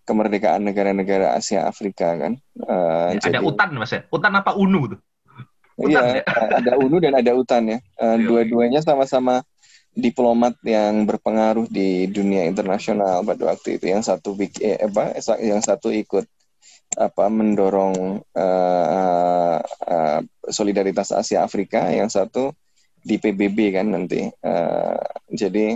kemerdekaan 0.04 0.64
negara-negara 0.68 1.34
Asia 1.36 1.64
Afrika 1.64 2.12
kan. 2.20 2.36
Uh, 2.60 3.16
ya, 3.16 3.32
jadi, 3.32 3.40
ada 3.40 3.42
UTAN 3.48 3.70
mas 3.80 3.92
ya? 3.96 4.04
UTAN 4.12 4.34
apa 4.36 4.52
UNU 4.60 4.82
tuh? 4.96 5.00
Iya, 5.80 6.22
ya? 6.22 6.24
ada 6.60 6.72
UNU 6.78 6.98
dan 7.00 7.14
ada 7.18 7.32
UTAN 7.34 7.64
ya. 7.72 7.80
Uh, 7.96 8.20
Dua-duanya 8.20 8.84
sama-sama 8.84 9.42
diplomat 9.94 10.58
yang 10.66 11.06
berpengaruh 11.06 11.70
di 11.70 12.10
dunia 12.12 12.46
internasional 12.46 13.24
pada 13.24 13.56
waktu 13.56 13.80
itu. 13.80 13.86
Yang 13.90 14.12
satu 14.12 14.36
eh, 14.60 14.78
apa? 14.84 15.18
Yang 15.40 15.62
satu 15.72 15.90
ikut 15.94 16.26
apa 16.94 17.26
mendorong 17.26 18.22
uh, 18.22 19.58
uh, 19.66 20.20
solidaritas 20.52 21.10
Asia 21.10 21.42
Afrika, 21.42 21.90
yang 21.90 22.12
satu 22.12 22.54
di 23.04 23.20
PBB 23.20 23.76
kan 23.76 23.92
nanti. 23.92 24.32
Uh, 24.40 24.98
jadi 25.30 25.76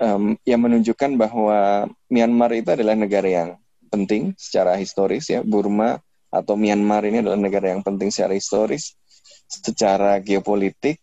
um, 0.00 0.38
yang 0.46 0.62
menunjukkan 0.62 1.18
bahwa 1.18 1.90
Myanmar 2.08 2.54
itu 2.54 2.70
adalah 2.70 2.94
negara 2.94 3.28
yang 3.28 3.50
penting 3.90 4.32
secara 4.38 4.78
historis 4.78 5.28
ya. 5.28 5.42
Burma 5.42 5.98
atau 6.30 6.54
Myanmar 6.54 7.04
ini 7.06 7.20
adalah 7.20 7.38
negara 7.38 7.74
yang 7.74 7.82
penting 7.82 8.14
secara 8.14 8.34
historis, 8.38 8.94
secara 9.50 10.22
geopolitik. 10.22 10.98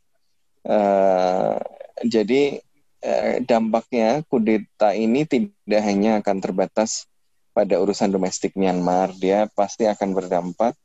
Uh, 0.63 1.59
jadi 2.01 2.63
uh, 3.03 3.35
dampaknya 3.43 4.23
kudeta 4.27 4.95
ini 4.95 5.27
tidak 5.27 5.81
hanya 5.83 6.23
akan 6.23 6.37
terbatas 6.39 7.11
pada 7.51 7.75
urusan 7.79 8.07
domestik 8.07 8.55
Myanmar, 8.55 9.11
dia 9.19 9.47
pasti 9.51 9.83
akan 9.83 10.15
berdampak 10.15 10.75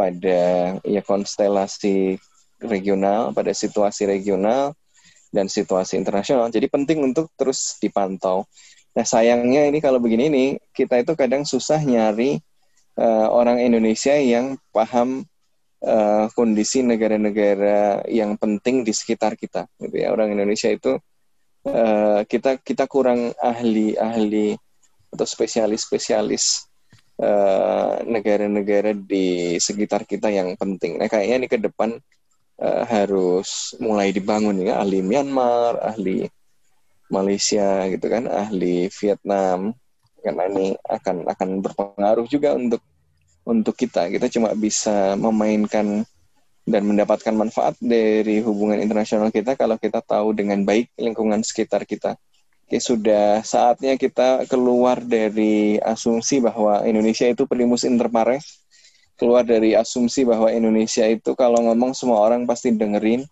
pada 0.00 0.40
ya 0.80 1.02
konstelasi 1.04 2.16
regional, 2.64 3.32
pada 3.32 3.52
situasi 3.52 4.04
regional 4.08 4.76
dan 5.30 5.46
situasi 5.46 5.96
internasional. 5.96 6.50
Jadi 6.50 6.66
penting 6.66 7.00
untuk 7.06 7.30
terus 7.38 7.78
dipantau. 7.78 8.44
Nah 8.94 9.06
sayangnya 9.06 9.70
ini 9.70 9.78
kalau 9.78 10.02
begini 10.02 10.26
ini 10.26 10.46
kita 10.74 10.98
itu 11.00 11.14
kadang 11.14 11.46
susah 11.46 11.78
nyari 11.80 12.42
uh, 12.98 13.30
orang 13.30 13.62
Indonesia 13.62 14.18
yang 14.18 14.58
paham 14.74 15.22
uh, 15.86 16.26
kondisi 16.34 16.82
negara-negara 16.82 18.02
yang 18.10 18.34
penting 18.34 18.82
di 18.82 18.90
sekitar 18.90 19.38
kita. 19.38 19.70
Gitu 19.78 20.02
ya 20.02 20.10
orang 20.10 20.34
Indonesia 20.34 20.66
itu 20.66 20.98
uh, 21.70 22.20
kita 22.26 22.58
kita 22.60 22.90
kurang 22.90 23.30
ahli-ahli 23.38 24.58
atau 25.10 25.26
spesialis-spesialis 25.26 26.70
uh, 27.18 28.02
negara-negara 28.06 28.94
di 28.94 29.56
sekitar 29.58 30.06
kita 30.06 30.30
yang 30.30 30.54
penting. 30.54 30.98
Nah, 30.98 31.10
kayaknya 31.10 31.46
ini 31.46 31.48
ke 31.50 31.58
depan 31.58 31.98
uh, 32.60 32.84
harus 32.86 33.74
mulai 33.80 34.12
dibangun 34.12 34.60
ya 34.60 34.78
ahli 34.78 35.00
Myanmar, 35.00 35.80
ahli 35.80 36.28
Malaysia 37.10 37.88
gitu 37.90 38.06
kan, 38.06 38.30
ahli 38.30 38.86
Vietnam 38.92 39.74
karena 40.20 40.46
ini 40.52 40.76
akan 40.84 41.26
akan 41.26 41.48
berpengaruh 41.64 42.28
juga 42.28 42.54
untuk 42.54 42.84
untuk 43.42 43.74
kita. 43.74 44.12
Kita 44.12 44.28
cuma 44.28 44.52
bisa 44.52 45.16
memainkan 45.16 46.04
dan 46.68 46.82
mendapatkan 46.86 47.34
manfaat 47.34 47.74
dari 47.80 48.44
hubungan 48.44 48.78
internasional 48.78 49.32
kita 49.32 49.56
kalau 49.56 49.80
kita 49.80 50.04
tahu 50.04 50.36
dengan 50.36 50.62
baik 50.62 50.92
lingkungan 50.94 51.40
sekitar 51.42 51.88
kita. 51.88 52.14
Oke, 52.70 52.78
sudah 52.78 53.42
saatnya 53.42 53.98
kita 53.98 54.46
keluar 54.46 55.02
dari 55.02 55.82
asumsi 55.82 56.38
bahwa 56.38 56.86
Indonesia 56.86 57.26
itu 57.26 57.42
primus 57.42 57.82
inter 57.82 58.06
pares, 58.06 58.59
keluar 59.20 59.44
dari 59.44 59.76
asumsi 59.76 60.24
bahwa 60.24 60.48
Indonesia 60.48 61.04
itu 61.04 61.36
kalau 61.36 61.60
ngomong 61.68 61.92
semua 61.92 62.24
orang 62.24 62.48
pasti 62.48 62.72
dengerin, 62.72 63.28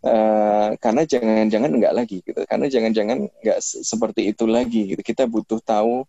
uh, 0.00 0.72
karena 0.80 1.04
jangan-jangan 1.04 1.70
enggak 1.76 1.92
lagi 1.92 2.16
gitu, 2.24 2.40
karena 2.48 2.66
jangan-jangan 2.72 3.28
enggak 3.28 3.58
seperti 3.60 4.32
itu 4.32 4.48
lagi 4.48 4.96
gitu. 4.96 5.02
Kita 5.04 5.28
butuh 5.28 5.60
tahu 5.60 6.08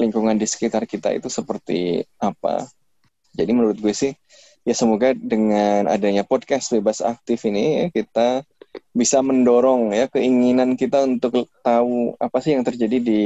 lingkungan 0.00 0.40
di 0.40 0.48
sekitar 0.48 0.88
kita 0.88 1.12
itu 1.12 1.28
seperti 1.28 2.00
apa. 2.16 2.64
Jadi 3.36 3.50
menurut 3.52 3.76
gue 3.76 3.92
sih, 3.92 4.16
ya 4.64 4.72
semoga 4.72 5.12
dengan 5.12 5.84
adanya 5.92 6.24
podcast 6.24 6.72
bebas 6.72 7.04
aktif 7.04 7.44
ini 7.44 7.84
ya, 7.84 7.86
kita 7.92 8.28
bisa 8.94 9.18
mendorong 9.20 9.90
ya 9.90 10.06
keinginan 10.06 10.78
kita 10.78 11.02
untuk 11.02 11.50
tahu 11.62 12.14
apa 12.16 12.38
sih 12.38 12.54
yang 12.54 12.62
terjadi 12.62 12.98
di 13.02 13.22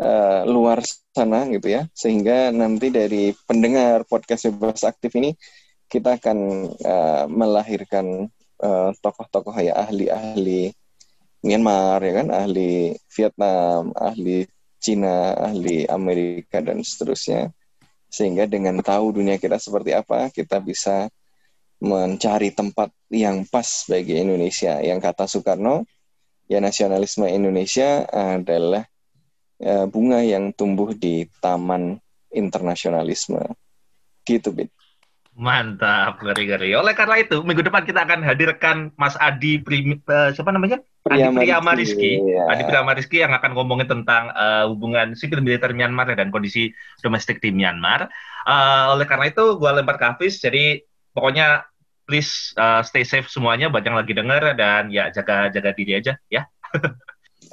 uh, 0.00 0.42
luar 0.48 0.80
sana 1.12 1.44
gitu 1.52 1.68
ya. 1.68 1.86
Sehingga 1.92 2.48
nanti 2.50 2.88
dari 2.88 3.36
pendengar 3.44 4.08
podcast 4.08 4.48
bebas 4.48 4.82
aktif 4.82 5.12
ini 5.20 5.36
kita 5.90 6.16
akan 6.16 6.38
uh, 6.80 7.24
melahirkan 7.28 8.32
tokoh 8.60 8.92
tokoh-tokoh 9.00 9.56
ya 9.56 9.72
ahli-ahli 9.72 10.68
Myanmar 11.40 12.04
ya 12.04 12.12
kan? 12.20 12.28
Ahli 12.28 12.92
Vietnam 13.08 13.96
ahli 13.96 14.44
Cina 14.76 15.32
ahli 15.36 15.88
Amerika 15.88 16.60
dan 16.60 16.84
seterusnya. 16.84 17.48
Sehingga 18.12 18.44
dengan 18.44 18.76
tahu 18.84 19.16
dunia 19.16 19.40
kita 19.40 19.56
seperti 19.56 19.96
apa 19.96 20.28
kita 20.28 20.60
bisa 20.60 21.08
mencari 21.80 22.52
tempat 22.52 22.92
yang 23.08 23.48
pas 23.48 23.88
bagi 23.88 24.20
Indonesia. 24.20 24.84
Yang 24.84 25.00
kata 25.00 25.24
Soekarno, 25.24 25.88
ya 26.44 26.60
nasionalisme 26.60 27.24
Indonesia 27.24 28.04
adalah 28.10 28.84
ya, 29.60 29.84
bunga 29.84 30.24
yang 30.24 30.56
tumbuh 30.56 30.96
di 30.96 31.28
taman 31.44 32.00
internasionalisme. 32.32 33.44
Gitu, 34.24 34.48
Bit. 34.50 34.72
Mantap, 35.36 36.20
ngeri-ngeri. 36.20 36.74
Oleh 36.76 36.92
karena 36.92 37.16
itu, 37.22 37.40
minggu 37.40 37.62
depan 37.64 37.86
kita 37.86 38.04
akan 38.04 38.20
hadirkan 38.26 38.76
Mas 38.98 39.14
Adi 39.16 39.62
Prim, 39.62 40.02
uh, 40.04 40.34
siapa 40.34 40.50
namanya? 40.50 40.82
Adi 41.08 41.32
Priyama 41.32 41.72
Rizky. 41.72 42.20
Ya. 42.20 42.44
Adi 42.50 42.62
Priyama 42.68 42.92
Rizky 42.92 43.24
yang 43.24 43.32
akan 43.32 43.56
ngomongin 43.56 43.88
tentang 43.88 44.28
uh, 44.36 44.68
hubungan 44.68 45.16
sipil 45.16 45.40
militer 45.40 45.72
Myanmar 45.72 46.12
dan 46.12 46.28
kondisi 46.28 46.76
domestik 47.00 47.40
di 47.40 47.54
Myanmar. 47.56 48.12
Uh, 48.44 48.92
oleh 48.92 49.08
karena 49.08 49.32
itu, 49.32 49.56
gue 49.56 49.70
lempar 49.70 49.96
ke 49.96 50.04
Hafiz. 50.12 50.44
Jadi 50.44 50.84
pokoknya 51.16 51.64
please 52.04 52.52
uh, 52.60 52.84
stay 52.84 53.06
safe 53.06 53.30
semuanya, 53.32 53.72
banyak 53.72 53.96
lagi 53.96 54.12
dengar 54.12 54.52
dan 54.58 54.92
ya 54.92 55.08
jaga 55.08 55.48
jaga 55.48 55.70
diri 55.72 55.96
aja 55.96 56.20
ya. 56.28 56.44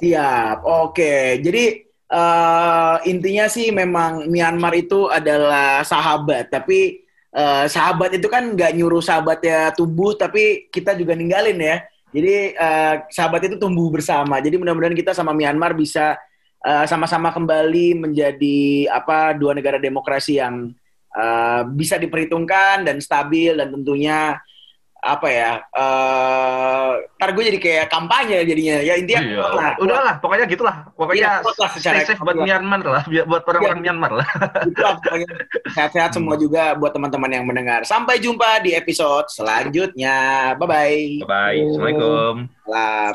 Siap. 0.02 0.66
Oke. 0.66 1.40
Jadi 1.40 1.87
uh, 2.12 2.96
intinya 3.04 3.46
sih 3.46 3.72
memang 3.72 4.28
Myanmar 4.28 4.74
itu 4.76 5.08
adalah 5.08 5.84
sahabat, 5.84 6.48
tapi 6.52 7.04
uh, 7.32 7.68
sahabat 7.68 8.16
itu 8.16 8.26
kan 8.26 8.56
nggak 8.56 8.74
nyuruh 8.76 9.04
sahabatnya 9.04 9.72
tumbuh, 9.76 10.16
tapi 10.16 10.68
kita 10.72 10.96
juga 10.96 11.16
ninggalin 11.16 11.56
ya. 11.60 11.76
Jadi 12.08 12.56
uh, 12.56 13.04
sahabat 13.12 13.52
itu 13.52 13.56
tumbuh 13.60 13.92
bersama. 13.92 14.40
Jadi 14.40 14.56
mudah-mudahan 14.56 14.96
kita 14.96 15.12
sama 15.12 15.36
Myanmar 15.36 15.76
bisa 15.76 16.16
sama-sama 16.90 17.30
uh, 17.30 17.34
kembali 17.38 17.94
menjadi 17.94 18.90
apa 18.90 19.30
dua 19.38 19.54
negara 19.54 19.78
demokrasi 19.78 20.42
yang 20.42 20.74
uh, 21.14 21.62
bisa 21.70 21.94
diperhitungkan 21.96 22.82
dan 22.82 22.98
stabil 22.98 23.54
dan 23.54 23.70
tentunya 23.70 24.42
apa 25.08 25.28
ya 25.32 25.50
uh, 25.72 27.00
ntar 27.18 27.34
gue 27.34 27.44
jadi 27.50 27.58
kayak 27.58 27.86
kampanye 27.90 28.46
jadinya. 28.46 28.76
Ya 28.84 28.94
intinya 28.94 29.22
iya. 29.24 29.44
lah, 29.50 29.72
udahlah 29.82 30.14
pokoknya 30.22 30.46
gitulah. 30.46 30.86
Pokoknya 30.94 31.42
iya, 31.42 31.68
stay 31.74 32.04
safe 32.06 32.20
buat 32.22 32.38
Myanmar 32.38 32.80
lah 32.86 33.02
buat 33.06 33.42
orang-orang 33.48 33.78
iya. 33.80 33.84
Myanmar 33.90 34.12
lah. 34.22 34.28
Sehat-sehat 35.74 36.14
semua 36.14 36.38
juga 36.38 36.78
buat 36.78 36.94
teman-teman 36.94 37.30
yang 37.32 37.44
mendengar. 37.48 37.82
Sampai 37.82 38.22
jumpa 38.22 38.62
di 38.62 38.76
episode 38.76 39.26
selanjutnya. 39.32 40.52
Bye 40.60 40.68
bye 40.68 40.98
bye 41.24 41.28
bye 41.28 41.58
assalamualaikum. 41.58 42.34
Salam. 42.68 43.14